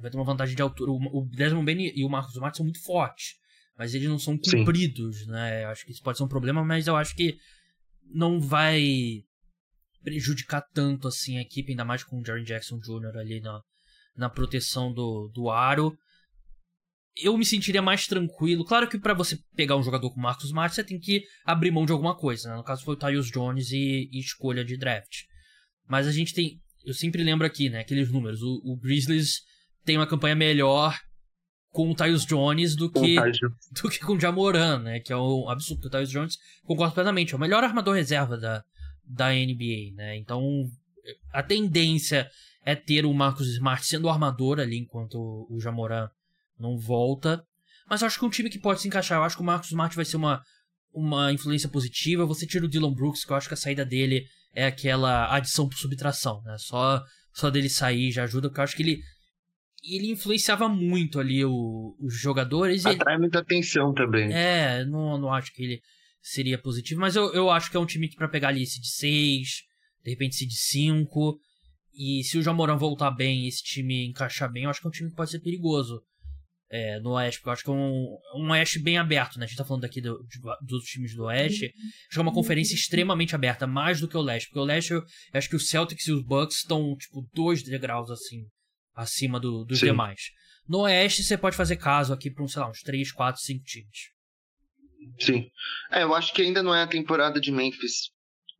vai 0.00 0.10
ter 0.10 0.16
uma 0.16 0.24
vantagem 0.24 0.56
de 0.56 0.62
altura. 0.62 0.90
O 0.90 1.28
Desmond 1.30 1.64
Bain 1.64 1.92
e 1.94 2.04
o 2.04 2.08
Marcos 2.08 2.34
Smart 2.34 2.56
são 2.56 2.66
muito 2.66 2.82
fortes, 2.82 3.36
mas 3.78 3.94
eles 3.94 4.08
não 4.08 4.18
são 4.18 4.36
compridos, 4.36 5.20
Sim. 5.20 5.30
né? 5.30 5.62
Eu 5.62 5.68
acho 5.68 5.86
que 5.86 5.92
isso 5.92 6.02
pode 6.02 6.18
ser 6.18 6.24
um 6.24 6.28
problema, 6.28 6.64
mas 6.64 6.88
eu 6.88 6.96
acho 6.96 7.14
que 7.14 7.36
não 8.12 8.40
vai 8.40 9.22
prejudicar 10.02 10.62
tanto 10.74 11.06
assim 11.06 11.38
a 11.38 11.42
equipe, 11.42 11.70
ainda 11.70 11.84
mais 11.84 12.02
com 12.02 12.18
o 12.18 12.24
Jaren 12.26 12.42
Jackson 12.42 12.80
Jr. 12.80 13.16
ali 13.16 13.40
na, 13.40 13.62
na 14.16 14.28
proteção 14.28 14.92
do, 14.92 15.30
do 15.34 15.50
aro 15.50 15.96
eu 17.16 17.36
me 17.36 17.44
sentiria 17.44 17.82
mais 17.82 18.06
tranquilo. 18.06 18.64
Claro 18.64 18.88
que 18.88 18.98
para 18.98 19.14
você 19.14 19.38
pegar 19.54 19.76
um 19.76 19.82
jogador 19.82 20.10
como 20.10 20.22
Marcos 20.22 20.46
Smart, 20.46 20.74
você 20.74 20.82
tem 20.82 20.98
que 20.98 21.22
abrir 21.44 21.70
mão 21.70 21.84
de 21.84 21.92
alguma 21.92 22.16
coisa. 22.16 22.48
Né? 22.48 22.56
No 22.56 22.64
caso 22.64 22.84
foi 22.84 22.94
o 22.94 22.98
Tyus 22.98 23.30
Jones 23.30 23.70
e, 23.70 24.08
e, 24.10 24.18
escolha 24.18 24.64
de 24.64 24.76
draft. 24.76 25.24
Mas 25.86 26.06
a 26.06 26.12
gente 26.12 26.32
tem. 26.32 26.60
Eu 26.84 26.94
sempre 26.94 27.22
lembro 27.22 27.46
aqui, 27.46 27.68
né? 27.68 27.80
Aqueles 27.80 28.10
números. 28.10 28.42
O, 28.42 28.60
o 28.64 28.76
Grizzlies 28.76 29.42
tem 29.84 29.96
uma 29.96 30.06
campanha 30.06 30.34
melhor 30.34 30.98
com 31.70 31.90
o 31.90 31.94
Tyus 31.94 32.24
Jones 32.24 32.74
do 32.76 32.90
que, 32.90 33.16
do 33.82 33.90
que 33.90 33.98
com 33.98 34.14
o 34.14 34.20
Jamoran, 34.20 34.78
né? 34.78 35.00
Que 35.00 35.12
é 35.12 35.16
um 35.16 35.48
absurdo. 35.48 35.86
O 35.86 35.90
Tyus 35.90 36.10
Jones, 36.10 36.36
concordo 36.64 36.94
plenamente, 36.94 37.34
é 37.34 37.36
o 37.36 37.40
melhor 37.40 37.62
armador 37.62 37.94
reserva 37.94 38.38
da, 38.38 38.64
da 39.04 39.30
NBA, 39.30 39.94
né? 39.94 40.16
Então, 40.16 40.42
a 41.30 41.42
tendência 41.42 42.28
é 42.64 42.74
ter 42.74 43.04
o 43.04 43.12
Marcos 43.12 43.48
Smart 43.48 43.84
sendo 43.84 44.04
o 44.06 44.10
armador 44.10 44.60
ali, 44.60 44.78
enquanto 44.78 45.46
o 45.50 45.60
Jamoran 45.60 46.08
não 46.58 46.78
volta. 46.78 47.44
Mas 47.88 48.00
eu 48.00 48.06
acho 48.06 48.18
que 48.18 48.24
é 48.24 48.28
um 48.28 48.30
time 48.30 48.50
que 48.50 48.58
pode 48.58 48.80
se 48.80 48.88
encaixar. 48.88 49.18
Eu 49.18 49.24
acho 49.24 49.36
que 49.36 49.42
o 49.42 49.46
Marcos 49.46 49.68
Smart 49.68 49.94
vai 49.94 50.04
ser 50.04 50.16
uma, 50.16 50.42
uma 50.92 51.32
influência 51.32 51.68
positiva. 51.68 52.24
Você 52.24 52.46
tira 52.46 52.64
o 52.64 52.68
Dylan 52.68 52.92
Brooks, 52.92 53.24
que 53.24 53.32
eu 53.32 53.36
acho 53.36 53.48
que 53.48 53.54
a 53.54 53.56
saída 53.56 53.84
dele 53.84 54.24
é 54.54 54.66
aquela 54.66 55.34
adição 55.34 55.68
por 55.68 55.76
subtração, 55.76 56.42
né? 56.42 56.56
Só, 56.58 57.02
só 57.32 57.50
dele 57.50 57.68
sair 57.68 58.12
já 58.12 58.24
ajuda, 58.24 58.48
porque 58.48 58.60
eu 58.60 58.64
acho 58.64 58.76
que 58.76 58.82
ele 58.82 59.02
ele 59.82 60.12
influenciava 60.12 60.68
muito 60.68 61.18
ali 61.18 61.44
o, 61.44 61.96
os 61.98 62.14
jogadores. 62.14 62.86
Atrai 62.86 63.14
ele... 63.14 63.22
muita 63.22 63.40
atenção 63.40 63.92
também. 63.92 64.32
É, 64.32 64.84
não, 64.84 65.18
não 65.18 65.32
acho 65.32 65.52
que 65.52 65.62
ele 65.62 65.82
seria 66.20 66.56
positivo, 66.56 67.00
mas 67.00 67.16
eu, 67.16 67.32
eu 67.32 67.50
acho 67.50 67.68
que 67.68 67.76
é 67.76 67.80
um 67.80 67.86
time 67.86 68.08
que 68.08 68.14
para 68.14 68.28
pegar 68.28 68.48
ali 68.48 68.62
esse 68.62 68.80
de 68.80 68.88
6, 68.88 69.64
de 70.04 70.10
repente 70.10 70.36
esse 70.36 70.46
de 70.46 70.56
5, 70.56 71.36
e 71.94 72.22
se 72.24 72.38
o 72.38 72.42
Jamoran 72.42 72.76
voltar 72.76 73.10
bem 73.10 73.44
e 73.44 73.48
esse 73.48 73.62
time 73.62 74.06
encaixar 74.06 74.50
bem, 74.50 74.64
eu 74.64 74.70
acho 74.70 74.80
que 74.80 74.86
é 74.86 74.88
um 74.88 74.92
time 74.92 75.10
que 75.10 75.16
pode 75.16 75.30
ser 75.30 75.40
perigoso 75.40 76.02
é, 76.70 76.98
no 77.00 77.10
Oeste, 77.10 77.38
porque 77.38 77.50
eu 77.50 77.52
acho 77.52 77.64
que 77.64 77.70
é 77.70 77.72
um, 77.74 78.18
um 78.34 78.50
Oeste 78.50 78.78
bem 78.78 78.96
aberto, 78.96 79.38
né? 79.38 79.44
A 79.44 79.46
gente 79.46 79.58
tá 79.58 79.64
falando 79.64 79.84
aqui 79.84 80.00
do, 80.00 80.24
de, 80.26 80.40
dos 80.62 80.84
times 80.84 81.14
do 81.14 81.24
Oeste. 81.24 81.66
Acho 81.66 82.10
que 82.10 82.18
é 82.18 82.22
uma 82.22 82.32
conferência 82.32 82.74
extremamente 82.74 83.34
aberta, 83.34 83.66
mais 83.66 84.00
do 84.00 84.08
que 84.08 84.16
o 84.16 84.22
Leste. 84.22 84.48
Porque 84.48 84.58
o 84.58 84.64
Leste, 84.64 84.92
eu, 84.92 85.00
eu 85.00 85.04
acho 85.34 85.50
que 85.50 85.56
os 85.56 85.68
Celtics 85.68 86.06
e 86.06 86.12
os 86.12 86.24
Bucks 86.24 86.56
estão, 86.56 86.96
tipo, 86.96 87.28
dois 87.34 87.62
degraus, 87.62 88.10
assim, 88.10 88.46
acima 88.94 89.38
do, 89.38 89.66
dos 89.66 89.80
Sim. 89.80 89.86
demais. 89.86 90.30
No 90.66 90.80
Oeste, 90.80 91.22
você 91.22 91.36
pode 91.36 91.56
fazer 91.56 91.76
caso 91.76 92.14
aqui 92.14 92.30
para, 92.30 92.46
sei 92.48 92.62
lá, 92.62 92.70
uns 92.70 92.80
3, 92.80 93.12
4, 93.12 93.42
5 93.42 93.64
times. 93.64 93.98
Sim. 95.18 95.50
É, 95.90 96.04
eu 96.04 96.14
acho 96.14 96.32
que 96.32 96.40
ainda 96.40 96.62
não 96.62 96.74
é 96.74 96.82
a 96.82 96.86
temporada 96.86 97.38
de 97.38 97.52
Memphis 97.52 98.10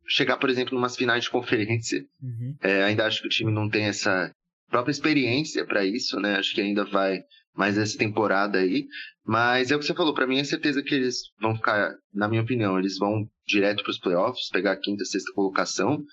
chegar, 0.07 0.37
por 0.37 0.49
exemplo, 0.49 0.75
numas 0.75 0.95
finais 0.95 1.23
de 1.23 1.29
conferência. 1.29 2.05
Uhum. 2.21 2.55
É, 2.61 2.83
ainda 2.83 3.05
acho 3.05 3.21
que 3.21 3.27
o 3.27 3.29
time 3.29 3.51
não 3.51 3.69
tem 3.69 3.85
essa 3.85 4.33
própria 4.69 4.91
experiência 4.91 5.65
para 5.65 5.85
isso, 5.85 6.19
né? 6.19 6.35
Acho 6.35 6.53
que 6.53 6.61
ainda 6.61 6.83
vai 6.85 7.23
mais 7.55 7.77
essa 7.77 7.97
temporada 7.97 8.59
aí. 8.59 8.87
Mas 9.25 9.71
é 9.71 9.75
o 9.75 9.79
que 9.79 9.85
você 9.85 9.93
falou, 9.93 10.13
para 10.13 10.27
mim 10.27 10.39
é 10.39 10.43
certeza 10.43 10.83
que 10.83 10.93
eles 10.93 11.31
vão 11.39 11.55
ficar, 11.55 11.95
na 12.13 12.27
minha 12.27 12.41
opinião, 12.41 12.77
eles 12.77 12.97
vão 12.97 13.29
direto 13.45 13.83
para 13.83 13.91
os 13.91 13.99
playoffs, 13.99 14.49
pegar 14.49 14.73
a 14.73 14.79
quinta, 14.79 15.05
sexta 15.05 15.31
colocação. 15.33 16.03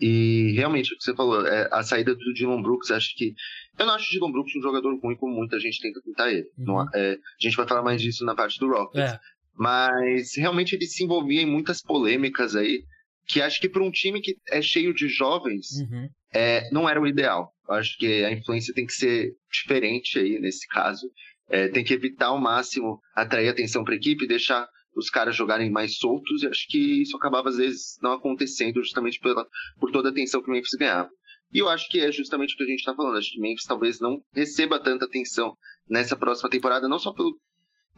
E 0.00 0.52
realmente, 0.54 0.92
o 0.92 0.96
que 0.96 1.04
você 1.04 1.14
falou, 1.14 1.46
é, 1.46 1.68
a 1.72 1.82
saída 1.82 2.14
do 2.14 2.34
Dylan 2.34 2.62
Brooks, 2.62 2.90
acho 2.90 3.14
que. 3.16 3.34
Eu 3.78 3.86
não 3.86 3.94
acho 3.94 4.08
o 4.08 4.10
Dylan 4.12 4.32
Brooks 4.32 4.54
um 4.56 4.62
jogador 4.62 4.98
ruim 5.00 5.16
como 5.16 5.34
muita 5.34 5.58
gente 5.58 5.80
tenta 5.80 6.00
pintar 6.02 6.32
ele. 6.32 6.48
Uhum. 6.56 6.64
Não, 6.64 6.88
é, 6.94 7.12
a 7.14 7.18
gente 7.40 7.56
vai 7.56 7.66
falar 7.66 7.82
mais 7.82 8.00
disso 8.00 8.24
na 8.24 8.34
parte 8.34 8.58
do 8.58 8.68
Rockets. 8.68 9.12
É. 9.12 9.20
Mas 9.56 10.36
realmente 10.36 10.74
ele 10.74 10.86
se 10.86 11.02
envolvia 11.02 11.42
em 11.42 11.46
muitas 11.46 11.82
polêmicas 11.82 12.54
aí, 12.54 12.84
que 13.28 13.42
acho 13.42 13.60
que 13.60 13.68
para 13.68 13.82
um 13.82 13.90
time 13.90 14.20
que 14.20 14.36
é 14.48 14.62
cheio 14.62 14.94
de 14.94 15.06
jovens, 15.06 15.80
uhum. 15.80 16.08
é, 16.32 16.68
não 16.72 16.88
era 16.88 17.00
o 17.00 17.06
ideal. 17.06 17.52
Eu 17.68 17.74
acho 17.74 17.96
que 17.98 18.24
a 18.24 18.32
influência 18.32 18.72
tem 18.72 18.86
que 18.86 18.92
ser 18.94 19.34
diferente 19.52 20.18
aí 20.18 20.40
nesse 20.40 20.66
caso. 20.66 21.06
É, 21.50 21.68
tem 21.68 21.84
que 21.84 21.92
evitar 21.92 22.28
ao 22.28 22.40
máximo 22.40 23.00
atrair 23.14 23.48
atenção 23.48 23.84
para 23.84 23.94
a 23.94 23.96
equipe, 23.96 24.26
deixar 24.26 24.66
os 24.96 25.10
caras 25.10 25.36
jogarem 25.36 25.70
mais 25.70 25.98
soltos. 25.98 26.42
E 26.42 26.48
acho 26.48 26.66
que 26.68 27.02
isso 27.02 27.16
acabava 27.16 27.50
às 27.50 27.58
vezes 27.58 27.98
não 28.02 28.12
acontecendo 28.12 28.82
justamente 28.82 29.20
pela, 29.20 29.46
por 29.78 29.90
toda 29.92 30.08
a 30.08 30.12
atenção 30.12 30.42
que 30.42 30.48
o 30.48 30.52
Memphis 30.52 30.78
ganhava. 30.78 31.10
E 31.52 31.58
eu 31.58 31.68
acho 31.68 31.88
que 31.88 32.00
é 32.00 32.10
justamente 32.10 32.54
o 32.54 32.56
que 32.56 32.64
a 32.64 32.66
gente 32.66 32.80
está 32.80 32.94
falando. 32.94 33.18
Acho 33.18 33.30
que 33.30 33.38
o 33.38 33.42
Memphis 33.42 33.64
talvez 33.64 34.00
não 34.00 34.22
receba 34.34 34.82
tanta 34.82 35.04
atenção 35.04 35.54
nessa 35.88 36.16
próxima 36.16 36.50
temporada, 36.50 36.88
não 36.88 36.98
só 36.98 37.12
pelo, 37.12 37.38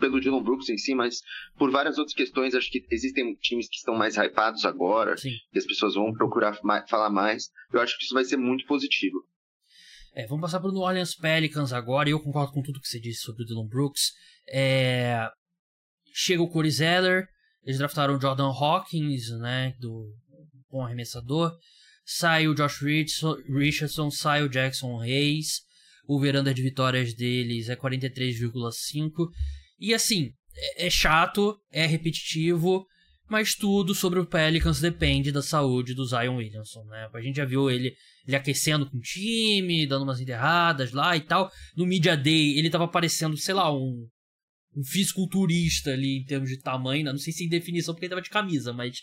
pelo 0.00 0.20
Dylan 0.20 0.42
Brooks 0.42 0.68
em 0.68 0.76
si, 0.76 0.94
mas 0.94 1.20
por 1.56 1.70
várias 1.70 1.98
outras 1.98 2.14
questões. 2.14 2.54
Acho 2.54 2.70
que 2.70 2.84
existem 2.90 3.34
times 3.36 3.68
que 3.68 3.76
estão 3.76 3.94
mais 3.94 4.16
hypados 4.16 4.64
agora, 4.64 5.16
Sim. 5.16 5.36
e 5.54 5.58
as 5.58 5.66
pessoas 5.66 5.94
vão 5.94 6.12
procurar 6.12 6.58
mais, 6.64 6.88
falar 6.88 7.10
mais. 7.10 7.50
Eu 7.72 7.80
acho 7.80 7.96
que 7.96 8.04
isso 8.04 8.14
vai 8.14 8.24
ser 8.24 8.36
muito 8.36 8.66
positivo. 8.66 9.24
É, 10.12 10.26
vamos 10.26 10.42
passar 10.42 10.58
para 10.58 10.70
o 10.70 10.72
New 10.72 10.82
Orleans 10.82 11.14
Pelicans 11.14 11.72
agora, 11.72 12.08
e 12.08 12.12
eu 12.12 12.20
concordo 12.20 12.52
com 12.52 12.62
tudo 12.62 12.80
que 12.80 12.88
você 12.88 12.98
disse 12.98 13.20
sobre 13.20 13.44
o 13.44 13.46
Dylan 13.46 13.68
Brooks. 13.68 14.12
É... 14.52 15.28
Chega 16.12 16.42
o 16.42 16.48
Corey 16.48 16.70
Zeller, 16.70 17.28
eles 17.62 17.78
draftaram 17.78 18.16
o 18.16 18.20
Jordan 18.20 18.48
Hawkins, 18.48 19.30
né, 19.38 19.74
do 19.78 20.12
bom 20.68 20.84
arremessador. 20.84 21.56
sai 22.04 22.48
o 22.48 22.54
Josh 22.54 22.80
Richardson, 22.82 24.10
sai 24.10 24.42
o 24.42 24.48
Jackson 24.48 25.00
Hayes. 25.00 25.60
O 26.08 26.18
veranda 26.18 26.52
de 26.52 26.60
vitórias 26.60 27.14
deles 27.14 27.68
é 27.68 27.76
43,5. 27.76 29.28
E 29.80 29.94
assim, 29.94 30.32
é, 30.54 30.86
é 30.86 30.90
chato, 30.90 31.58
é 31.72 31.86
repetitivo, 31.86 32.86
mas 33.28 33.54
tudo 33.54 33.94
sobre 33.94 34.18
o 34.18 34.26
Pelicans 34.26 34.80
depende 34.80 35.32
da 35.32 35.40
saúde 35.40 35.94
do 35.94 36.04
Zion 36.04 36.36
Williamson, 36.36 36.84
né? 36.84 37.08
A 37.14 37.20
gente 37.20 37.36
já 37.36 37.44
viu 37.44 37.70
ele, 37.70 37.94
ele 38.26 38.36
aquecendo 38.36 38.90
com 38.90 38.98
o 38.98 39.00
time, 39.00 39.86
dando 39.86 40.02
umas 40.02 40.20
enterradas 40.20 40.92
lá 40.92 41.16
e 41.16 41.20
tal. 41.20 41.50
No 41.76 41.86
Media 41.86 42.16
Day, 42.16 42.58
ele 42.58 42.68
tava 42.68 42.88
parecendo, 42.88 43.36
sei 43.36 43.54
lá, 43.54 43.72
um, 43.72 44.06
um 44.76 44.84
fisiculturista 44.84 45.92
ali 45.92 46.18
em 46.18 46.24
termos 46.24 46.48
de 46.48 46.58
tamanho, 46.58 47.04
né? 47.04 47.12
não 47.12 47.18
sei 47.18 47.32
se 47.32 47.44
em 47.44 47.48
definição 47.48 47.94
porque 47.94 48.06
ele 48.06 48.10
tava 48.10 48.22
de 48.22 48.30
camisa, 48.30 48.72
mas 48.72 48.98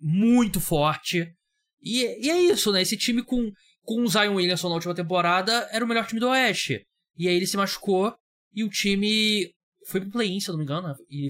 muito 0.00 0.60
forte. 0.60 1.32
E, 1.80 2.26
e 2.26 2.30
é 2.30 2.40
isso, 2.42 2.72
né? 2.72 2.82
Esse 2.82 2.96
time 2.96 3.22
com, 3.22 3.50
com 3.82 4.02
o 4.02 4.08
Zion 4.08 4.34
Williamson 4.34 4.68
na 4.68 4.74
última 4.74 4.94
temporada 4.94 5.68
era 5.70 5.84
o 5.84 5.88
melhor 5.88 6.06
time 6.06 6.20
do 6.20 6.28
Oeste. 6.28 6.82
E 7.16 7.28
aí 7.28 7.36
ele 7.36 7.46
se 7.46 7.56
machucou 7.56 8.12
e 8.52 8.64
o 8.64 8.68
time 8.68 9.52
foi 9.86 10.00
pro 10.00 10.10
play-in, 10.10 10.40
se 10.40 10.48
eu 10.48 10.52
não 10.52 10.58
me 10.58 10.64
engano. 10.64 10.94
E 11.10 11.28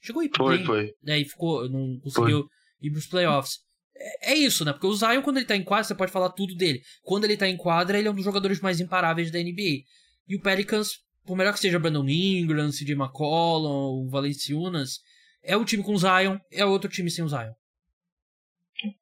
chegou 0.00 0.22
aí 0.22 0.28
pro 0.28 0.44
Foi, 0.44 0.64
foi. 0.64 0.94
É, 1.06 1.18
e 1.18 1.24
ficou, 1.24 1.68
não 1.68 1.98
conseguiu 2.00 2.42
foi. 2.42 2.88
ir 2.88 2.90
pros 2.90 3.06
playoffs. 3.06 3.58
É, 3.96 4.32
é, 4.32 4.34
isso, 4.34 4.64
né? 4.64 4.72
Porque 4.72 4.86
o 4.86 4.94
Zion, 4.94 5.22
quando 5.22 5.36
ele 5.36 5.46
tá 5.46 5.56
em 5.56 5.62
quadra, 5.62 5.84
você 5.84 5.94
pode 5.94 6.12
falar 6.12 6.30
tudo 6.30 6.54
dele. 6.54 6.80
Quando 7.02 7.24
ele 7.24 7.36
tá 7.36 7.48
em 7.48 7.56
quadra, 7.56 7.98
ele 7.98 8.08
é 8.08 8.10
um 8.10 8.14
dos 8.14 8.24
jogadores 8.24 8.60
mais 8.60 8.80
imparáveis 8.80 9.30
da 9.30 9.38
NBA. 9.38 9.84
E 10.26 10.36
o 10.36 10.40
Pelicans, 10.40 11.00
por 11.26 11.36
melhor 11.36 11.52
que 11.52 11.60
seja 11.60 11.78
Brandon 11.78 12.08
Ingram, 12.08 12.70
CJ 12.70 12.92
McCollum, 12.92 14.06
o 14.06 14.08
Valenciunas, 14.08 15.00
é 15.42 15.56
o 15.56 15.64
time 15.64 15.82
com 15.82 15.92
o 15.92 15.98
Zion, 15.98 16.38
é 16.50 16.64
outro 16.64 16.90
time 16.90 17.10
sem 17.10 17.24
o 17.24 17.28
Zion. 17.28 17.52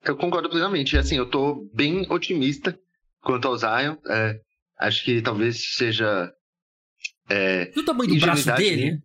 Eu 0.04 0.16
concordo 0.16 0.48
plenamente. 0.48 0.96
Assim, 0.96 1.16
eu 1.16 1.28
tô 1.28 1.68
bem 1.72 2.06
otimista 2.10 2.78
quanto 3.20 3.46
ao 3.46 3.56
Zion. 3.56 3.96
É, 4.08 4.40
acho 4.78 5.04
que 5.04 5.22
talvez 5.22 5.74
seja. 5.74 6.32
É, 7.28 7.72
e 7.74 7.80
o 7.80 7.84
tamanho 7.84 8.14
do 8.14 8.20
braço 8.20 8.54
dele? 8.54 9.00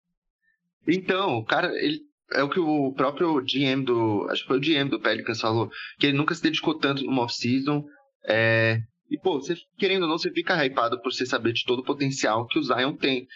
Então, 0.87 1.37
o 1.37 1.45
cara, 1.45 1.71
ele 1.81 2.01
é 2.33 2.43
o 2.43 2.49
que 2.49 2.59
o 2.59 2.93
próprio 2.93 3.41
GM 3.41 3.83
do. 3.83 4.27
Acho 4.29 4.41
que 4.41 4.47
foi 4.47 4.57
o 4.57 4.61
GM 4.61 4.89
do 4.89 4.99
Pelicans 4.99 5.41
falou, 5.41 5.69
que 5.99 6.07
ele 6.07 6.17
nunca 6.17 6.33
se 6.33 6.41
dedicou 6.41 6.77
tanto 6.77 7.03
no 7.03 7.21
off-season. 7.21 7.85
É, 8.25 8.81
e, 9.09 9.17
pô, 9.17 9.39
você, 9.39 9.55
querendo 9.77 10.03
ou 10.03 10.09
não, 10.09 10.17
você 10.17 10.31
fica 10.31 10.65
hypado 10.65 11.01
por 11.01 11.13
você 11.13 11.25
saber 11.25 11.53
de 11.53 11.63
todo 11.65 11.79
o 11.79 11.85
potencial 11.85 12.47
que 12.47 12.59
o 12.59 12.63
Zion 12.63 12.95
tem. 12.95 13.27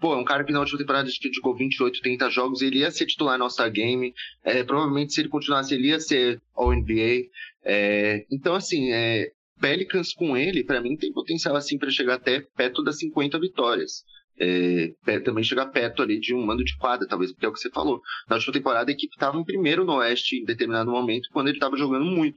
Pô, 0.00 0.14
é 0.14 0.16
um 0.16 0.24
cara 0.24 0.44
que 0.44 0.52
na 0.52 0.58
última 0.58 0.78
temporada 0.78 1.08
jogou 1.32 1.56
28, 1.56 2.00
30 2.00 2.30
jogos, 2.30 2.62
ele 2.62 2.78
ia 2.78 2.90
ser 2.90 3.06
titular 3.06 3.38
no 3.38 3.44
All-Star 3.44 3.70
Game. 3.70 4.12
É, 4.42 4.64
provavelmente, 4.64 5.12
se 5.12 5.20
ele 5.20 5.28
continuasse, 5.28 5.72
ele 5.74 5.88
ia 5.88 6.00
ser 6.00 6.42
All-NBA. 6.54 7.28
É, 7.64 8.26
então, 8.30 8.54
assim, 8.54 8.92
é, 8.92 9.30
Pelicans 9.60 10.12
com 10.12 10.36
ele, 10.36 10.64
para 10.64 10.80
mim, 10.80 10.96
tem 10.96 11.12
potencial 11.12 11.54
assim 11.54 11.78
para 11.78 11.90
chegar 11.90 12.14
até 12.14 12.40
perto 12.40 12.82
das 12.82 12.98
50 12.98 13.38
vitórias. 13.38 14.04
É, 14.38 15.20
também 15.20 15.44
chegar 15.44 15.66
perto 15.66 16.02
ali 16.02 16.18
de 16.18 16.34
um 16.34 16.44
mando 16.44 16.64
de 16.64 16.76
quadra, 16.76 17.06
talvez, 17.06 17.32
porque 17.32 17.46
é 17.46 17.48
o 17.48 17.52
que 17.52 17.60
você 17.60 17.70
falou. 17.70 18.00
Na 18.28 18.36
última 18.36 18.52
temporada, 18.52 18.90
a 18.90 18.92
equipe 18.92 19.14
estava 19.14 19.38
em 19.38 19.44
primeiro 19.44 19.84
no 19.84 19.94
Oeste 19.94 20.36
em 20.36 20.44
determinado 20.44 20.90
momento, 20.90 21.28
quando 21.32 21.48
ele 21.48 21.56
estava 21.56 21.76
jogando 21.76 22.04
muito. 22.04 22.36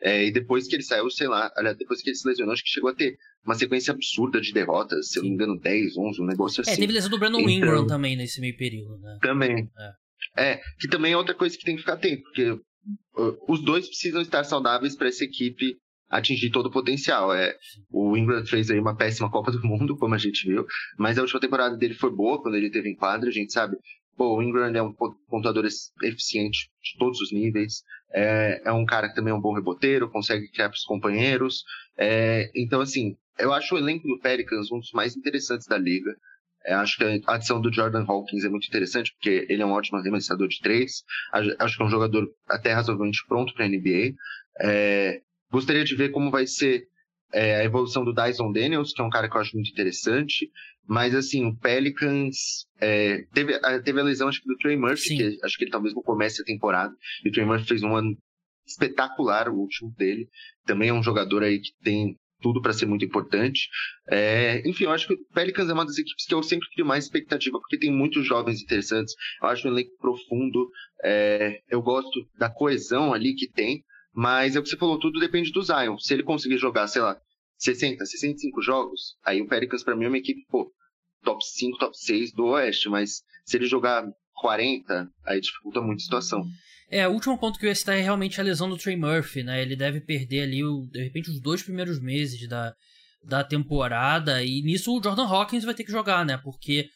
É, 0.00 0.26
e 0.26 0.32
depois 0.32 0.66
que 0.66 0.76
ele 0.76 0.82
saiu, 0.82 1.10
sei 1.10 1.28
lá, 1.28 1.52
aliás, 1.56 1.76
depois 1.76 2.02
que 2.02 2.10
ele 2.10 2.16
se 2.16 2.26
lesionou, 2.26 2.52
acho 2.52 2.62
que 2.62 2.70
chegou 2.70 2.90
a 2.90 2.94
ter 2.94 3.16
uma 3.44 3.54
sequência 3.54 3.92
absurda 3.92 4.40
de 4.40 4.52
derrotas, 4.52 5.10
se 5.10 5.18
eu 5.18 5.22
não 5.22 5.30
me 5.30 5.34
engano, 5.34 5.58
10, 5.58 5.96
11, 5.96 6.22
um 6.22 6.26
negócio 6.26 6.60
é, 6.60 6.62
assim. 6.62 6.72
É, 6.72 6.76
teve 6.76 6.92
lesão 6.92 7.10
do 7.10 7.18
Brandon 7.18 7.40
então, 7.40 7.50
Ingram 7.50 7.86
também 7.86 8.16
nesse 8.16 8.40
meio 8.40 8.56
período, 8.56 8.98
né? 8.98 9.18
Também. 9.20 9.70
É. 10.36 10.52
é. 10.52 10.60
que 10.78 10.88
também 10.88 11.12
é 11.12 11.16
outra 11.16 11.34
coisa 11.34 11.56
que 11.56 11.64
tem 11.64 11.74
que 11.74 11.82
ficar 11.82 11.94
atento, 11.94 12.22
porque 12.22 12.50
uh, 12.50 12.62
os 13.48 13.62
dois 13.62 13.86
precisam 13.86 14.22
estar 14.22 14.44
saudáveis 14.44 14.96
para 14.96 15.08
essa 15.08 15.24
equipe 15.24 15.76
atingir 16.16 16.50
todo 16.50 16.66
o 16.66 16.70
potencial. 16.70 17.34
É, 17.34 17.56
o 17.90 18.16
Ingram 18.16 18.44
fez 18.46 18.70
aí 18.70 18.78
uma 18.78 18.96
péssima 18.96 19.30
Copa 19.30 19.50
do 19.50 19.64
Mundo, 19.66 19.96
como 19.98 20.14
a 20.14 20.18
gente 20.18 20.48
viu, 20.48 20.64
mas 20.98 21.18
a 21.18 21.22
última 21.22 21.40
temporada 21.40 21.76
dele 21.76 21.94
foi 21.94 22.10
boa 22.10 22.40
quando 22.40 22.56
ele 22.56 22.70
teve 22.70 22.88
em 22.88 22.96
quadra, 22.96 23.28
a 23.28 23.32
gente 23.32 23.52
sabe. 23.52 23.76
Pô, 24.16 24.36
o 24.36 24.42
Ingram 24.42 24.72
é 24.72 24.82
um 24.82 24.92
pontuador 24.92 25.66
eficiente 25.66 26.70
de 26.80 26.96
todos 26.98 27.20
os 27.20 27.32
níveis, 27.32 27.82
é, 28.12 28.62
é 28.64 28.72
um 28.72 28.86
cara 28.86 29.08
que 29.08 29.14
também 29.16 29.32
é 29.32 29.36
um 29.36 29.40
bom 29.40 29.52
reboteiro, 29.52 30.08
consegue 30.08 30.48
criar 30.52 30.68
para 30.68 30.76
os 30.76 30.84
companheiros. 30.84 31.64
É, 31.98 32.48
então, 32.54 32.80
assim, 32.80 33.16
eu 33.36 33.52
acho 33.52 33.74
o 33.74 33.78
elenco 33.78 34.06
do 34.06 34.20
Pelicans 34.20 34.70
um 34.70 34.78
dos 34.78 34.92
mais 34.92 35.16
interessantes 35.16 35.66
da 35.66 35.76
liga. 35.76 36.14
Eu 36.64 36.78
acho 36.78 36.96
que 36.96 37.04
a 37.26 37.34
adição 37.34 37.60
do 37.60 37.72
Jordan 37.72 38.04
Hawkins 38.06 38.44
é 38.44 38.48
muito 38.48 38.68
interessante, 38.68 39.12
porque 39.14 39.46
ele 39.50 39.62
é 39.62 39.66
um 39.66 39.72
ótimo 39.72 39.98
arremessador 39.98 40.48
de 40.48 40.60
três. 40.60 41.02
Acho 41.32 41.76
que 41.76 41.82
é 41.82 41.86
um 41.86 41.90
jogador 41.90 42.26
até 42.48 42.72
razoavelmente 42.72 43.18
pronto 43.28 43.52
para 43.52 43.66
a 43.66 43.68
NBA. 43.68 44.14
É, 44.60 45.20
Gostaria 45.54 45.84
de 45.84 45.94
ver 45.94 46.10
como 46.10 46.32
vai 46.32 46.48
ser 46.48 46.88
é, 47.32 47.60
a 47.60 47.64
evolução 47.64 48.04
do 48.04 48.12
Dyson 48.12 48.50
Daniels, 48.50 48.92
que 48.92 49.00
é 49.00 49.04
um 49.04 49.08
cara 49.08 49.30
que 49.30 49.36
eu 49.36 49.40
acho 49.40 49.54
muito 49.54 49.70
interessante. 49.70 50.50
Mas, 50.84 51.14
assim, 51.14 51.46
o 51.46 51.56
Pelicans 51.56 52.66
é, 52.80 53.22
teve, 53.32 53.56
teve 53.84 54.00
a 54.00 54.02
lesão, 54.02 54.26
acho 54.26 54.42
que, 54.42 54.48
do 54.48 54.56
Trey 54.56 54.76
Murphy, 54.76 55.08
Sim. 55.10 55.16
que 55.16 55.38
acho 55.44 55.56
que 55.56 55.62
ele 55.62 55.70
talvez 55.70 55.94
não 55.94 56.02
comece 56.02 56.42
a 56.42 56.44
temporada. 56.44 56.92
E 57.24 57.28
o 57.28 57.32
Trey 57.32 57.46
Murphy 57.46 57.68
fez 57.68 57.84
um 57.84 57.94
ano 57.94 58.16
espetacular, 58.66 59.48
o 59.48 59.54
último 59.54 59.94
dele. 59.96 60.28
Também 60.66 60.88
é 60.88 60.92
um 60.92 61.04
jogador 61.04 61.44
aí 61.44 61.60
que 61.60 61.70
tem 61.84 62.16
tudo 62.40 62.60
para 62.60 62.72
ser 62.72 62.86
muito 62.86 63.04
importante. 63.04 63.68
É, 64.10 64.60
enfim, 64.68 64.84
eu 64.84 64.90
acho 64.90 65.06
que 65.06 65.14
o 65.14 65.24
Pelicans 65.32 65.70
é 65.70 65.72
uma 65.72 65.86
das 65.86 65.98
equipes 65.98 66.26
que 66.26 66.34
eu 66.34 66.42
sempre 66.42 66.68
crio 66.74 66.84
mais 66.84 67.04
expectativa, 67.04 67.60
porque 67.60 67.78
tem 67.78 67.92
muitos 67.92 68.26
jovens 68.26 68.60
interessantes. 68.60 69.14
Eu 69.40 69.48
acho 69.48 69.68
um 69.68 69.70
elenco 69.70 69.96
profundo. 70.00 70.68
É, 71.04 71.60
eu 71.70 71.80
gosto 71.80 72.28
da 72.36 72.50
coesão 72.50 73.14
ali 73.14 73.34
que 73.36 73.48
tem. 73.48 73.84
Mas 74.14 74.54
é 74.54 74.60
o 74.60 74.62
que 74.62 74.68
você 74.68 74.76
falou, 74.76 74.98
tudo 74.98 75.18
depende 75.18 75.50
do 75.50 75.62
Zion. 75.62 75.98
Se 75.98 76.14
ele 76.14 76.22
conseguir 76.22 76.56
jogar, 76.56 76.86
sei 76.86 77.02
lá, 77.02 77.18
60, 77.58 78.04
65 78.04 78.62
jogos, 78.62 79.16
aí 79.24 79.40
o 79.40 79.48
Pelicans 79.48 79.82
para 79.82 79.96
mim 79.96 80.04
é 80.04 80.08
uma 80.08 80.18
equipe, 80.18 80.44
pô, 80.48 80.70
top 81.24 81.44
5, 81.44 81.78
top 81.78 81.96
6 81.96 82.32
do 82.32 82.46
Oeste, 82.46 82.88
mas 82.88 83.22
se 83.44 83.56
ele 83.56 83.66
jogar 83.66 84.04
40, 84.34 85.08
aí 85.24 85.40
dificulta 85.40 85.80
muito 85.80 86.00
a 86.00 86.04
situação. 86.04 86.44
É, 86.90 87.08
o 87.08 87.12
último 87.12 87.38
ponto 87.38 87.58
que 87.58 87.66
eu 87.66 87.68
ia 87.68 87.74
citar 87.74 87.96
é 87.96 88.02
realmente 88.02 88.40
a 88.40 88.44
lesão 88.44 88.68
do 88.68 88.76
Trey 88.76 88.96
Murphy, 88.96 89.42
né? 89.42 89.62
Ele 89.62 89.74
deve 89.74 90.00
perder 90.00 90.42
ali, 90.42 90.62
o, 90.62 90.86
de 90.86 91.02
repente, 91.02 91.30
os 91.30 91.40
dois 91.40 91.62
primeiros 91.62 91.98
meses 91.98 92.46
da, 92.48 92.74
da 93.22 93.42
temporada, 93.42 94.44
e 94.44 94.62
nisso 94.62 94.96
o 94.96 95.02
Jordan 95.02 95.26
Hawkins 95.26 95.64
vai 95.64 95.74
ter 95.74 95.84
que 95.84 95.90
jogar, 95.90 96.24
né? 96.24 96.36
Porque 96.36 96.88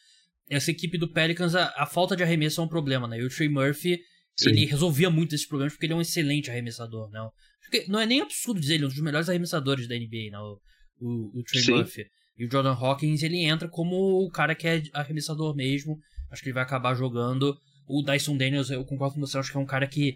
essa 0.49 0.71
equipe 0.71 0.97
do 0.97 1.11
Pelicans, 1.11 1.55
a, 1.55 1.73
a 1.75 1.85
falta 1.85 2.15
de 2.15 2.23
arremesso 2.23 2.61
é 2.61 2.63
um 2.63 2.67
problema, 2.67 3.07
né? 3.07 3.19
E 3.19 3.23
o 3.23 3.29
Trey 3.29 3.49
Murphy 3.49 3.99
Sim. 4.39 4.51
Ele 4.51 4.65
resolvia 4.65 5.09
muito 5.09 5.35
esses 5.35 5.45
problemas 5.45 5.73
porque 5.73 5.85
ele 5.85 5.93
é 5.93 5.95
um 5.95 6.01
excelente 6.01 6.49
arremessador, 6.49 7.09
né? 7.09 7.19
Porque 7.61 7.85
não 7.89 7.99
é 7.99 8.05
nem 8.05 8.21
absurdo 8.21 8.59
dizer, 8.59 8.75
ele 8.75 8.85
é 8.85 8.87
um 8.87 8.89
dos 8.89 9.01
melhores 9.01 9.27
arremessadores 9.27 9.87
da 9.87 9.95
NBA, 9.95 10.31
né? 10.31 10.39
O, 10.39 10.59
o, 11.01 11.39
o 11.39 11.43
Trey 11.43 11.63
Murphy. 11.67 12.05
E 12.37 12.45
o 12.45 12.51
Jordan 12.51 12.73
Hawkins, 12.73 13.21
ele 13.21 13.43
entra 13.43 13.67
como 13.67 14.23
o 14.23 14.29
cara 14.29 14.55
que 14.55 14.65
é 14.65 14.81
arremessador 14.93 15.53
mesmo. 15.53 15.99
Acho 16.31 16.41
que 16.41 16.47
ele 16.47 16.53
vai 16.53 16.63
acabar 16.63 16.95
jogando. 16.95 17.57
O 17.85 18.01
Dyson 18.01 18.37
Daniels, 18.37 18.69
eu 18.69 18.85
concordo 18.85 19.15
com 19.15 19.21
você, 19.21 19.37
acho 19.37 19.51
que 19.51 19.57
é 19.57 19.59
um 19.59 19.65
cara 19.65 19.85
que 19.87 20.15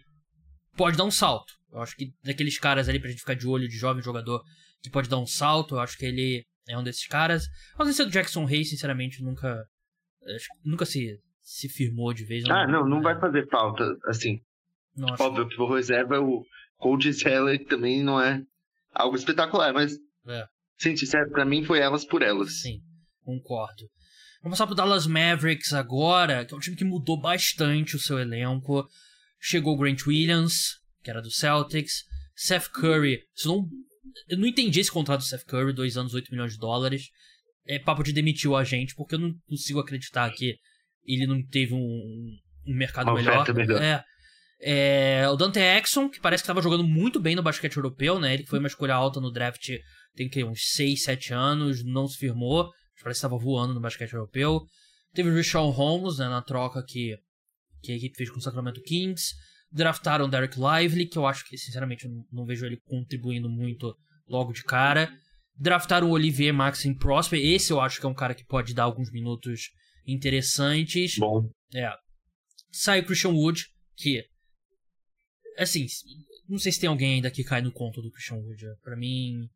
pode 0.78 0.96
dar 0.96 1.04
um 1.04 1.12
salto. 1.12 1.54
Eu 1.72 1.82
acho 1.82 1.98
que 1.98 2.14
daqueles 2.24 2.58
caras 2.58 2.88
ali 2.88 3.00
pra 3.00 3.10
gente 3.10 3.20
ficar 3.20 3.34
de 3.34 3.46
olho 3.46 3.68
de 3.68 3.76
jovem 3.76 4.02
jogador 4.02 4.42
que 4.82 4.90
pode 4.90 5.10
dar 5.10 5.18
um 5.18 5.26
salto, 5.26 5.76
eu 5.76 5.80
acho 5.80 5.98
que 5.98 6.06
ele 6.06 6.46
é 6.68 6.78
um 6.78 6.84
desses 6.84 7.08
caras. 7.08 7.46
Mas 7.78 7.90
esse 7.90 8.06
do 8.06 8.12
Jackson 8.12 8.48
Hayes, 8.48 8.70
sinceramente, 8.70 9.22
nunca. 9.22 9.66
nunca 10.64 10.86
se 10.86 11.20
se 11.44 11.68
firmou 11.68 12.14
de 12.14 12.26
vez. 12.26 12.44
Ah, 12.50 12.66
não, 12.66 12.88
não 12.88 13.02
vai 13.02 13.20
fazer 13.20 13.48
falta, 13.50 13.84
assim. 14.06 14.40
Nossa. 14.96 15.24
Óbvio 15.24 15.48
que 15.48 15.62
o 15.62 15.74
reserva, 15.74 16.20
o 16.20 16.44
Cold 16.78 17.12
Zeller 17.12 17.64
também 17.66 18.02
não 18.02 18.20
é 18.20 18.42
algo 18.94 19.16
espetacular, 19.16 19.74
mas. 19.74 19.98
É. 20.28 20.46
Sim, 20.78 20.96
sincero, 20.96 21.30
pra 21.32 21.46
mim 21.46 21.64
foi 21.64 21.80
elas 21.80 22.06
por 22.06 22.22
elas. 22.22 22.62
Sim, 22.62 22.80
concordo. 23.24 23.90
Vamos 24.42 24.58
passar 24.58 24.68
pro 24.68 24.76
Dallas 24.76 25.08
Mavericks 25.08 25.74
agora, 25.74 26.46
que 26.46 26.54
é 26.54 26.58
um 26.58 26.60
time 26.60 26.76
que 26.76 26.84
mudou 26.84 27.20
bastante 27.20 27.96
o 27.96 28.00
seu 28.00 28.20
elenco. 28.20 28.88
Chegou 29.40 29.74
o 29.74 29.78
Grant 29.78 30.06
Williams, 30.06 30.80
que 31.02 31.10
era 31.10 31.22
do 31.22 31.32
Celtics. 31.32 32.04
Seth 32.36 32.70
Curry. 32.70 33.20
Não, 33.46 33.66
eu 34.28 34.38
não 34.38 34.48
entendi 34.48 34.80
esse 34.80 34.91
contrato 34.91 35.22
do 35.22 35.26
Seth 35.26 35.46
Curry, 35.46 35.74
dois 35.74 35.98
anos, 35.98 36.14
8 36.14 36.30
milhões 36.32 36.54
de 36.54 36.60
dólares. 36.60 37.10
É 37.66 37.80
papo 37.80 38.04
de 38.04 38.12
demitir 38.12 38.50
o 38.50 38.56
agente, 38.56 38.94
porque 38.96 39.16
eu 39.16 39.20
não 39.20 39.34
consigo 39.48 39.80
acreditar 39.80 40.30
que 40.32 40.58
ele 41.06 41.28
não 41.28 41.41
teve 41.45 41.74
um, 41.74 42.30
um 42.68 42.76
mercado 42.76 43.08
Uma 43.08 43.16
melhor. 43.16 43.54
melhor. 43.54 43.82
É. 43.82 44.04
É, 44.66 45.28
o 45.30 45.36
Dante 45.36 45.60
Exxon, 45.60 46.10
que 46.10 46.22
parece 46.22 46.41
que 46.41 46.45
estava 46.45 46.62
jogando 46.62 46.86
muito 46.86 47.20
bem 47.20 47.36
no 47.36 47.43
basquete 47.43 47.76
europeu, 47.76 48.18
né? 48.18 48.34
Ele 48.34 48.45
foi 48.45 48.60
uma 48.60 48.68
escolha 48.70 48.95
alta 48.95 49.20
no 49.20 49.30
draft 49.30 49.70
tem 50.16 50.30
que 50.30 50.43
uns 50.43 50.72
6, 50.74 51.04
7 51.04 51.34
anos, 51.34 51.84
não 51.84 52.08
se 52.08 52.18
firmou, 52.18 52.72
parece 53.01 53.20
que 53.20 53.26
estava 53.26 53.38
voando 53.38 53.74
no 53.74 53.82
basquete 53.82 54.14
europeu. 54.14 54.62
Teve 55.14 55.30
o 55.30 55.36
Richard 55.36 55.76
Holmes, 55.76 56.18
né, 56.18 56.28
na 56.28 56.41
troca 56.41 56.84
que, 56.84 57.18
que 57.82 57.91
a 57.91 57.95
equipe 57.95 58.16
fez 58.16 58.30
com 58.30 58.38
o 58.38 58.41
Sacramento 58.41 58.82
Kings. 58.82 59.34
Draftaram 59.72 60.30
Derek 60.30 60.58
Lively, 60.58 61.08
que 61.08 61.18
eu 61.18 61.26
acho 61.26 61.45
que, 61.45 61.58
sinceramente, 61.58 62.08
não, 62.08 62.26
não 62.32 62.45
vejo 62.45 62.66
ele 62.66 62.80
contribuindo 62.86 63.49
muito 63.49 63.95
logo 64.28 64.54
de 64.54 64.64
cara. 64.64 65.12
Draftaram 65.56 66.10
o 66.10 66.12
Olivier 66.12 66.54
Maxim 66.54 66.93
Prosper, 66.95 67.39
esse 67.39 67.72
eu 67.72 67.82
acho 67.82 67.99
que 67.99 68.06
é 68.06 68.10
um 68.10 68.14
cara 68.14 68.34
que 68.34 68.45
pode 68.45 68.74
dar 68.74 68.84
alguns 68.84 69.12
minutos 69.12 69.70
interessantes. 70.06 71.18
Bom. 71.18 71.49
É. 71.74 71.89
Sai 72.72 73.01
o 73.01 73.06
Christian 73.06 73.32
Wood, 73.32 73.66
que. 73.95 74.26
Assim, 75.58 75.86
não 76.47 76.58
sei 76.58 76.72
se 76.72 76.80
tem 76.80 76.89
alguém 76.89 77.16
ainda 77.16 77.32
que 77.32 77.43
cai 77.43 77.62
no 77.62 77.72
conto 77.72 78.01
do 78.01 78.12
Christian 78.12 78.38
Wood. 78.38 78.64
Pra 78.82 78.95
mim, 78.95 79.47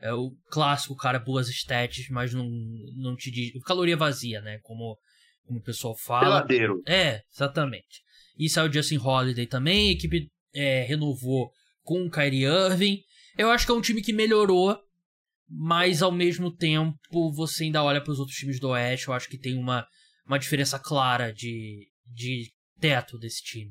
é 0.00 0.12
o 0.12 0.32
clássico 0.50 0.96
cara, 0.96 1.18
boas 1.18 1.48
stats, 1.48 2.08
mas 2.10 2.34
não, 2.34 2.48
não 2.96 3.16
te 3.16 3.30
diz. 3.30 3.52
Caloria 3.64 3.96
vazia, 3.96 4.40
né? 4.40 4.58
Como, 4.62 4.98
como 5.44 5.58
o 5.60 5.62
pessoal 5.62 5.96
fala. 5.96 6.42
Peladeiro. 6.42 6.82
É, 6.86 7.22
exatamente. 7.32 8.02
E 8.38 8.48
saiu 8.48 8.68
o 8.68 8.72
Justin 8.72 8.98
Holiday 8.98 9.46
também, 9.46 9.90
a 9.90 9.92
equipe 9.92 10.28
é, 10.54 10.82
renovou 10.82 11.50
com 11.82 12.04
o 12.04 12.10
Kyrie 12.10 12.44
Irving. 12.44 13.00
Eu 13.36 13.50
acho 13.50 13.64
que 13.64 13.72
é 13.72 13.74
um 13.74 13.80
time 13.80 14.02
que 14.02 14.12
melhorou, 14.12 14.78
mas 15.54 16.02
ao 16.02 16.10
mesmo 16.10 16.50
tempo 16.50 17.30
você 17.34 17.64
ainda 17.64 17.82
olha 17.82 18.02
para 18.02 18.12
os 18.12 18.18
outros 18.18 18.36
times 18.36 18.58
do 18.58 18.70
Oeste. 18.70 19.08
Eu 19.08 19.14
acho 19.14 19.28
que 19.28 19.38
tem 19.38 19.58
uma, 19.58 19.86
uma 20.26 20.38
diferença 20.38 20.78
clara 20.78 21.32
de, 21.32 21.88
de 22.06 22.50
teto 22.80 23.18
desse 23.18 23.42
time. 23.42 23.70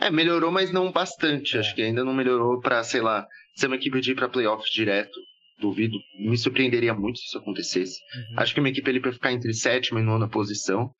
É, 0.00 0.10
melhorou, 0.10 0.50
mas 0.50 0.72
não 0.72 0.90
bastante. 0.90 1.56
É. 1.56 1.60
Acho 1.60 1.74
que 1.74 1.82
ainda 1.82 2.02
não 2.02 2.14
melhorou 2.14 2.60
para, 2.60 2.82
sei 2.82 3.02
lá, 3.02 3.26
ser 3.54 3.66
uma 3.66 3.76
equipe 3.76 4.00
de 4.00 4.12
ir 4.12 4.14
para 4.14 4.28
playoffs 4.28 4.72
direto. 4.72 5.18
Duvido. 5.60 5.96
Me 6.18 6.36
surpreenderia 6.36 6.94
muito 6.94 7.18
se 7.18 7.26
isso 7.26 7.38
acontecesse. 7.38 8.00
Uhum. 8.16 8.40
Acho 8.40 8.54
que 8.54 8.60
uma 8.60 8.70
equipe 8.70 8.88
ali 8.88 9.00
para 9.00 9.12
ficar 9.12 9.32
entre 9.32 9.52
sétima 9.52 10.00
e 10.00 10.02
nona 10.02 10.28
posição. 10.28 10.90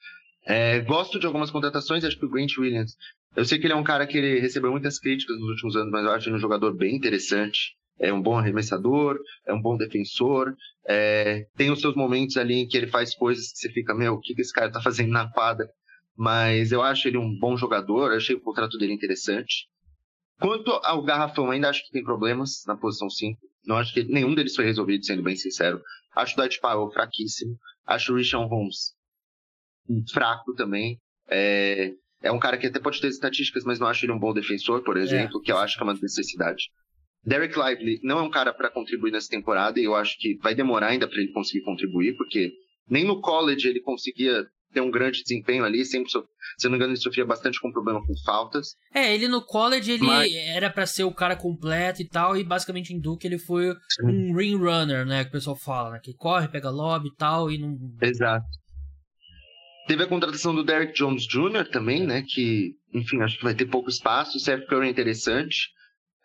É, 0.45 0.81
gosto 0.81 1.19
de 1.19 1.27
algumas 1.27 1.51
contratações, 1.51 2.05
acho 2.05 2.19
que 2.19 2.27
o 2.27 2.31
Grant 2.31 2.59
Williams. 2.59 2.95
Eu 3.35 3.45
sei 3.45 3.59
que 3.59 3.67
ele 3.67 3.73
é 3.73 3.77
um 3.77 3.85
cara 3.85 4.07
que 4.07 4.21
recebeu 4.41 4.71
muitas 4.71 4.99
críticas 4.99 5.39
nos 5.39 5.49
últimos 5.49 5.75
anos, 5.75 5.91
mas 5.91 6.05
eu 6.05 6.11
acho 6.11 6.29
ele 6.29 6.37
um 6.37 6.41
jogador 6.41 6.77
bem 6.77 6.95
interessante. 6.95 7.75
É 7.99 8.13
um 8.13 8.21
bom 8.21 8.37
arremessador, 8.37 9.19
é 9.47 9.53
um 9.53 9.61
bom 9.61 9.77
defensor. 9.77 10.55
É, 10.87 11.47
tem 11.57 11.71
os 11.71 11.81
seus 11.81 11.95
momentos 11.95 12.37
ali 12.37 12.63
em 12.63 12.69
que 12.69 12.77
ele 12.77 12.89
faz 12.89 13.15
coisas 13.15 13.53
que 13.53 13.59
você 13.59 13.71
fica, 13.71 13.95
meu, 13.95 14.15
o 14.15 14.21
que, 14.21 14.35
que 14.35 14.41
esse 14.41 14.53
cara 14.53 14.71
tá 14.71 14.81
fazendo 14.81 15.11
na 15.11 15.31
quadra? 15.31 15.69
Mas 16.17 16.73
eu 16.73 16.83
acho 16.83 17.09
ele 17.09 17.19
um 17.19 17.39
bom 17.39 17.57
jogador, 17.57 18.13
achei 18.13 18.35
o 18.35 18.41
contrato 18.41 18.77
dele 18.77 18.93
interessante. 18.93 19.69
Quanto 20.41 20.71
ao 20.83 21.03
Garrafão, 21.03 21.51
ainda 21.51 21.69
acho 21.69 21.85
que 21.85 21.93
tem 21.93 22.03
problemas 22.03 22.65
na 22.67 22.77
posição 22.77 23.09
5. 23.09 23.41
Não 23.65 23.77
acho 23.77 23.95
que 23.95 24.03
nenhum 24.03 24.35
deles 24.35 24.57
foi 24.57 24.65
resolvido, 24.65 25.05
sendo 25.05 25.23
bem 25.23 25.37
sincero. 25.37 25.81
Acho 26.17 26.35
o 26.35 26.37
Dwight 26.37 26.61
Powell 26.61 26.91
fraquíssimo. 26.91 27.57
Acho 27.87 28.13
o 28.13 28.17
Richard 28.17 28.49
Holmes 28.49 28.95
fraco 30.13 30.55
também. 30.55 30.99
É, 31.29 31.93
é 32.23 32.33
um 32.33 32.39
cara 32.39 32.57
que 32.59 32.67
até 32.67 32.79
pode 32.79 33.01
ter 33.01 33.09
estatísticas, 33.09 33.65
mas 33.65 33.79
não 33.79 33.87
acho 33.87 34.05
ele 34.05 34.13
um 34.13 34.19
bom 34.19 34.33
defensor, 34.33 34.83
por 34.83 34.97
exemplo, 34.97 35.41
é. 35.41 35.45
que 35.45 35.53
eu 35.53 35.59
acho 35.59 35.77
que 35.77 35.83
é 35.83 35.85
uma 35.85 35.95
necessidade. 35.95 36.71
Derek 37.25 37.55
Lively 37.57 38.01
não 38.03 38.19
é 38.19 38.23
um 38.23 38.31
cara 38.31 38.53
para 38.53 38.71
contribuir 38.71 39.13
nessa 39.13 39.29
temporada 39.29 39.79
e 39.79 39.85
eu 39.85 39.95
acho 39.95 40.19
que 40.19 40.37
vai 40.43 40.55
demorar 40.55 40.89
ainda 40.89 41.09
para 41.09 41.21
ele 41.21 41.33
conseguir 41.33 41.65
contribuir, 41.65 42.17
porque 42.17 42.53
nem 42.89 43.05
no 43.05 43.21
college 43.21 43.69
ele 43.69 43.81
conseguia 43.81 44.45
ter 44.73 44.81
um 44.81 44.91
grande 44.91 45.23
desempenho 45.23 45.65
ali, 45.65 45.85
sempre, 45.85 46.11
se 46.11 46.17
eu 46.17 46.25
não 46.65 46.71
me 46.71 46.77
engano, 46.77 46.93
ele 46.93 47.01
sofria 47.01 47.27
bastante 47.27 47.61
com 47.61 47.71
problema 47.71 48.05
com 48.05 48.15
faltas. 48.25 48.75
É, 48.93 49.15
ele 49.15 49.29
no 49.29 49.45
college 49.45 49.93
ele 49.93 50.05
Mas... 50.05 50.33
era 50.35 50.71
para 50.71 50.87
ser 50.87 51.05
o 51.05 51.13
cara 51.13 51.37
completo 51.37 52.01
e 52.01 52.09
tal, 52.09 52.37
e 52.37 52.43
basicamente 52.43 52.93
em 52.93 52.99
Duke 52.99 53.27
ele 53.27 53.39
foi 53.39 53.67
Sim. 53.67 54.07
um 54.07 54.37
ring 54.37 54.57
runner, 54.57 55.05
né, 55.05 55.25
que 55.25 55.29
o 55.29 55.33
pessoal 55.33 55.57
fala, 55.57 55.91
né, 55.93 56.01
que 56.03 56.15
corre, 56.15 56.49
pega 56.49 56.71
lobby 56.71 57.09
e 57.09 57.17
tal, 57.17 57.51
e 57.51 57.59
não... 57.59 57.77
Exato. 58.01 58.47
Teve 59.87 60.05
a 60.05 60.09
contratação 60.09 60.55
do 60.55 60.65
Derek 60.65 60.95
Jones 60.95 61.27
Jr. 61.27 61.69
também, 61.71 62.07
né, 62.07 62.25
que, 62.27 62.73
enfim, 62.95 63.21
acho 63.21 63.37
que 63.37 63.45
vai 63.45 63.55
ter 63.55 63.67
pouco 63.67 63.91
espaço, 63.91 64.39
o 64.39 64.41
Seth 64.41 64.67
Curry 64.67 64.87
é 64.87 64.91
interessante. 64.91 65.69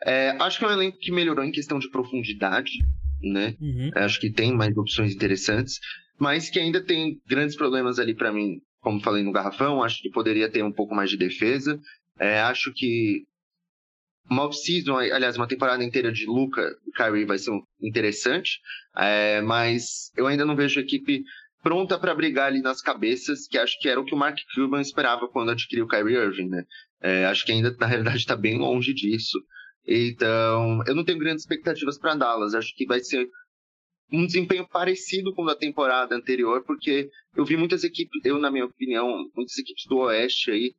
É, 0.04 0.30
acho 0.40 0.60
que 0.60 0.66
é 0.66 0.68
um 0.68 0.72
elenco 0.72 0.98
que 1.00 1.12
melhorou 1.12 1.44
em 1.44 1.52
questão 1.52 1.80
de 1.80 1.90
profundidade, 1.90 2.72
né, 3.22 3.56
uhum. 3.60 3.90
acho 3.96 4.20
que 4.20 4.32
tem 4.32 4.54
mais 4.54 4.78
opções 4.78 5.14
interessantes 5.14 5.80
mas 6.18 6.50
que 6.50 6.60
ainda 6.60 6.84
tem 6.84 7.22
grandes 7.28 7.56
problemas 7.56 8.00
ali 8.00 8.14
para 8.16 8.32
mim, 8.32 8.60
como 8.82 9.02
falei 9.02 9.24
no 9.24 9.32
garrafão, 9.32 9.84
acho 9.84 10.02
que 10.02 10.10
poderia 10.10 10.50
ter 10.50 10.64
um 10.64 10.72
pouco 10.72 10.96
mais 10.96 11.10
de 11.10 11.18
defesa. 11.18 11.80
É, 12.20 12.42
acho 12.42 12.74
que 12.74 13.24
uma 14.30 14.46
off-season, 14.46 14.98
aliás, 14.98 15.38
uma 15.38 15.48
temporada 15.48 15.84
inteira 15.84 16.12
de 16.12 16.26
Luca 16.26 16.76
e 16.86 16.92
Kyrie 16.92 17.26
vai 17.26 17.38
ser 17.38 17.52
interessante, 17.82 18.60
é, 18.98 19.42
mas 19.42 20.12
eu 20.18 20.28
ainda 20.28 20.44
não 20.44 20.56
vejo 20.56 20.80
a 20.80 20.84
equipe 20.84 21.24
pronta 21.64 22.00
para 22.00 22.16
brigar 22.16 22.48
ali 22.48 22.62
nas 22.62 22.82
cabeças, 22.82 23.48
que 23.48 23.58
acho 23.58 23.80
que 23.80 23.88
era 23.88 24.00
o 24.00 24.06
que 24.06 24.16
o 24.16 24.18
Mark 24.18 24.38
Cuban 24.54 24.82
esperava 24.82 25.28
quando 25.28 25.52
adquiriu 25.52 25.86
o 25.86 25.88
Kyrie 25.88 26.16
Irving, 26.16 26.50
né? 26.50 26.64
É, 27.02 27.26
acho 27.26 27.46
que 27.46 27.52
ainda, 27.52 27.76
na 27.80 27.86
realidade, 27.86 28.18
está 28.18 28.36
bem 28.36 28.58
longe 28.58 28.94
disso. 28.94 29.38
Então, 29.88 30.84
eu 30.86 30.94
não 30.94 31.06
tenho 31.06 31.18
grandes 31.18 31.44
expectativas 31.44 31.98
para 31.98 32.16
Dallas. 32.16 32.54
Acho 32.54 32.76
que 32.76 32.86
vai 32.86 33.00
ser 33.00 33.28
um 34.12 34.26
desempenho 34.26 34.68
parecido 34.68 35.34
com 35.34 35.44
o 35.44 35.46
da 35.46 35.56
temporada 35.56 36.16
anterior, 36.16 36.64
porque 36.66 37.10
eu 37.36 37.46
vi 37.46 37.58
muitas 37.58 37.84
equipes, 37.84 38.24
eu 38.24 38.38
na 38.38 38.52
minha 38.52 38.66
opinião, 38.66 39.30
muitas 39.36 39.58
equipes 39.58 39.86
do 39.88 39.98
Oeste 39.98 40.52
aí 40.52 40.74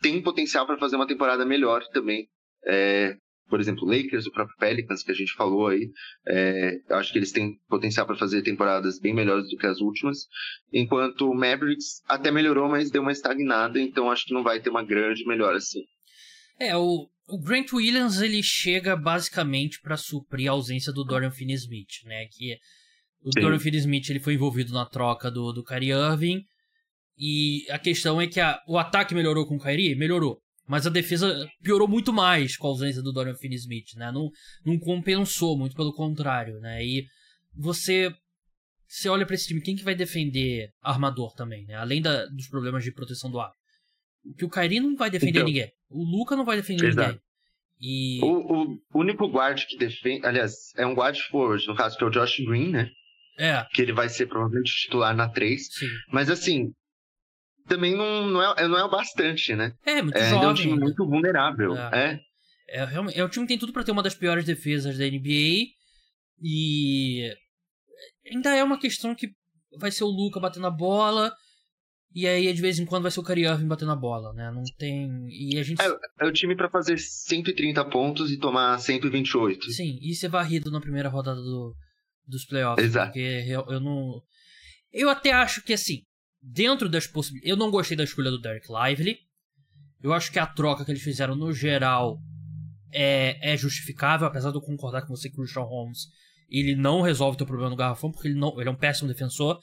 têm 0.00 0.22
potencial 0.22 0.66
para 0.66 0.78
fazer 0.78 0.96
uma 0.96 1.06
temporada 1.06 1.44
melhor 1.44 1.82
também. 1.88 2.28
É, 2.66 3.16
por 3.48 3.60
exemplo, 3.60 3.86
Lakers, 3.86 4.26
o 4.26 4.32
próprio 4.32 4.56
Pelicans 4.58 5.02
que 5.02 5.10
a 5.10 5.14
gente 5.14 5.32
falou 5.32 5.68
aí, 5.68 5.90
é, 6.26 6.80
acho 6.90 7.12
que 7.12 7.18
eles 7.18 7.32
têm 7.32 7.58
potencial 7.68 8.06
para 8.06 8.16
fazer 8.16 8.42
temporadas 8.42 8.98
bem 8.98 9.14
melhores 9.14 9.48
do 9.50 9.56
que 9.56 9.66
as 9.66 9.80
últimas, 9.80 10.26
enquanto 10.72 11.30
o 11.30 11.34
Mavericks 11.34 12.02
até 12.06 12.30
melhorou, 12.30 12.68
mas 12.68 12.90
deu 12.90 13.02
uma 13.02 13.12
estagnada, 13.12 13.80
então 13.80 14.10
acho 14.10 14.26
que 14.26 14.34
não 14.34 14.42
vai 14.42 14.60
ter 14.60 14.70
uma 14.70 14.84
grande 14.84 15.26
melhora 15.26 15.56
assim. 15.56 15.82
É, 16.60 16.76
o, 16.76 17.08
o 17.28 17.38
Grant 17.38 17.72
Williams 17.72 18.20
ele 18.20 18.42
chega 18.42 18.96
basicamente 18.96 19.80
para 19.80 19.96
suprir 19.96 20.48
a 20.48 20.52
ausência 20.52 20.92
do 20.92 21.04
Dorian 21.04 21.30
Finney-Smith, 21.30 22.04
né? 22.04 22.26
Que 22.26 22.56
o 23.20 23.30
Sim. 23.32 23.40
Dorian 23.40 23.58
Finney-Smith 23.58 24.08
ele 24.08 24.20
foi 24.20 24.34
envolvido 24.34 24.72
na 24.72 24.86
troca 24.86 25.30
do, 25.30 25.52
do 25.52 25.62
Kyrie 25.62 25.92
Irving 25.92 26.42
e 27.18 27.66
a 27.70 27.78
questão 27.78 28.20
é 28.20 28.26
que 28.26 28.40
a, 28.40 28.58
o 28.66 28.78
ataque 28.78 29.14
melhorou 29.14 29.46
com 29.46 29.56
o 29.56 29.60
Kyrie, 29.60 29.94
melhorou, 29.94 30.40
mas 30.66 30.86
a 30.86 30.90
defesa 30.90 31.46
piorou 31.62 31.86
muito 31.86 32.12
mais 32.12 32.56
com 32.56 32.66
a 32.66 32.70
ausência 32.70 33.02
do 33.02 33.12
Dorian 33.12 33.34
Finney-Smith, 33.34 33.94
né? 33.96 34.10
Não, 34.10 34.30
não 34.64 34.78
compensou, 34.78 35.58
muito 35.58 35.76
pelo 35.76 35.92
contrário, 35.92 36.58
né? 36.60 36.84
E 36.84 37.06
você 37.54 38.10
você 38.86 39.06
olha 39.10 39.26
para 39.26 39.34
esse 39.34 39.46
time, 39.46 39.60
quem 39.60 39.76
que 39.76 39.84
vai 39.84 39.94
defender 39.94 40.70
armador 40.80 41.34
também, 41.34 41.66
né? 41.66 41.74
Além 41.74 42.00
da, 42.00 42.24
dos 42.24 42.48
problemas 42.48 42.82
de 42.82 42.90
proteção 42.90 43.30
do 43.30 43.38
ar 43.38 43.52
que 44.36 44.44
o 44.44 44.48
Kairi 44.48 44.80
não 44.80 44.96
vai 44.96 45.10
defender 45.10 45.38
então, 45.38 45.46
ninguém. 45.46 45.72
O 45.88 46.04
Luca 46.04 46.36
não 46.36 46.44
vai 46.44 46.56
defender 46.56 46.86
exato. 46.86 47.08
ninguém. 47.08 47.22
E... 47.80 48.20
O, 48.22 48.74
o 48.74 48.78
único 48.94 49.26
guard 49.28 49.64
que 49.66 49.76
defende. 49.76 50.26
Aliás, 50.26 50.72
é 50.76 50.84
um 50.84 50.94
guard 50.94 51.16
forward, 51.30 51.66
no 51.66 51.76
caso, 51.76 51.96
que 51.96 52.04
é 52.04 52.06
o 52.06 52.10
Josh 52.10 52.40
Green, 52.40 52.70
né? 52.70 52.90
É. 53.38 53.64
Que 53.72 53.82
ele 53.82 53.92
vai 53.92 54.08
ser 54.08 54.26
provavelmente 54.26 54.72
titular 54.72 55.14
na 55.14 55.28
3. 55.28 55.64
Sim. 55.64 55.86
Mas 56.12 56.28
assim, 56.28 56.72
também 57.68 57.96
não, 57.96 58.26
não, 58.26 58.42
é, 58.42 58.66
não 58.66 58.78
é 58.78 58.84
o 58.84 58.90
bastante, 58.90 59.54
né? 59.54 59.72
É, 59.86 60.02
muito 60.02 60.18
é, 60.18 60.30
jovem. 60.30 60.44
É 60.44 60.48
um 60.48 60.54
time 60.54 60.78
muito 60.78 61.06
vulnerável. 61.06 61.76
É. 61.76 62.20
É, 62.68 62.80
é, 62.80 63.18
é 63.20 63.24
um 63.24 63.28
time 63.28 63.46
que 63.46 63.52
tem 63.52 63.58
tudo 63.58 63.72
para 63.72 63.84
ter 63.84 63.92
uma 63.92 64.02
das 64.02 64.14
piores 64.14 64.44
defesas 64.44 64.98
da 64.98 65.04
NBA. 65.04 65.68
E 66.42 67.32
ainda 68.26 68.54
é 68.56 68.64
uma 68.64 68.78
questão 68.78 69.14
que 69.14 69.28
vai 69.78 69.90
ser 69.90 70.04
o 70.04 70.08
Luca 70.08 70.40
batendo 70.40 70.66
a 70.66 70.70
bola. 70.70 71.32
E 72.14 72.26
aí, 72.26 72.52
de 72.52 72.60
vez 72.60 72.78
em 72.78 72.86
quando, 72.86 73.02
vai 73.02 73.10
ser 73.10 73.20
o 73.20 73.24
Kyrie 73.24 73.44
Irving 73.44 73.68
batendo 73.68 73.92
a 73.92 73.96
bola, 73.96 74.32
né? 74.32 74.50
Não 74.50 74.62
tem. 74.78 75.28
E 75.28 75.58
a 75.58 75.62
gente. 75.62 75.80
É, 75.80 75.86
é 76.20 76.26
o 76.26 76.32
time 76.32 76.56
para 76.56 76.68
fazer 76.68 76.98
130 76.98 77.84
pontos 77.86 78.30
e 78.30 78.38
tomar 78.38 78.78
128. 78.78 79.70
Sim, 79.70 79.98
e 80.00 80.14
ser 80.14 80.28
varrido 80.28 80.70
na 80.70 80.80
primeira 80.80 81.08
rodada 81.08 81.40
do, 81.40 81.74
dos 82.26 82.44
playoffs. 82.46 82.84
Exato. 82.84 83.12
Porque 83.12 83.44
eu, 83.46 83.64
eu 83.68 83.80
não. 83.80 84.22
Eu 84.90 85.10
até 85.10 85.32
acho 85.32 85.62
que, 85.62 85.74
assim, 85.74 86.02
dentro 86.42 86.88
das 86.88 87.06
possibilidades. 87.06 87.50
Eu 87.50 87.56
não 87.56 87.70
gostei 87.70 87.96
da 87.96 88.04
escolha 88.04 88.30
do 88.30 88.40
Derek 88.40 88.66
Lively. 88.68 89.18
Eu 90.02 90.12
acho 90.12 90.32
que 90.32 90.38
a 90.38 90.46
troca 90.46 90.84
que 90.84 90.90
eles 90.90 91.02
fizeram 91.02 91.34
no 91.34 91.52
geral 91.52 92.18
é, 92.92 93.52
é 93.52 93.56
justificável, 93.56 94.26
apesar 94.26 94.50
de 94.50 94.56
eu 94.56 94.62
concordar 94.62 95.02
com 95.02 95.14
você 95.14 95.28
que 95.28 95.40
o 95.40 95.46
Sean 95.46 95.62
Holmes 95.62 96.06
ele 96.48 96.74
não 96.74 97.02
resolve 97.02 97.34
o 97.34 97.38
teu 97.38 97.46
problema 97.46 97.70
no 97.70 97.76
garrafão, 97.76 98.10
porque 98.10 98.28
ele, 98.28 98.38
não, 98.38 98.58
ele 98.58 98.68
é 98.68 98.72
um 98.72 98.76
péssimo 98.76 99.08
defensor. 99.08 99.60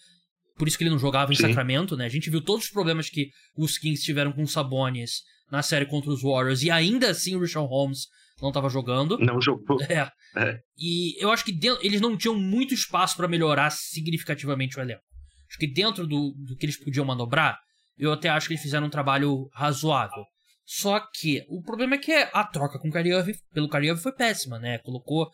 Por 0.57 0.67
isso 0.67 0.77
que 0.77 0.83
ele 0.83 0.91
não 0.91 0.99
jogava 0.99 1.33
em 1.33 1.35
Sim. 1.35 1.47
Sacramento, 1.47 1.97
né? 1.97 2.05
A 2.05 2.09
gente 2.09 2.29
viu 2.29 2.41
todos 2.41 2.65
os 2.65 2.71
problemas 2.71 3.09
que 3.09 3.29
os 3.57 3.77
Kings 3.77 4.03
tiveram 4.03 4.31
com 4.31 4.43
o 4.43 4.47
Sabonis 4.47 5.21
na 5.51 5.61
série 5.61 5.85
contra 5.85 6.09
os 6.09 6.21
Warriors 6.21 6.63
e 6.63 6.71
ainda 6.71 7.09
assim 7.09 7.35
o 7.35 7.41
Richard 7.41 7.67
Holmes 7.67 8.07
não 8.41 8.49
estava 8.49 8.69
jogando. 8.69 9.17
Não 9.19 9.39
jogou. 9.41 9.77
É. 9.89 10.09
é. 10.37 10.59
E 10.77 11.21
eu 11.21 11.31
acho 11.31 11.45
que 11.45 11.51
dentro, 11.51 11.85
eles 11.85 12.01
não 12.01 12.17
tinham 12.17 12.37
muito 12.37 12.73
espaço 12.73 13.15
para 13.15 13.27
melhorar 13.27 13.69
significativamente 13.69 14.77
o 14.77 14.81
elenco. 14.81 15.03
Acho 15.49 15.59
que 15.59 15.71
dentro 15.71 16.07
do, 16.07 16.33
do 16.37 16.55
que 16.57 16.65
eles 16.65 16.77
podiam 16.77 17.05
manobrar, 17.05 17.57
eu 17.97 18.11
até 18.11 18.29
acho 18.29 18.47
que 18.47 18.53
eles 18.53 18.63
fizeram 18.63 18.87
um 18.87 18.89
trabalho 18.89 19.47
razoável. 19.53 20.23
Só 20.65 20.99
que 20.99 21.45
o 21.47 21.61
problema 21.61 21.95
é 21.95 21.97
que 21.97 22.11
a 22.11 22.43
troca 22.43 22.79
com 22.79 22.89
o 22.89 22.97
Irving, 22.97 23.35
pelo 23.53 23.69
Irving 23.73 24.01
foi 24.01 24.11
péssima, 24.13 24.57
né? 24.57 24.79
Colocou 24.79 25.29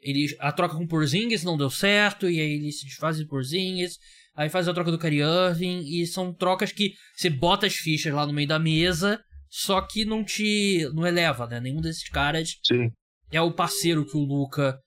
ele, 0.00 0.36
a 0.40 0.50
troca 0.50 0.76
com 0.76 0.82
o 0.82 0.88
Porzingis 0.88 1.44
não 1.44 1.56
deu 1.56 1.70
certo, 1.70 2.28
e 2.28 2.40
aí 2.40 2.54
ele 2.54 2.72
se 2.72 2.84
desfaz 2.84 3.16
de 3.16 3.26
Porzingis, 3.26 3.96
aí 4.34 4.48
faz 4.48 4.68
a 4.68 4.74
troca 4.74 4.90
do 4.90 4.98
Kyrie 4.98 5.22
Irving, 5.22 5.80
e 5.80 6.06
são 6.06 6.32
trocas 6.32 6.72
que 6.72 6.94
você 7.14 7.28
bota 7.28 7.66
as 7.66 7.74
fichas 7.74 8.12
lá 8.12 8.26
no 8.26 8.32
meio 8.32 8.48
da 8.48 8.58
mesa, 8.58 9.22
só 9.48 9.80
que 9.82 10.04
não 10.04 10.24
te 10.24 10.88
não 10.94 11.06
eleva, 11.06 11.46
né? 11.46 11.60
Nenhum 11.60 11.80
desses 11.80 12.08
caras 12.08 12.58
Sim. 12.64 12.90
é 13.30 13.40
o 13.40 13.52
parceiro 13.52 14.06
que 14.06 14.16
o 14.16 14.24
Luca 14.24 14.78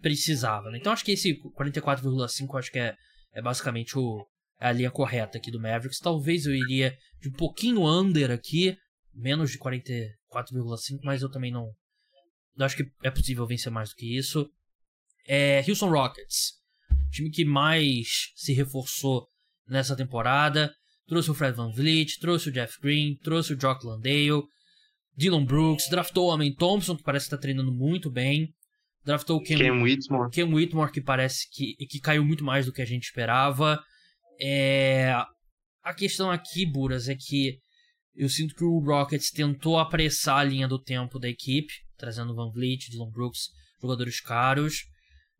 precisava, 0.00 0.70
né? 0.70 0.78
Então 0.78 0.92
acho 0.92 1.04
que 1.04 1.12
esse 1.12 1.38
44,5 1.58 2.58
acho 2.58 2.70
que 2.70 2.78
é, 2.78 2.94
é 3.34 3.42
basicamente 3.42 3.98
o, 3.98 4.26
é 4.60 4.68
a 4.68 4.72
linha 4.72 4.90
correta 4.90 5.38
aqui 5.38 5.50
do 5.50 5.60
Mavericks. 5.60 5.98
Talvez 5.98 6.46
eu 6.46 6.54
iria 6.54 6.96
de 7.20 7.28
um 7.28 7.32
pouquinho 7.32 7.86
under 7.86 8.30
aqui, 8.30 8.76
menos 9.12 9.50
de 9.50 9.58
44,5, 9.58 10.14
4,5, 10.32 11.00
mas 11.02 11.22
eu 11.22 11.30
também 11.30 11.52
não. 11.52 11.70
Acho 12.58 12.76
que 12.76 12.90
é 13.02 13.10
possível 13.10 13.46
vencer 13.46 13.70
mais 13.70 13.90
do 13.90 13.96
que 13.96 14.16
isso. 14.16 14.48
É 15.28 15.62
Houston 15.68 15.90
Rockets. 15.90 16.54
Time 17.10 17.30
que 17.30 17.44
mais 17.44 18.32
se 18.34 18.52
reforçou 18.52 19.26
nessa 19.68 19.96
temporada. 19.96 20.72
Trouxe 21.06 21.30
o 21.30 21.34
Fred 21.34 21.56
Van 21.56 21.70
Vliet, 21.70 22.18
trouxe 22.20 22.48
o 22.48 22.52
Jeff 22.52 22.80
Green, 22.80 23.16
trouxe 23.22 23.54
o 23.54 23.60
Jock 23.60 23.86
Landale, 23.86 24.42
Dylan 25.16 25.44
Brooks, 25.44 25.88
draftou 25.88 26.28
o 26.28 26.30
Amen 26.32 26.54
Thompson, 26.54 26.96
que 26.96 27.02
parece 27.02 27.26
estar 27.26 27.38
treinando 27.38 27.72
muito 27.72 28.10
bem. 28.10 28.52
Draftou 29.04 29.38
o 29.38 29.42
Ken, 29.42 29.56
Ken 29.56 29.82
Whitmore. 29.82 30.30
Ken 30.30 30.52
Whitmore, 30.52 30.90
que 30.90 31.00
parece 31.00 31.48
que, 31.50 31.74
que 31.86 32.00
caiu 32.00 32.24
muito 32.24 32.44
mais 32.44 32.66
do 32.66 32.72
que 32.72 32.82
a 32.82 32.86
gente 32.86 33.04
esperava. 33.04 33.80
É... 34.40 35.12
A 35.82 35.94
questão 35.94 36.30
aqui, 36.30 36.66
Buras, 36.66 37.08
é 37.08 37.14
que 37.14 37.58
eu 38.16 38.28
sinto 38.28 38.54
que 38.54 38.64
o 38.64 38.80
Rockets 38.80 39.30
tentou 39.30 39.78
apressar 39.78 40.38
a 40.38 40.44
linha 40.44 40.66
do 40.66 40.82
tempo 40.82 41.18
da 41.18 41.28
equipe, 41.28 41.72
trazendo 41.96 42.34
Van 42.34 42.50
Vliet, 42.50 42.90
Dylan 42.90 43.10
Brooks, 43.10 43.50
jogadores 43.80 44.20
caros, 44.20 44.82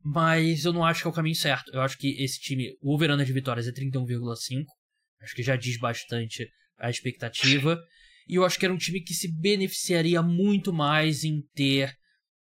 mas 0.08 0.64
eu 0.64 0.72
não 0.72 0.84
acho 0.84 1.02
que 1.02 1.08
é 1.08 1.10
o 1.10 1.12
caminho 1.12 1.34
certo. 1.34 1.68
Eu 1.72 1.80
acho 1.80 1.98
que 1.98 2.22
esse 2.22 2.38
time, 2.38 2.76
o 2.80 2.94
over 2.94 3.16
de 3.16 3.32
vitórias 3.32 3.66
é 3.66 3.72
31,5, 3.72 4.64
acho 5.20 5.34
que 5.34 5.42
já 5.42 5.56
diz 5.56 5.76
bastante 5.78 6.48
a 6.78 6.88
expectativa, 6.88 7.82
e 8.28 8.36
eu 8.36 8.44
acho 8.44 8.56
que 8.56 8.64
era 8.64 8.72
um 8.72 8.78
time 8.78 9.00
que 9.00 9.12
se 9.12 9.26
beneficiaria 9.40 10.22
muito 10.22 10.72
mais 10.72 11.24
em 11.24 11.42
ter 11.56 11.92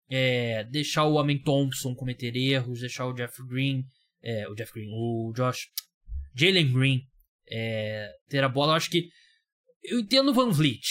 é, 0.07 0.65
deixar 0.65 1.05
o 1.05 1.17
Amen 1.17 1.41
Thompson 1.41 1.95
cometer 1.95 2.35
erros, 2.35 2.81
deixar 2.81 3.07
o 3.07 3.13
Jeff 3.13 3.35
Green, 3.47 3.83
é, 4.21 4.47
o 4.47 4.53
Jeff 4.53 4.71
Green, 4.71 4.91
o 4.91 5.33
Josh, 5.35 5.65
Jalen 6.35 6.71
Green 6.71 7.01
é, 7.49 8.11
ter 8.29 8.43
a 8.43 8.49
bola. 8.49 8.73
Eu 8.73 8.77
acho 8.77 8.91
que 8.91 9.09
eu 9.83 9.99
entendo 9.99 10.29
o 10.29 10.33
Van 10.33 10.51
Vliet, 10.51 10.85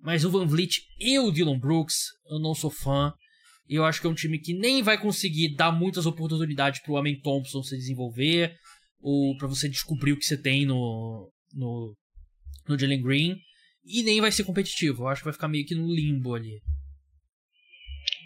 mas 0.00 0.24
o 0.24 0.30
Van 0.30 0.46
Vliet 0.46 0.78
e 0.98 1.18
o 1.18 1.30
Dylan 1.30 1.58
Brooks, 1.58 2.06
eu 2.30 2.38
não 2.38 2.54
sou 2.54 2.70
fã. 2.70 3.12
Eu 3.68 3.84
acho 3.84 4.00
que 4.00 4.06
é 4.06 4.10
um 4.10 4.14
time 4.14 4.38
que 4.38 4.54
nem 4.54 4.82
vai 4.82 5.00
conseguir 5.00 5.54
dar 5.54 5.72
muitas 5.72 6.06
oportunidades 6.06 6.80
pro 6.82 6.96
Amen 6.96 7.20
Thompson 7.20 7.62
se 7.62 7.76
desenvolver, 7.76 8.56
ou 9.00 9.36
para 9.36 9.48
você 9.48 9.68
descobrir 9.68 10.12
o 10.12 10.18
que 10.18 10.24
você 10.24 10.40
tem 10.40 10.64
no, 10.64 11.30
no, 11.52 11.94
no 12.68 12.78
Jalen 12.78 13.02
Green, 13.02 13.36
e 13.84 14.02
nem 14.02 14.20
vai 14.20 14.32
ser 14.32 14.44
competitivo. 14.44 15.04
Eu 15.04 15.08
acho 15.08 15.20
que 15.20 15.26
vai 15.26 15.32
ficar 15.32 15.48
meio 15.48 15.66
que 15.66 15.74
no 15.74 15.92
limbo 15.92 16.34
ali. 16.34 16.60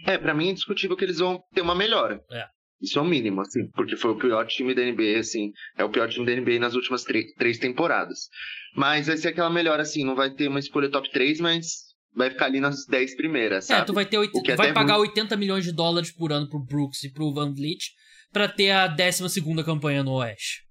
É, 0.06 0.16
para 0.16 0.34
mim 0.34 0.48
é 0.48 0.50
indiscutível 0.50 0.96
que 0.96 1.04
eles 1.04 1.18
vão 1.18 1.42
ter 1.54 1.60
uma 1.60 1.74
melhora. 1.74 2.22
É. 2.30 2.46
Isso 2.80 2.98
é 2.98 3.02
o 3.02 3.04
mínimo, 3.04 3.42
assim, 3.42 3.70
porque 3.72 3.94
foi 3.94 4.10
o 4.12 4.18
pior 4.18 4.46
time 4.46 4.74
da 4.74 4.82
NBA, 4.82 5.18
assim, 5.18 5.52
é 5.76 5.84
o 5.84 5.90
pior 5.90 6.08
time 6.08 6.24
da 6.24 6.34
NBA 6.34 6.58
nas 6.58 6.74
últimas 6.74 7.04
três 7.04 7.58
temporadas. 7.58 8.28
Mas 8.74 9.06
vai 9.06 9.18
ser 9.18 9.28
aquela 9.28 9.50
melhor, 9.50 9.78
assim, 9.78 10.02
não 10.02 10.16
vai 10.16 10.30
ter 10.30 10.48
uma 10.48 10.58
escolha 10.58 10.90
top 10.90 11.10
3, 11.10 11.40
mas 11.40 11.89
vai 12.14 12.30
ficar 12.30 12.46
ali 12.46 12.60
nas 12.60 12.86
10 12.86 13.16
primeiras, 13.16 13.66
sabe? 13.66 13.82
É, 13.82 13.84
tu 13.84 13.92
vai 13.92 14.04
ter 14.04 14.18
oit... 14.18 14.32
é 14.50 14.56
vai 14.56 14.72
pagar 14.72 14.98
80 14.98 15.36
milhões 15.36 15.64
de 15.64 15.72
dólares 15.72 16.10
por 16.10 16.32
ano 16.32 16.48
pro 16.48 16.58
Brooks 16.58 17.04
e 17.04 17.12
pro 17.12 17.32
Van 17.32 17.52
Vliet 17.52 17.90
pra 18.32 18.48
ter 18.48 18.70
a 18.70 18.86
12 18.86 19.28
segunda 19.28 19.64
campanha 19.64 20.02
no 20.02 20.12
Oeste. 20.12 20.64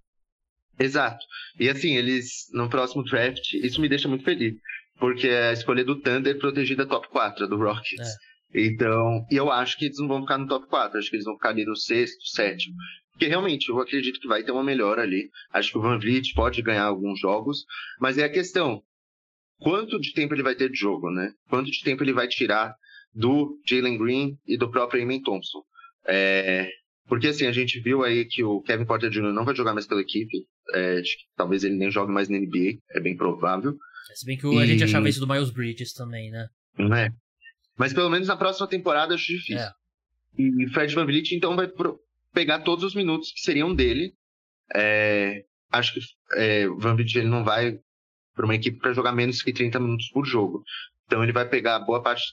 Exato. 0.79 1.25
E 1.59 1.69
assim, 1.69 1.95
eles, 1.95 2.47
no 2.53 2.69
próximo 2.69 3.03
draft, 3.03 3.53
isso 3.53 3.81
me 3.81 3.89
deixa 3.89 4.07
muito 4.07 4.23
feliz. 4.23 4.55
Porque 4.97 5.27
é 5.27 5.49
a 5.49 5.53
escolha 5.53 5.83
do 5.83 5.99
Thunder 5.99 6.37
protegida 6.37 6.85
top 6.85 7.07
4, 7.09 7.47
do 7.47 7.57
Rockets. 7.57 8.09
É. 8.53 8.65
Então, 8.65 9.25
e 9.29 9.35
eu 9.35 9.51
acho 9.51 9.77
que 9.77 9.85
eles 9.85 9.99
não 9.99 10.07
vão 10.07 10.21
ficar 10.21 10.37
no 10.37 10.47
top 10.47 10.67
4, 10.67 10.97
acho 10.97 11.09
que 11.09 11.15
eles 11.15 11.25
vão 11.25 11.35
ficar 11.35 11.49
ali 11.49 11.65
no 11.65 11.75
sexto, 11.75 12.25
sétimo. 12.27 12.75
Porque 13.11 13.27
realmente, 13.27 13.69
eu 13.69 13.79
acredito 13.79 14.19
que 14.19 14.27
vai 14.27 14.43
ter 14.43 14.51
uma 14.51 14.63
melhora 14.63 15.01
ali. 15.01 15.29
Acho 15.51 15.71
que 15.71 15.77
o 15.77 15.81
Van 15.81 15.99
Vliet 15.99 16.33
pode 16.33 16.61
ganhar 16.61 16.85
alguns 16.85 17.19
jogos, 17.19 17.65
mas 17.99 18.17
é 18.17 18.23
a 18.23 18.31
questão, 18.31 18.81
quanto 19.59 19.99
de 19.99 20.13
tempo 20.13 20.33
ele 20.33 20.43
vai 20.43 20.55
ter 20.55 20.69
de 20.69 20.77
jogo, 20.77 21.11
né? 21.11 21.31
Quanto 21.49 21.69
de 21.69 21.81
tempo 21.81 22.03
ele 22.03 22.13
vai 22.13 22.27
tirar 22.27 22.73
do 23.13 23.59
Jalen 23.67 23.97
Green 23.97 24.37
e 24.47 24.57
do 24.57 24.69
próprio 24.69 25.01
Eamon 25.01 25.21
Thompson. 25.21 25.61
É, 26.07 26.69
porque 27.07 27.27
assim, 27.27 27.45
a 27.45 27.51
gente 27.51 27.79
viu 27.79 28.03
aí 28.03 28.25
que 28.25 28.43
o 28.43 28.61
Kevin 28.61 28.85
Porter 28.85 29.09
Jr. 29.09 29.33
não 29.33 29.43
vai 29.43 29.55
jogar 29.55 29.73
mais 29.73 29.87
pela 29.87 30.01
equipe. 30.01 30.45
É, 30.73 31.01
talvez 31.35 31.63
ele 31.63 31.75
nem 31.75 31.91
jogue 31.91 32.11
mais 32.11 32.29
na 32.29 32.37
NBA, 32.37 32.79
é 32.91 32.99
bem 32.99 33.17
provável. 33.17 33.75
Se 34.13 34.25
bem 34.25 34.37
que 34.37 34.47
e... 34.47 34.57
a 34.59 34.65
gente 34.65 34.83
achava 34.83 35.09
isso 35.09 35.19
do 35.19 35.27
Miles 35.27 35.49
Bridges 35.49 35.93
também, 35.93 36.31
né? 36.31 36.47
Não 36.77 36.95
é? 36.95 37.09
Mas 37.77 37.93
pelo 37.93 38.09
menos 38.09 38.27
na 38.27 38.37
próxima 38.37 38.67
temporada 38.67 39.15
acho 39.15 39.25
difícil. 39.25 39.57
É. 39.57 39.71
E 40.37 40.69
Fred 40.69 40.93
Van 40.93 41.05
Vliet, 41.05 41.33
então, 41.33 41.55
vai 41.55 41.69
pegar 42.33 42.59
todos 42.59 42.83
os 42.83 42.95
minutos 42.95 43.31
que 43.31 43.41
seriam 43.41 43.73
dele. 43.73 44.13
É, 44.73 45.43
acho 45.71 45.93
que 45.93 45.99
é, 46.33 46.67
Van 46.67 46.95
Vliet 46.95 47.17
ele 47.17 47.27
não 47.27 47.43
vai 47.43 47.79
para 48.39 48.45
uma 48.45 48.55
equipe 48.55 48.79
para 48.79 48.93
jogar 48.93 49.11
menos 49.11 49.41
que 49.41 49.51
30 49.51 49.81
minutos 49.81 50.07
por 50.13 50.25
jogo. 50.25 50.63
Então 51.05 51.21
ele 51.21 51.33
vai 51.33 51.45
pegar 51.45 51.79
boa 51.79 52.01
parte 52.01 52.23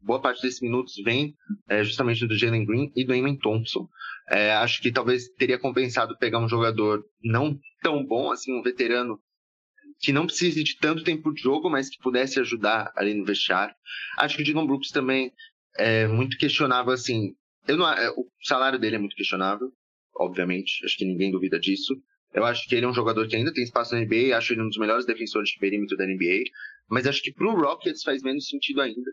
boa 0.00 0.20
parte 0.20 0.40
desses 0.40 0.60
minutos 0.62 0.94
vem 1.04 1.34
é, 1.68 1.84
justamente 1.84 2.26
do 2.26 2.36
Jalen 2.36 2.64
Green 2.64 2.90
e 2.96 3.04
do 3.04 3.14
Eamon 3.14 3.36
Thompson. 3.36 3.86
É, 4.30 4.52
acho 4.54 4.80
que 4.80 4.90
talvez 4.90 5.28
teria 5.36 5.58
compensado 5.58 6.16
pegar 6.16 6.38
um 6.38 6.48
jogador 6.48 7.04
não 7.22 7.58
tão 7.82 8.04
bom, 8.06 8.30
assim, 8.30 8.58
um 8.58 8.62
veterano 8.62 9.18
que 10.00 10.12
não 10.12 10.26
precise 10.26 10.62
de 10.64 10.78
tanto 10.78 11.04
tempo 11.04 11.32
de 11.32 11.42
jogo, 11.42 11.70
mas 11.70 11.90
que 11.90 12.02
pudesse 12.02 12.40
ajudar 12.40 12.90
ali 12.96 13.12
no 13.12 13.24
vestiário. 13.24 13.74
Acho 14.18 14.36
que 14.36 14.42
o 14.42 14.44
Dylan 14.44 14.66
Brooks 14.66 14.90
também 14.90 15.30
é 15.76 16.06
muito 16.06 16.38
questionável, 16.38 16.92
assim. 16.92 17.34
Eu 17.68 17.76
não, 17.76 17.86
o 18.16 18.26
salário 18.42 18.78
dele 18.78 18.96
é 18.96 18.98
muito 18.98 19.16
questionável, 19.16 19.70
obviamente. 20.16 20.84
Acho 20.84 20.96
que 20.96 21.04
ninguém 21.04 21.30
duvida 21.30 21.60
disso. 21.60 21.94
Eu 22.34 22.44
acho 22.44 22.68
que 22.68 22.74
ele 22.74 22.84
é 22.84 22.88
um 22.88 22.94
jogador 22.94 23.26
que 23.28 23.36
ainda 23.36 23.52
tem 23.52 23.64
espaço 23.64 23.94
na 23.94 24.00
NBA, 24.00 24.36
acho 24.36 24.52
ele 24.52 24.62
um 24.62 24.68
dos 24.68 24.78
melhores 24.78 25.06
defensores 25.06 25.50
de 25.50 25.58
perímetro 25.58 25.96
da 25.96 26.06
NBA, 26.06 26.42
mas 26.88 27.06
acho 27.06 27.22
que 27.22 27.32
pro 27.32 27.54
Rockets 27.54 28.02
faz 28.02 28.22
menos 28.22 28.46
sentido 28.46 28.80
ainda. 28.80 29.10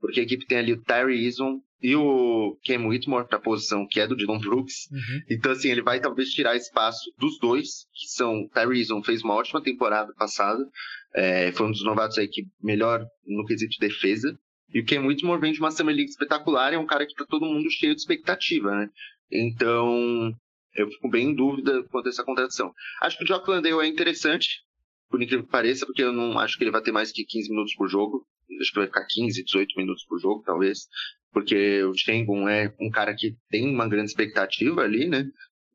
Porque 0.00 0.20
a 0.20 0.22
equipe 0.22 0.46
tem 0.46 0.58
ali 0.58 0.72
o 0.72 0.82
Tyree 0.82 1.24
Eason, 1.24 1.60
e 1.82 1.94
o 1.94 2.58
Cam 2.64 2.86
Whitmore 2.86 3.28
para 3.28 3.38
a 3.38 3.40
posição 3.40 3.86
que 3.88 4.00
é 4.00 4.06
do 4.06 4.16
Dylan 4.16 4.38
Brooks. 4.38 4.90
Uhum. 4.90 5.20
Então, 5.30 5.52
assim, 5.52 5.70
ele 5.70 5.82
vai 5.82 6.00
talvez 6.00 6.30
tirar 6.30 6.56
espaço 6.56 7.12
dos 7.18 7.38
dois, 7.38 7.86
que 7.92 8.08
são. 8.08 8.48
Tyreeson 8.48 9.02
fez 9.02 9.22
uma 9.22 9.34
ótima 9.34 9.62
temporada 9.62 10.12
passada, 10.14 10.64
é, 11.14 11.52
foi 11.52 11.66
um 11.66 11.70
dos 11.70 11.84
novatos 11.84 12.18
aí 12.18 12.28
que 12.28 12.44
melhor 12.62 13.04
no 13.26 13.44
quesito 13.44 13.70
de 13.70 13.86
defesa. 13.86 14.36
E 14.72 14.80
o 14.80 14.84
Cam 14.84 15.06
Whitmore 15.06 15.40
vem 15.40 15.52
de 15.52 15.60
uma 15.60 15.70
Summer 15.70 15.94
League 15.94 16.10
espetacular, 16.10 16.72
é 16.72 16.78
um 16.78 16.86
cara 16.86 17.06
que 17.06 17.14
tá 17.14 17.24
todo 17.28 17.46
mundo 17.46 17.70
cheio 17.70 17.94
de 17.94 18.00
expectativa, 18.00 18.74
né? 18.74 18.88
Então, 19.30 20.32
eu 20.76 20.90
fico 20.90 21.08
bem 21.08 21.30
em 21.30 21.34
dúvida 21.34 21.82
quanto 21.90 22.06
a 22.06 22.10
essa 22.10 22.24
contratação. 22.24 22.72
Acho 23.02 23.18
que 23.18 23.24
o 23.24 23.26
Jock 23.26 23.48
Landale 23.48 23.86
é 23.86 23.86
interessante, 23.86 24.62
por 25.08 25.22
incrível 25.22 25.44
que 25.44 25.50
pareça, 25.50 25.86
porque 25.86 26.02
eu 26.02 26.12
não 26.12 26.38
acho 26.38 26.56
que 26.56 26.64
ele 26.64 26.70
vai 26.70 26.82
ter 26.82 26.92
mais 26.92 27.12
que 27.12 27.24
15 27.24 27.50
minutos 27.50 27.74
por 27.74 27.88
jogo. 27.88 28.26
Acho 28.60 28.70
que 28.70 28.78
vai 28.78 28.86
ficar 28.86 29.06
15, 29.08 29.44
18 29.44 29.74
minutos 29.76 30.04
por 30.04 30.20
jogo, 30.20 30.42
talvez 30.44 30.86
porque 31.36 31.82
o 31.84 31.92
Shengun 31.92 32.48
é 32.48 32.74
um 32.80 32.88
cara 32.88 33.14
que 33.14 33.36
tem 33.50 33.68
uma 33.68 33.86
grande 33.86 34.08
expectativa 34.08 34.80
ali, 34.80 35.06
né? 35.06 35.26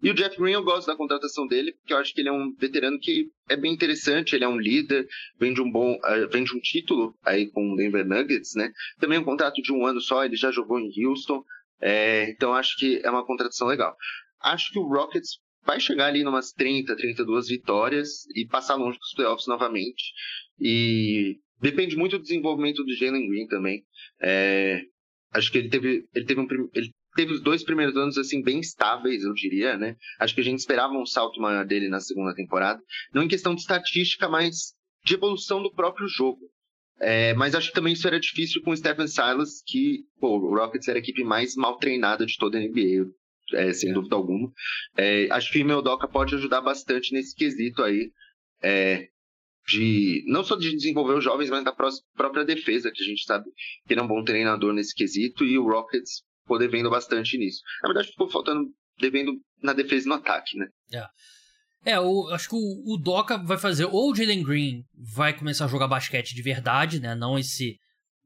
E 0.02 0.10
o 0.10 0.14
Jeff 0.16 0.36
Green, 0.36 0.54
eu 0.54 0.64
gosto 0.64 0.88
da 0.88 0.96
contratação 0.96 1.46
dele, 1.46 1.74
porque 1.74 1.94
eu 1.94 1.98
acho 2.00 2.12
que 2.16 2.22
ele 2.22 2.30
é 2.30 2.32
um 2.32 2.52
veterano 2.60 2.98
que 3.00 3.30
é 3.48 3.56
bem 3.56 3.72
interessante, 3.72 4.36
ele 4.36 4.44
é 4.44 4.48
um 4.48 4.58
líder, 4.58 5.08
vem 5.40 5.54
de 5.54 5.62
um 5.62 5.72
bom, 5.72 5.94
uh, 5.98 6.28
vem 6.32 6.44
de 6.44 6.58
um 6.58 6.60
título 6.60 7.16
aí 7.24 7.52
com 7.52 7.74
o 7.74 7.76
Denver 7.76 8.04
Nuggets, 8.04 8.56
né? 8.56 8.72
Também 9.00 9.20
um 9.20 9.24
contrato 9.24 9.62
de 9.62 9.72
um 9.72 9.86
ano 9.86 10.02
só, 10.02 10.26
ele 10.26 10.36
já 10.36 10.52
jogou 10.52 10.80
em 10.80 10.92
Houston, 11.06 11.44
é, 11.80 12.32
então 12.32 12.56
acho 12.56 12.76
que 12.78 13.00
é 13.04 13.12
uma 13.12 13.24
contratação 13.24 13.68
legal. 13.68 13.96
Acho 14.44 14.72
que 14.72 14.80
o 14.80 14.88
Rockets 14.88 15.40
vai 15.66 15.80
chegar 15.80 16.08
ali 16.08 16.24
numas 16.24 16.52
30, 16.52 16.96
32 16.96 17.48
vitórias 17.48 18.26
e 18.36 18.46
passar 18.46 18.76
longe 18.76 18.98
dos 18.98 19.14
playoffs 19.14 19.48
novamente. 19.48 20.04
E 20.60 21.38
depende 21.60 21.96
muito 21.96 22.18
do 22.18 22.24
desenvolvimento 22.24 22.84
do 22.84 22.96
Jalen 22.96 23.28
Green 23.28 23.48
também. 23.48 23.84
É, 24.22 24.82
acho 25.34 25.52
que 25.52 25.60
ele 25.60 25.70
teve, 25.70 26.06
ele 26.14 26.26
teve 26.26 26.40
um 26.40 26.48
ele 26.74 26.92
teve 27.16 27.34
os 27.34 27.42
dois 27.42 27.64
primeiros 27.64 27.96
anos 27.96 28.18
assim 28.18 28.42
bem 28.42 28.60
estáveis, 28.60 29.24
eu 29.24 29.34
diria, 29.34 29.78
né? 29.78 29.96
Acho 30.20 30.34
que 30.34 30.42
a 30.42 30.44
gente 30.44 30.60
esperava 30.60 30.94
um 30.94 31.06
salto 31.06 31.40
maior 31.42 31.66
dele 31.66 31.90
na 31.90 32.00
segunda 32.00 32.34
temporada, 32.34 32.82
não 33.14 33.24
em 33.24 33.28
questão 33.28 33.54
de 33.54 33.62
estatística, 33.62 34.30
mas 34.30 34.74
de 35.04 35.16
evolução 35.16 35.62
do 35.62 35.74
próprio 35.74 36.08
jogo. 36.08 36.42
É, 37.00 37.34
mas 37.34 37.56
acho 37.56 37.70
que 37.70 37.74
também 37.74 37.94
isso 37.94 38.08
era 38.08 38.20
difícil 38.20 38.62
com 38.62 38.72
o 38.72 38.78
Stephen 38.78 39.08
Silas, 39.08 39.64
que 39.66 40.04
pô, 40.20 40.38
o 40.38 40.56
Rockets 40.56 40.88
era 40.88 41.00
a 41.00 41.02
equipe 41.02 41.24
mais 41.24 41.56
mal 41.56 41.78
treinada 41.78 42.26
de 42.26 42.38
toda 42.38 42.60
a 42.60 42.62
NBA, 42.62 43.10
é, 43.54 43.74
sem 43.74 43.92
é. 43.92 43.94
dúvida 43.94 44.16
alguma. 44.16 44.52
É, 44.98 45.28
acho 45.32 45.52
que 45.52 45.62
o 45.62 45.66
Meldoca 45.66 46.08
pode 46.08 46.36
ajudar 46.36 46.62
bastante 46.62 47.14
nesse 47.14 47.36
quesito 47.36 47.84
aí. 47.84 48.12
É, 48.62 49.08
de 49.68 50.24
não 50.28 50.44
só 50.44 50.56
de 50.56 50.72
desenvolver 50.72 51.14
os 51.14 51.24
jovens, 51.24 51.50
mas 51.50 51.64
da 51.64 51.74
própria 51.74 52.44
defesa, 52.44 52.92
que 52.92 53.02
a 53.02 53.06
gente 53.06 53.24
sabe 53.24 53.46
que 53.86 53.94
ele 53.94 54.00
é 54.00 54.04
um 54.04 54.08
bom 54.08 54.24
treinador 54.24 54.74
nesse 54.74 54.94
quesito, 54.94 55.44
e 55.46 55.58
o 55.58 55.68
Rockets 55.68 56.24
ficou 56.42 56.58
devendo 56.58 56.90
bastante 56.90 57.38
nisso. 57.38 57.62
Na 57.84 57.90
verdade, 57.90 58.10
ficou 58.10 58.30
faltando, 58.30 58.70
devendo 59.00 59.34
na 59.62 59.74
defesa 59.74 60.06
e 60.06 60.10
no 60.10 60.16
ataque, 60.16 60.58
né? 60.58 60.68
É. 60.94 61.06
É, 61.84 62.00
o, 62.00 62.30
acho 62.30 62.48
que 62.48 62.56
o, 62.56 62.94
o 62.94 62.98
Doca 62.98 63.38
vai 63.38 63.58
fazer, 63.58 63.86
ou 63.86 64.12
o 64.12 64.16
Jalen 64.16 64.44
Green 64.44 64.84
vai 64.94 65.36
começar 65.36 65.66
a 65.66 65.68
jogar 65.68 65.88
basquete 65.88 66.36
de 66.36 66.42
verdade, 66.42 67.00
né? 67.00 67.16
Não 67.16 67.40
esse, 67.40 67.80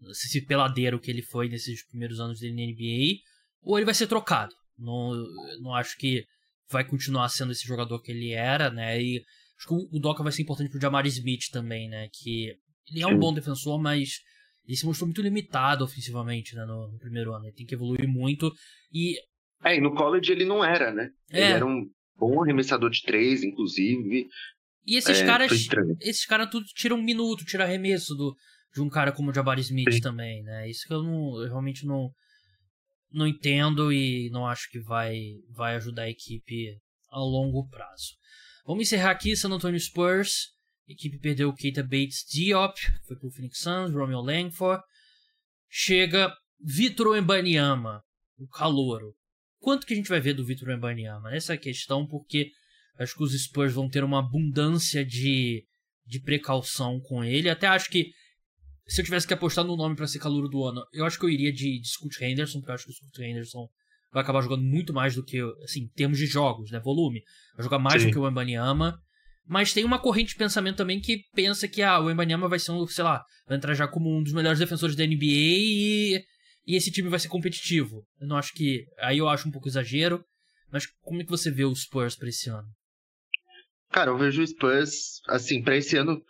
esse 0.10 0.46
peladeiro 0.46 1.00
que 1.00 1.10
ele 1.10 1.22
foi 1.22 1.48
nesses 1.48 1.86
primeiros 1.88 2.20
anos 2.20 2.40
dele 2.40 2.54
na 2.54 2.72
NBA, 2.72 3.22
ou 3.62 3.78
ele 3.78 3.86
vai 3.86 3.94
ser 3.94 4.08
trocado. 4.08 4.54
Não, 4.78 5.14
não 5.62 5.74
acho 5.74 5.98
que 5.98 6.26
vai 6.70 6.84
continuar 6.84 7.30
sendo 7.30 7.52
esse 7.52 7.66
jogador 7.66 8.02
que 8.02 8.12
ele 8.12 8.32
era, 8.32 8.70
né? 8.70 9.02
E 9.02 9.24
Acho 9.58 9.68
que 9.68 9.96
o 9.96 10.00
Doca 10.00 10.24
vai 10.24 10.32
ser 10.32 10.42
importante 10.42 10.70
pro 10.70 10.80
Jamar 10.80 11.06
Smith 11.08 11.50
também, 11.52 11.90
né? 11.90 12.10
Que 12.12 12.56
ele 12.92 13.02
é 13.02 13.08
um 13.08 13.18
bom 13.18 13.34
defensor, 13.34 13.82
mas 13.82 14.20
ele 14.68 14.76
se 14.76 14.86
mostrou 14.86 15.08
muito 15.08 15.22
limitado 15.22 15.84
ofensivamente 15.84 16.56
né, 16.56 16.66
no, 16.66 16.92
no, 16.92 17.00
primeiro 17.00 17.34
ano. 17.34 17.46
Ele 17.46 17.56
tem 17.56 17.66
que 17.66 17.74
evoluir 17.74 18.08
muito. 18.08 18.52
E. 18.92 19.16
É, 19.64 19.78
e 19.78 19.82
no 19.82 19.96
college 19.96 20.32
ele 20.32 20.46
não 20.46 20.64
era, 20.64 20.94
né? 20.94 21.10
É. 21.32 21.38
Ele 21.38 21.54
era 21.54 21.66
um 21.66 21.90
bom 22.18 22.44
arremessador 22.44 22.90
de 22.90 23.02
três, 23.02 23.44
inclusive. 23.44 24.28
E 24.86 24.98
esses 24.98 25.22
é, 25.22 25.26
caras. 25.26 25.52
Esses 26.02 26.26
caras 26.26 26.50
tudo 26.50 26.66
tiram 26.76 26.98
um 26.98 27.04
minuto, 27.04 27.46
tiram 27.46 27.64
arremesso 27.64 28.14
do, 28.14 28.36
de 28.74 28.82
um 28.82 28.90
cara 28.90 29.14
como 29.14 29.32
o 29.32 29.34
Jabari 29.34 29.62
Smith 29.62 29.94
Sim. 29.94 30.02
também, 30.02 30.44
né? 30.44 30.70
Isso 30.70 30.86
que 30.86 30.94
eu, 30.94 31.02
não, 31.02 31.42
eu 31.42 31.48
realmente 31.48 31.86
não, 31.86 32.12
não 33.12 33.28
entendo 33.28 33.92
e 33.92 34.30
não 34.32 34.48
acho 34.48 34.70
que 34.70 34.80
vai, 34.80 35.36
vai 35.50 35.76
ajudar 35.76 36.04
a 36.04 36.10
equipe 36.10 36.78
a 37.10 37.20
longo 37.20 37.68
prazo. 37.70 38.14
Vamos 38.66 38.84
encerrar 38.84 39.12
aqui 39.12 39.36
San 39.36 39.52
Antonio 39.52 39.80
Spurs. 39.80 40.54
A 40.88 40.92
equipe 40.92 41.18
perdeu 41.20 41.54
Keita 41.54 41.82
Bates 41.82 42.26
Diop, 42.30 42.80
foi 43.08 43.18
pro 43.18 43.32
Phoenix 43.32 43.60
Suns, 43.60 43.94
Romeo 43.94 44.22
Langford. 44.22 44.84
Chega 45.70 46.34
Vitor 46.60 47.18
Embanyama, 47.18 48.04
o 48.38 48.48
calouro. 48.48 49.16
Quanto 49.60 49.86
que 49.88 49.94
a 49.94 49.96
gente 49.96 50.10
vai 50.10 50.20
ver 50.20 50.34
do 50.34 50.46
Vitor 50.46 50.70
Embanyama? 50.70 51.36
Essa 51.36 51.54
é 51.54 51.56
a 51.56 51.60
questão, 51.60 52.06
porque 52.06 52.52
acho 53.00 53.16
que 53.16 53.24
os 53.24 53.34
Spurs 53.34 53.74
vão 53.74 53.90
ter 53.90 54.04
uma 54.04 54.20
abundância 54.20 55.04
de, 55.04 55.66
de 56.06 56.20
precaução 56.20 57.00
com 57.00 57.24
ele. 57.24 57.50
Até 57.50 57.68
acho 57.68 57.90
que 57.90 58.12
se 58.88 59.02
eu 59.02 59.06
tivesse 59.06 59.28
que 59.28 59.34
apostar 59.34 59.66
no 59.66 59.76
nome 59.76 59.96
para 59.96 60.08
ser 60.08 60.20
calouro 60.20 60.48
do 60.48 60.64
ano, 60.64 60.86
eu 60.94 61.06
acho 61.06 61.20
que 61.20 61.26
eu 61.26 61.30
iria 61.30 61.52
de, 61.52 61.80
de 61.80 61.88
Scott 61.88 62.24
Henderson, 62.24 62.60
porque 62.60 62.72
eu 62.72 62.76
acho 62.76 62.86
que 62.86 62.92
o 62.92 62.94
Scott 62.94 63.24
Henderson 63.24 63.68
vai 64.12 64.24
acabar 64.24 64.42
jogando 64.42 64.64
muito 64.64 64.94
mais 64.94 65.16
do 65.16 65.24
que, 65.24 65.40
assim, 65.64 65.82
em 65.82 65.88
termos 65.90 66.18
de 66.18 66.26
jogos, 66.26 66.72
né? 66.72 66.80
Volume. 66.80 67.22
Vai 67.56 67.64
jogar 67.64 67.80
mais 67.80 68.02
Sim. 68.02 68.08
do 68.08 68.14
que 68.14 68.20
o 68.20 68.28
Embanyama. 68.28 68.98
Mas 69.48 69.74
tem 69.74 69.84
uma 69.84 70.00
corrente 70.00 70.30
de 70.30 70.38
pensamento 70.38 70.78
também 70.78 71.00
que 71.00 71.22
pensa 71.34 71.68
que 71.68 71.82
ah, 71.82 72.00
o 72.00 72.10
Embanyama 72.10 72.48
vai 72.48 72.58
ser 72.58 72.72
um, 72.72 72.88
sei 72.88 73.04
lá, 73.04 73.24
vai 73.48 73.58
entrar 73.58 73.74
já 73.74 73.88
como 73.88 74.10
um 74.10 74.24
dos 74.24 74.34
melhores 74.34 74.58
defensores 74.58 74.96
da 74.96 75.06
NBA 75.06 75.18
e, 75.22 76.24
e 76.66 76.76
esse 76.76 76.92
time 76.92 77.10
vai 77.10 77.20
ser 77.20 77.28
competitivo. 77.28 78.04
Eu 78.20 78.28
não 78.28 78.38
acho 78.38 78.54
que. 78.54 78.86
Aí 79.00 79.18
eu 79.18 79.28
acho 79.28 79.48
um 79.48 79.52
pouco 79.52 79.68
exagero. 79.68 80.24
Mas 80.72 80.88
como 81.02 81.22
é 81.22 81.24
que 81.24 81.30
você 81.30 81.52
vê 81.52 81.64
os 81.64 81.84
Spurs 81.84 82.16
pra 82.16 82.30
esse 82.30 82.50
ano? 82.50 82.68
Cara, 83.92 84.12
eu 84.12 84.18
vejo 84.18 84.42
o 84.42 84.48
Spurs, 84.48 85.22
assim, 85.28 85.62
pra 85.62 85.78
esse 85.78 85.96
ano, 85.96 86.22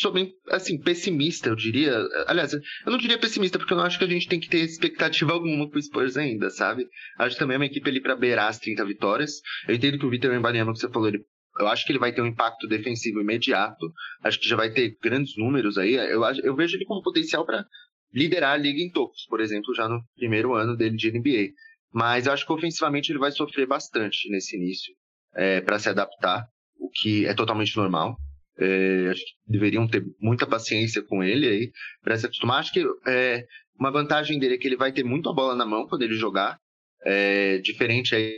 sou 0.00 0.12
bem, 0.12 0.32
assim, 0.50 0.80
pessimista, 0.80 1.48
eu 1.48 1.56
diria. 1.56 1.96
Aliás, 2.26 2.52
eu 2.52 2.60
não 2.86 2.98
diria 2.98 3.18
pessimista, 3.18 3.58
porque 3.58 3.72
eu 3.72 3.76
não 3.76 3.84
acho 3.84 3.98
que 3.98 4.04
a 4.04 4.08
gente 4.08 4.28
tem 4.28 4.40
que 4.40 4.48
ter 4.48 4.58
expectativa 4.58 5.32
alguma 5.32 5.68
pro 5.68 5.82
Spurs 5.82 6.16
ainda, 6.16 6.50
sabe? 6.50 6.86
Acho 7.18 7.38
também 7.38 7.56
uma 7.56 7.66
equipe 7.66 7.88
ali 7.88 8.00
pra 8.00 8.16
beirar 8.16 8.48
as 8.48 8.58
30 8.58 8.84
vitórias. 8.84 9.40
Eu 9.68 9.74
entendo 9.74 9.98
que 9.98 10.06
o 10.06 10.10
Vitor 10.10 10.32
Embanyama, 10.34 10.72
que 10.72 10.78
você 10.78 10.88
falou, 10.88 11.08
ele 11.08 11.24
eu 11.60 11.68
acho 11.68 11.84
que 11.84 11.92
ele 11.92 11.98
vai 11.98 12.12
ter 12.12 12.22
um 12.22 12.26
impacto 12.26 12.66
defensivo 12.66 13.20
imediato. 13.20 13.92
Acho 14.22 14.40
que 14.40 14.48
já 14.48 14.56
vai 14.56 14.70
ter 14.70 14.96
grandes 15.02 15.36
números 15.36 15.76
aí. 15.76 15.94
Eu, 15.94 16.22
eu 16.42 16.56
vejo 16.56 16.76
ele 16.76 16.84
como 16.84 17.02
potencial 17.02 17.44
para 17.44 17.64
liderar 18.12 18.52
a 18.52 18.56
liga 18.56 18.80
em 18.80 18.90
tocos, 18.90 19.26
por 19.26 19.40
exemplo, 19.40 19.74
já 19.74 19.88
no 19.88 20.02
primeiro 20.16 20.54
ano 20.54 20.76
dele 20.76 20.96
de 20.96 21.10
NBA. 21.10 21.52
Mas 21.92 22.26
eu 22.26 22.32
acho 22.32 22.46
que 22.46 22.52
ofensivamente 22.52 23.12
ele 23.12 23.18
vai 23.18 23.30
sofrer 23.30 23.66
bastante 23.66 24.30
nesse 24.30 24.56
início 24.56 24.94
é, 25.34 25.60
para 25.60 25.78
se 25.78 25.88
adaptar, 25.88 26.46
o 26.78 26.88
que 26.88 27.26
é 27.26 27.34
totalmente 27.34 27.76
normal. 27.76 28.16
É, 28.58 29.08
acho 29.10 29.20
que 29.20 29.32
deveriam 29.46 29.88
ter 29.88 30.04
muita 30.20 30.46
paciência 30.46 31.02
com 31.02 31.22
ele 31.22 31.46
aí 31.46 31.72
para 32.02 32.16
se 32.16 32.26
acostumar. 32.26 32.60
Acho 32.60 32.72
que 32.72 32.84
é, 33.06 33.46
uma 33.78 33.90
vantagem 33.90 34.38
dele 34.38 34.54
é 34.54 34.58
que 34.58 34.66
ele 34.66 34.76
vai 34.76 34.92
ter 34.92 35.04
muito 35.04 35.28
a 35.28 35.34
bola 35.34 35.54
na 35.54 35.66
mão 35.66 35.86
quando 35.86 36.02
ele 36.02 36.14
jogar, 36.14 36.58
é, 37.04 37.58
diferente 37.58 38.14
aí 38.14 38.32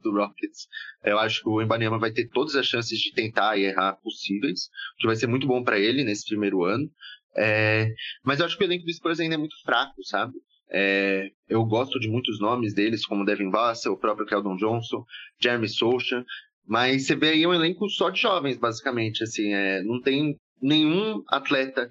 do 0.00 0.12
Rockets. 0.12 0.68
Eu 1.02 1.18
acho 1.18 1.42
que 1.42 1.48
o 1.48 1.62
Embanyama 1.62 1.98
vai 1.98 2.12
ter 2.12 2.28
todas 2.28 2.54
as 2.54 2.66
chances 2.66 2.98
de 2.98 3.12
tentar 3.12 3.56
e 3.56 3.64
errar 3.64 3.94
possíveis, 4.02 4.66
o 4.94 5.00
que 5.00 5.06
vai 5.06 5.16
ser 5.16 5.26
muito 5.26 5.46
bom 5.46 5.64
para 5.64 5.78
ele 5.78 6.04
nesse 6.04 6.26
primeiro 6.26 6.62
ano. 6.64 6.88
É, 7.36 7.92
mas 8.22 8.38
eu 8.38 8.46
acho 8.46 8.56
que 8.56 8.62
o 8.62 8.66
elenco 8.66 8.84
do 8.84 8.92
Spurs 8.92 9.18
ainda 9.18 9.34
é 9.34 9.38
muito 9.38 9.56
fraco, 9.64 10.02
sabe? 10.04 10.34
É, 10.70 11.30
eu 11.48 11.64
gosto 11.64 11.98
de 11.98 12.08
muitos 12.08 12.38
nomes 12.38 12.74
deles, 12.74 13.04
como 13.04 13.24
Devin 13.24 13.50
Vassell, 13.50 13.92
o 13.92 13.98
próprio 13.98 14.26
Keldon 14.26 14.56
Johnson, 14.56 15.04
Jeremy 15.40 15.68
Socha, 15.68 16.24
mas 16.66 17.06
você 17.06 17.14
vê 17.14 17.30
aí 17.30 17.46
um 17.46 17.54
elenco 17.54 17.88
só 17.88 18.10
de 18.10 18.20
jovens, 18.20 18.56
basicamente. 18.56 19.22
Assim, 19.22 19.52
é, 19.52 19.82
não 19.82 20.00
tem 20.00 20.36
nenhum 20.60 21.22
atleta, 21.28 21.90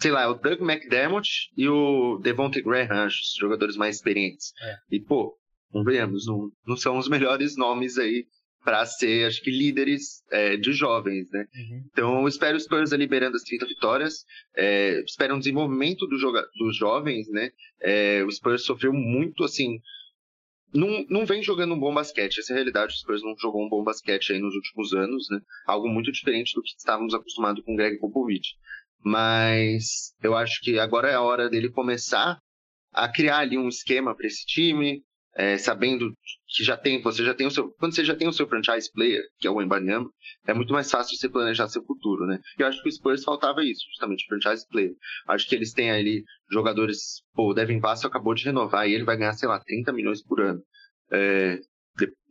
sei 0.00 0.10
lá, 0.10 0.22
é 0.22 0.26
o 0.26 0.34
Doug 0.34 0.60
McDermott 0.60 1.28
e 1.56 1.68
o 1.68 2.18
Devontae 2.18 2.62
Graham, 2.62 3.06
os 3.06 3.34
jogadores 3.38 3.76
mais 3.76 3.96
experientes. 3.96 4.52
É. 4.60 4.74
E, 4.96 5.00
pô, 5.00 5.36
convenhamos, 5.70 6.26
não, 6.26 6.50
não 6.66 6.76
são 6.76 6.98
os 6.98 7.08
melhores 7.08 7.56
nomes 7.56 7.98
aí 7.98 8.26
para 8.64 8.84
ser, 8.84 9.26
acho 9.26 9.40
que, 9.40 9.50
líderes 9.50 10.22
é, 10.30 10.56
de 10.56 10.72
jovens, 10.72 11.30
né? 11.32 11.46
Uhum. 11.54 11.82
Então, 11.90 12.20
eu 12.20 12.28
espero 12.28 12.56
os 12.56 12.64
Spurs 12.64 12.92
liberando 12.92 13.36
as 13.36 13.42
30 13.42 13.66
vitórias, 13.66 14.24
é, 14.54 15.00
espero 15.06 15.34
um 15.34 15.38
desenvolvimento 15.38 16.06
do 16.06 16.18
joga 16.18 16.44
dos 16.58 16.76
jovens, 16.76 17.28
né? 17.30 17.50
É, 17.80 18.22
o 18.24 18.30
Spurs 18.30 18.64
sofreu 18.64 18.92
muito, 18.92 19.44
assim, 19.44 19.78
não, 20.72 21.04
não 21.08 21.26
vem 21.26 21.42
jogando 21.42 21.74
um 21.74 21.78
bom 21.78 21.92
basquete, 21.92 22.38
essa 22.38 22.52
é 22.52 22.54
a 22.54 22.56
realidade, 22.56 22.94
o 22.94 22.96
Spurs 22.96 23.22
não 23.22 23.34
jogou 23.38 23.64
um 23.64 23.68
bom 23.68 23.82
basquete 23.82 24.32
aí 24.32 24.38
nos 24.38 24.54
últimos 24.54 24.92
anos, 24.92 25.28
né? 25.30 25.40
Algo 25.66 25.88
muito 25.88 26.12
diferente 26.12 26.54
do 26.54 26.62
que 26.62 26.74
estávamos 26.76 27.14
acostumados 27.14 27.64
com 27.64 27.72
o 27.72 27.76
Greg 27.76 27.98
Popovich. 27.98 28.54
Mas 29.02 30.14
eu 30.22 30.36
acho 30.36 30.60
que 30.60 30.78
agora 30.78 31.08
é 31.08 31.14
a 31.14 31.22
hora 31.22 31.48
dele 31.48 31.70
começar 31.70 32.38
a 32.92 33.08
criar 33.08 33.38
ali 33.38 33.56
um 33.56 33.68
esquema 33.68 34.14
para 34.14 34.26
esse 34.26 34.44
time, 34.44 35.02
é, 35.34 35.56
sabendo 35.56 36.12
que 36.48 36.64
já 36.64 36.76
tem, 36.76 37.00
você 37.02 37.24
já 37.24 37.34
tem 37.34 37.46
o 37.46 37.50
seu, 37.50 37.70
quando 37.72 37.94
você 37.94 38.04
já 38.04 38.16
tem 38.16 38.26
o 38.26 38.32
seu 38.32 38.48
franchise 38.48 38.90
player, 38.90 39.22
que 39.38 39.46
é 39.46 39.50
o 39.50 39.60
Embanyama, 39.60 40.10
é 40.46 40.54
muito 40.54 40.72
mais 40.72 40.90
fácil 40.90 41.16
você 41.16 41.28
planejar 41.28 41.68
seu 41.68 41.84
futuro, 41.84 42.26
né? 42.26 42.40
Eu 42.58 42.66
acho 42.66 42.82
que 42.82 42.88
o 42.88 42.92
Spurs 42.92 43.22
faltava 43.22 43.62
isso, 43.62 43.84
justamente 43.90 44.26
franchise 44.26 44.66
player. 44.68 44.94
Acho 45.26 45.46
que 45.46 45.54
eles 45.54 45.72
têm 45.72 45.90
ali 45.90 46.24
jogadores, 46.50 47.22
pô, 47.34 47.50
o 47.50 47.54
Devin 47.54 47.80
Vassell 47.80 48.08
acabou 48.08 48.34
de 48.34 48.44
renovar 48.44 48.88
e 48.88 48.94
ele 48.94 49.04
vai 49.04 49.16
ganhar, 49.16 49.34
sei 49.34 49.48
lá, 49.48 49.60
30 49.60 49.92
milhões 49.92 50.22
por 50.22 50.40
ano. 50.40 50.62
É, 51.12 51.60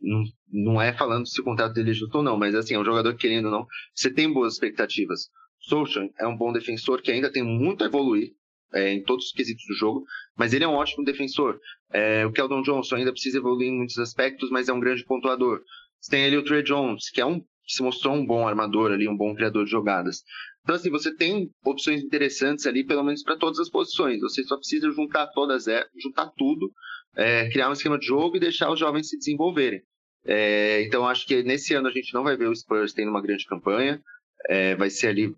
não, 0.00 0.24
não 0.50 0.82
é 0.82 0.92
falando 0.92 1.26
se 1.26 1.40
o 1.40 1.44
contrato 1.44 1.74
dele 1.74 1.90
é 1.90 1.94
justo 1.94 2.18
ou 2.18 2.24
não, 2.24 2.36
mas 2.36 2.54
assim, 2.54 2.74
é 2.74 2.78
um 2.78 2.84
jogador 2.84 3.14
querendo 3.14 3.46
ou 3.46 3.52
não, 3.52 3.66
você 3.94 4.12
tem 4.12 4.32
boas 4.32 4.54
expectativas. 4.54 5.28
Social 5.60 6.08
é 6.18 6.26
um 6.26 6.36
bom 6.36 6.52
defensor 6.52 7.02
que 7.02 7.10
ainda 7.10 7.30
tem 7.30 7.42
muito 7.42 7.84
a 7.84 7.86
evoluir, 7.86 8.32
é, 8.72 8.92
em 8.92 9.02
todos 9.02 9.26
os 9.26 9.32
quesitos 9.32 9.64
do 9.66 9.74
jogo, 9.74 10.04
mas 10.36 10.52
ele 10.52 10.64
é 10.64 10.68
um 10.68 10.74
ótimo 10.74 11.04
defensor. 11.04 11.58
É, 11.90 12.26
o 12.26 12.32
Keldon 12.32 12.62
Johnson 12.62 12.96
ainda 12.96 13.12
precisa 13.12 13.38
evoluir 13.38 13.68
em 13.68 13.76
muitos 13.76 13.98
aspectos, 13.98 14.50
mas 14.50 14.68
é 14.68 14.72
um 14.72 14.80
grande 14.80 15.04
pontuador. 15.04 15.62
Você 16.00 16.10
tem 16.10 16.24
ali 16.24 16.36
o 16.36 16.44
Trey 16.44 16.62
Jones, 16.62 17.10
que 17.10 17.20
é 17.20 17.26
um 17.26 17.42
se 17.68 17.82
mostrou 17.82 18.14
um 18.14 18.24
bom 18.24 18.48
armador 18.48 18.90
ali, 18.90 19.06
um 19.06 19.16
bom 19.16 19.34
criador 19.34 19.66
de 19.66 19.70
jogadas. 19.70 20.22
Então, 20.62 20.74
assim, 20.74 20.90
você 20.90 21.14
tem 21.14 21.50
opções 21.64 22.02
interessantes 22.02 22.66
ali, 22.66 22.84
pelo 22.84 23.02
menos 23.02 23.22
para 23.22 23.36
todas 23.36 23.58
as 23.58 23.68
posições. 23.68 24.20
Você 24.20 24.42
só 24.44 24.56
precisa 24.56 24.90
juntar 24.90 25.26
todas, 25.28 25.68
é, 25.68 25.86
juntar 26.02 26.30
tudo, 26.36 26.72
é, 27.14 27.48
criar 27.50 27.68
um 27.68 27.72
esquema 27.72 27.98
de 27.98 28.06
jogo 28.06 28.36
e 28.36 28.40
deixar 28.40 28.70
os 28.70 28.80
jovens 28.80 29.08
se 29.08 29.18
desenvolverem. 29.18 29.82
É, 30.24 30.82
então, 30.82 31.06
acho 31.06 31.26
que 31.26 31.42
nesse 31.42 31.74
ano 31.74 31.88
a 31.88 31.92
gente 31.92 32.12
não 32.14 32.22
vai 32.22 32.36
ver 32.36 32.48
o 32.48 32.56
Spurs 32.56 32.92
tendo 32.92 33.10
uma 33.10 33.22
grande 33.22 33.44
campanha. 33.44 34.00
É, 34.48 34.74
vai 34.76 34.88
ser 34.88 35.08
ali, 35.08 35.34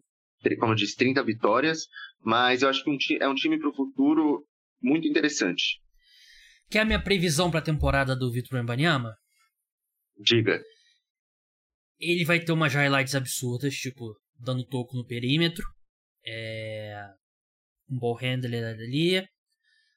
como 0.59 0.72
eu 0.72 0.76
disse, 0.76 0.97
30 0.97 1.22
vitórias. 1.24 1.86
Mas 2.22 2.62
eu 2.62 2.68
acho 2.68 2.82
que 2.84 2.91
um 2.91 2.97
é 3.20 3.28
um 3.28 3.34
time 3.34 3.59
para 3.59 3.68
o 3.68 3.74
futuro 3.74 4.47
muito 4.82 5.07
interessante. 5.09 5.80
Quer 6.68 6.80
a 6.80 6.84
minha 6.84 7.03
previsão 7.03 7.51
para 7.51 7.61
a 7.61 7.64
temporada 7.64 8.14
do 8.14 8.30
Vitor 8.30 8.62
Mbanyama? 8.62 9.16
Diga. 10.18 10.62
Ele 11.99 12.24
vai 12.24 12.41
ter 12.41 12.53
umas 12.53 12.72
highlights 12.74 13.14
absurdas, 13.14 13.74
tipo, 13.74 14.14
dando 14.38 14.64
toco 14.64 14.97
no 14.97 15.05
perímetro. 15.05 15.64
É... 16.24 17.05
Um 17.88 17.99
ball 17.99 18.14
handler 18.14 18.64
ali. 18.64 19.26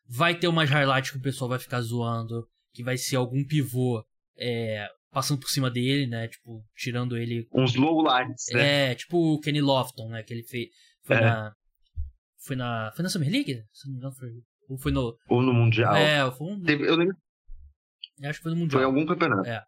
Vai 0.08 0.38
ter 0.38 0.48
umas 0.48 0.70
highlights 0.70 1.12
que 1.12 1.18
o 1.18 1.22
pessoal 1.22 1.50
vai 1.50 1.60
ficar 1.60 1.82
zoando. 1.82 2.48
Que 2.74 2.84
vai 2.84 2.98
ser 2.98 3.18
algum 3.18 3.46
pivô 3.46 4.04
é, 4.36 4.88
passando 5.14 5.39
por 5.39 5.49
cima 5.49 5.70
dele, 5.70 6.07
né? 6.07 6.28
Tipo, 6.28 6.64
tirando 6.76 7.18
ele. 7.18 7.47
Uns 7.53 7.76
low 7.76 8.03
lines, 8.03 8.43
né? 8.51 8.91
É, 8.91 8.95
tipo 8.95 9.36
o 9.36 9.39
Kenny 9.39 9.61
Lofton, 9.61 10.09
né? 10.09 10.24
Que 10.24 10.34
ele 10.34 10.43
fez. 10.43 10.68
Foi 11.03 11.16
é. 11.16 11.22
na. 11.22 11.53
Foi 12.45 12.55
na. 12.55 12.91
Foi 12.95 13.03
na 13.03 13.09
Summer 13.09 13.30
League? 13.30 13.64
Se 13.72 13.88
não 13.88 13.93
me 13.93 13.97
engano, 13.99 14.16
foi. 14.16 14.30
Ou 14.70 14.78
foi 14.78 14.91
no. 14.91 15.16
Ou 15.30 15.41
no 15.41 15.53
Mundial. 15.53 15.95
É, 15.95 16.30
foi 16.32 16.47
um. 16.47 16.61
Teve, 16.61 16.88
eu 16.88 16.95
lembro. 16.95 17.16
Eu 18.20 18.30
acho 18.30 18.39
que 18.39 18.43
foi 18.43 18.51
no 18.51 18.57
Mundial. 18.57 18.82
Foi 18.82 18.86
algum 18.86 19.05
campeonato. 19.05 19.47
É. 19.47 19.64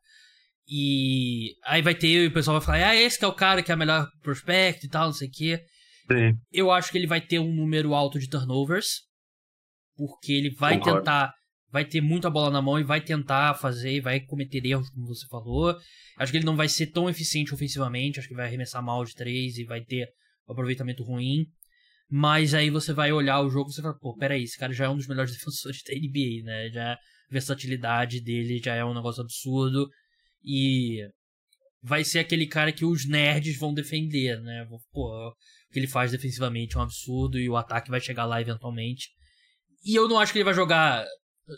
E 0.68 1.56
aí 1.64 1.82
vai 1.82 1.94
ter, 1.94 2.08
e 2.08 2.28
o 2.28 2.34
pessoal 2.34 2.60
vai 2.60 2.66
falar, 2.66 2.90
ah, 2.90 2.96
esse 2.96 3.20
que 3.20 3.26
é 3.26 3.28
o 3.28 3.36
cara 3.36 3.62
que 3.62 3.72
é 3.72 3.76
o 3.76 3.78
melhor 3.78 4.08
prospect 4.24 4.84
e 4.84 4.90
tal, 4.90 5.06
não 5.06 5.14
sei 5.14 5.28
o 5.28 5.32
quê. 5.32 5.64
Sim. 6.12 6.38
Eu 6.52 6.72
acho 6.72 6.92
que 6.92 6.98
ele 6.98 7.06
vai 7.06 7.22
ter 7.22 7.38
um 7.40 7.54
número 7.54 7.94
alto 7.94 8.18
de 8.20 8.28
turnovers. 8.28 9.04
Porque 9.96 10.34
ele 10.34 10.50
vai 10.50 10.78
Concordo. 10.78 11.00
tentar. 11.00 11.34
Vai 11.76 11.84
ter 11.84 12.00
muita 12.00 12.30
bola 12.30 12.50
na 12.50 12.62
mão 12.62 12.80
e 12.80 12.86
vai 12.86 13.02
tentar 13.02 13.54
fazer 13.56 13.98
e 13.98 14.00
vai 14.00 14.22
cometer 14.22 14.66
erros, 14.66 14.90
como 14.92 15.08
você 15.08 15.28
falou. 15.28 15.78
Acho 16.18 16.32
que 16.32 16.38
ele 16.38 16.46
não 16.46 16.56
vai 16.56 16.70
ser 16.70 16.88
tão 16.88 17.10
eficiente 17.10 17.54
ofensivamente. 17.54 18.18
Acho 18.18 18.30
que 18.30 18.34
vai 18.34 18.46
arremessar 18.46 18.82
mal 18.82 19.04
de 19.04 19.14
três 19.14 19.58
e 19.58 19.66
vai 19.66 19.82
ter 19.82 20.08
um 20.48 20.54
aproveitamento 20.54 21.04
ruim. 21.04 21.46
Mas 22.10 22.54
aí 22.54 22.70
você 22.70 22.94
vai 22.94 23.12
olhar 23.12 23.42
o 23.42 23.50
jogo 23.50 23.70
e 23.70 23.74
você 23.74 23.82
fala, 23.82 23.94
pô, 24.00 24.16
peraí, 24.16 24.44
esse 24.44 24.58
cara 24.58 24.72
já 24.72 24.86
é 24.86 24.90
um 24.90 24.96
dos 24.96 25.06
melhores 25.06 25.34
defensores 25.36 25.82
da 25.84 25.94
NBA, 25.94 26.46
né? 26.46 26.70
Já 26.70 26.94
a 26.94 26.98
versatilidade 27.30 28.22
dele 28.22 28.62
já 28.64 28.74
é 28.74 28.86
um 28.86 28.94
negócio 28.94 29.22
absurdo. 29.22 29.90
E 30.42 31.06
vai 31.84 32.06
ser 32.06 32.20
aquele 32.20 32.48
cara 32.48 32.72
que 32.72 32.86
os 32.86 33.06
nerds 33.06 33.58
vão 33.58 33.74
defender, 33.74 34.40
né? 34.40 34.66
Pô, 34.94 35.28
o 35.28 35.34
que 35.74 35.80
ele 35.80 35.88
faz 35.88 36.14
defensivamente 36.14 36.78
é 36.78 36.80
um 36.80 36.84
absurdo 36.84 37.38
e 37.38 37.50
o 37.50 37.58
ataque 37.58 37.92
vai 37.92 38.00
chegar 38.00 38.24
lá 38.24 38.40
eventualmente. 38.40 39.10
E 39.84 39.94
eu 39.94 40.08
não 40.08 40.18
acho 40.18 40.32
que 40.32 40.38
ele 40.38 40.46
vai 40.46 40.54
jogar, 40.54 41.06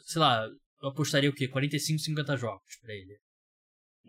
sei 0.05 0.19
lá, 0.19 0.47
eu 0.81 0.89
apostaria 0.89 1.29
o 1.29 1.33
quê? 1.33 1.47
45, 1.47 1.99
50 1.99 2.37
jogos 2.37 2.77
pra 2.81 2.93
ele. 2.93 3.17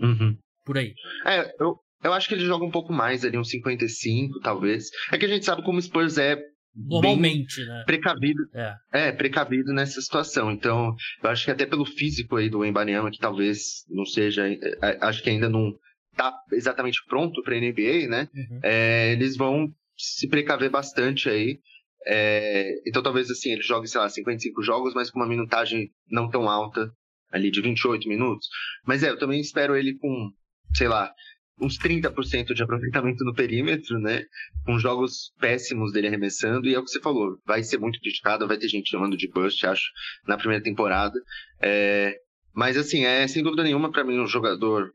Uhum. 0.00 0.36
Por 0.64 0.78
aí. 0.78 0.94
É, 1.24 1.54
eu, 1.60 1.76
eu 2.04 2.12
acho 2.12 2.28
que 2.28 2.34
ele 2.34 2.44
joga 2.44 2.64
um 2.64 2.70
pouco 2.70 2.92
mais 2.92 3.24
ali, 3.24 3.38
uns 3.38 3.50
55, 3.50 4.40
talvez. 4.40 4.90
É 5.12 5.18
que 5.18 5.24
a 5.24 5.28
gente 5.28 5.44
sabe 5.44 5.62
como 5.62 5.78
o 5.78 5.82
Spurs 5.82 6.18
é 6.18 6.36
Normalmente, 6.74 7.64
né? 7.64 7.82
Precavido. 7.86 8.42
É. 8.54 8.74
é, 8.92 9.12
precavido 9.12 9.72
nessa 9.72 10.00
situação. 10.00 10.52
Então, 10.52 10.94
eu 11.22 11.30
acho 11.30 11.44
que 11.44 11.50
até 11.50 11.66
pelo 11.66 11.84
físico 11.84 12.36
aí 12.36 12.48
do 12.48 12.64
Embanyama, 12.64 13.10
que 13.10 13.18
talvez 13.18 13.84
não 13.88 14.04
seja. 14.04 14.48
É, 14.48 14.54
é, 14.82 14.98
acho 15.00 15.22
que 15.22 15.30
ainda 15.30 15.48
não 15.48 15.72
tá 16.16 16.32
exatamente 16.52 17.00
pronto 17.08 17.42
para 17.42 17.58
NBA, 17.58 18.08
né? 18.08 18.28
Uhum. 18.34 18.60
É, 18.62 19.12
eles 19.12 19.36
vão 19.36 19.68
se 19.96 20.28
precaver 20.28 20.70
bastante 20.70 21.28
aí. 21.28 21.58
É, 22.06 22.74
então, 22.86 23.02
talvez 23.02 23.30
assim, 23.30 23.52
ele 23.52 23.62
jogue, 23.62 23.88
sei 23.88 24.00
lá, 24.00 24.08
55 24.08 24.62
jogos, 24.62 24.94
mas 24.94 25.10
com 25.10 25.18
uma 25.18 25.28
minutagem 25.28 25.90
não 26.10 26.30
tão 26.30 26.48
alta, 26.48 26.90
ali 27.30 27.50
de 27.50 27.60
28 27.60 28.08
minutos. 28.08 28.48
Mas 28.86 29.02
é, 29.02 29.10
eu 29.10 29.18
também 29.18 29.40
espero 29.40 29.76
ele 29.76 29.96
com, 29.98 30.30
sei 30.74 30.88
lá, 30.88 31.12
uns 31.60 31.78
30% 31.78 32.54
de 32.54 32.62
aproveitamento 32.62 33.24
no 33.24 33.34
perímetro, 33.34 33.98
né? 33.98 34.24
Com 34.64 34.78
jogos 34.78 35.32
péssimos 35.40 35.92
dele 35.92 36.06
arremessando, 36.06 36.68
e 36.68 36.74
é 36.74 36.78
o 36.78 36.84
que 36.84 36.90
você 36.90 37.00
falou, 37.00 37.38
vai 37.44 37.62
ser 37.62 37.78
muito 37.78 37.98
criticado, 38.00 38.46
vai 38.46 38.56
ter 38.56 38.68
gente 38.68 38.90
chamando 38.90 39.16
de 39.16 39.28
bust, 39.28 39.66
acho, 39.66 39.90
na 40.26 40.36
primeira 40.36 40.62
temporada. 40.62 41.18
É, 41.60 42.16
mas 42.54 42.76
assim, 42.76 43.04
é 43.04 43.26
sem 43.26 43.42
dúvida 43.42 43.62
nenhuma, 43.62 43.90
para 43.90 44.04
mim, 44.04 44.18
um 44.18 44.26
jogador 44.26 44.92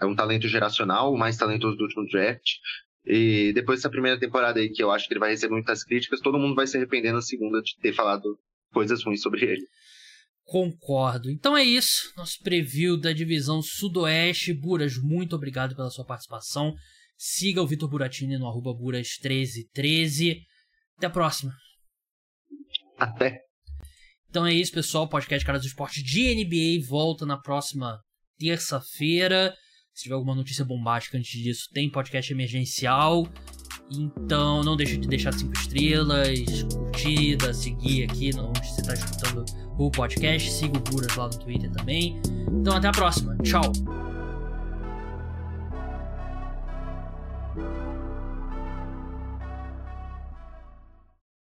é 0.00 0.06
um 0.06 0.14
talento 0.14 0.48
geracional, 0.48 1.12
o 1.12 1.18
mais 1.18 1.36
talentoso 1.36 1.76
do 1.76 1.84
último 1.84 2.06
draft. 2.06 2.46
E 3.04 3.52
depois 3.54 3.78
dessa 3.78 3.90
primeira 3.90 4.18
temporada 4.18 4.60
aí, 4.60 4.68
que 4.70 4.82
eu 4.82 4.90
acho 4.90 5.06
que 5.06 5.14
ele 5.14 5.20
vai 5.20 5.30
receber 5.30 5.54
muitas 5.54 5.82
críticas, 5.82 6.20
todo 6.20 6.38
mundo 6.38 6.54
vai 6.54 6.66
se 6.66 6.76
arrepender 6.76 7.12
na 7.12 7.22
segunda 7.22 7.60
de 7.62 7.76
ter 7.80 7.92
falado 7.92 8.38
coisas 8.72 9.02
ruins 9.02 9.22
sobre 9.22 9.44
ele. 9.44 9.66
Concordo. 10.44 11.30
Então 11.30 11.56
é 11.56 11.62
isso. 11.62 12.12
Nosso 12.16 12.38
preview 12.42 12.98
da 12.98 13.12
divisão 13.12 13.62
Sudoeste. 13.62 14.52
Buras, 14.52 14.96
muito 14.96 15.36
obrigado 15.36 15.76
pela 15.76 15.90
sua 15.90 16.04
participação. 16.04 16.74
Siga 17.16 17.62
o 17.62 17.66
Vitor 17.66 17.88
Buratini 17.88 18.38
no 18.38 18.48
arroba 18.48 18.70
Buras1313. 18.70 20.38
Até 20.96 21.06
a 21.06 21.10
próxima. 21.10 21.52
Até. 22.98 23.40
Então 24.28 24.46
é 24.46 24.52
isso, 24.52 24.72
pessoal. 24.72 25.04
O 25.04 25.08
podcast 25.08 25.44
Caras 25.44 25.62
do 25.62 25.68
Esporte 25.68 26.02
de 26.02 26.34
NBA 26.34 26.86
volta 26.88 27.24
na 27.24 27.38
próxima 27.38 27.98
terça-feira. 28.38 29.54
Se 29.94 30.04
tiver 30.04 30.14
alguma 30.14 30.34
notícia 30.34 30.64
bombástica 30.64 31.18
antes 31.18 31.30
disso, 31.30 31.68
tem 31.72 31.90
podcast 31.90 32.32
emergencial. 32.32 33.26
Então 33.90 34.62
não 34.62 34.76
deixe 34.76 34.96
de 34.96 35.08
deixar 35.08 35.32
cinco 35.32 35.52
estrelas, 35.52 36.62
curtida, 36.72 37.52
seguir 37.52 38.04
aqui 38.04 38.30
onde 38.36 38.60
você 38.60 38.80
está 38.80 38.94
escutando 38.94 39.44
o 39.78 39.90
podcast. 39.90 40.50
Siga 40.50 40.78
o 40.78 40.80
Buras 40.80 41.14
lá 41.16 41.26
no 41.26 41.38
Twitter 41.38 41.70
também. 41.72 42.20
Então 42.52 42.76
até 42.76 42.88
a 42.88 42.92
próxima. 42.92 43.36
Tchau. 43.38 43.72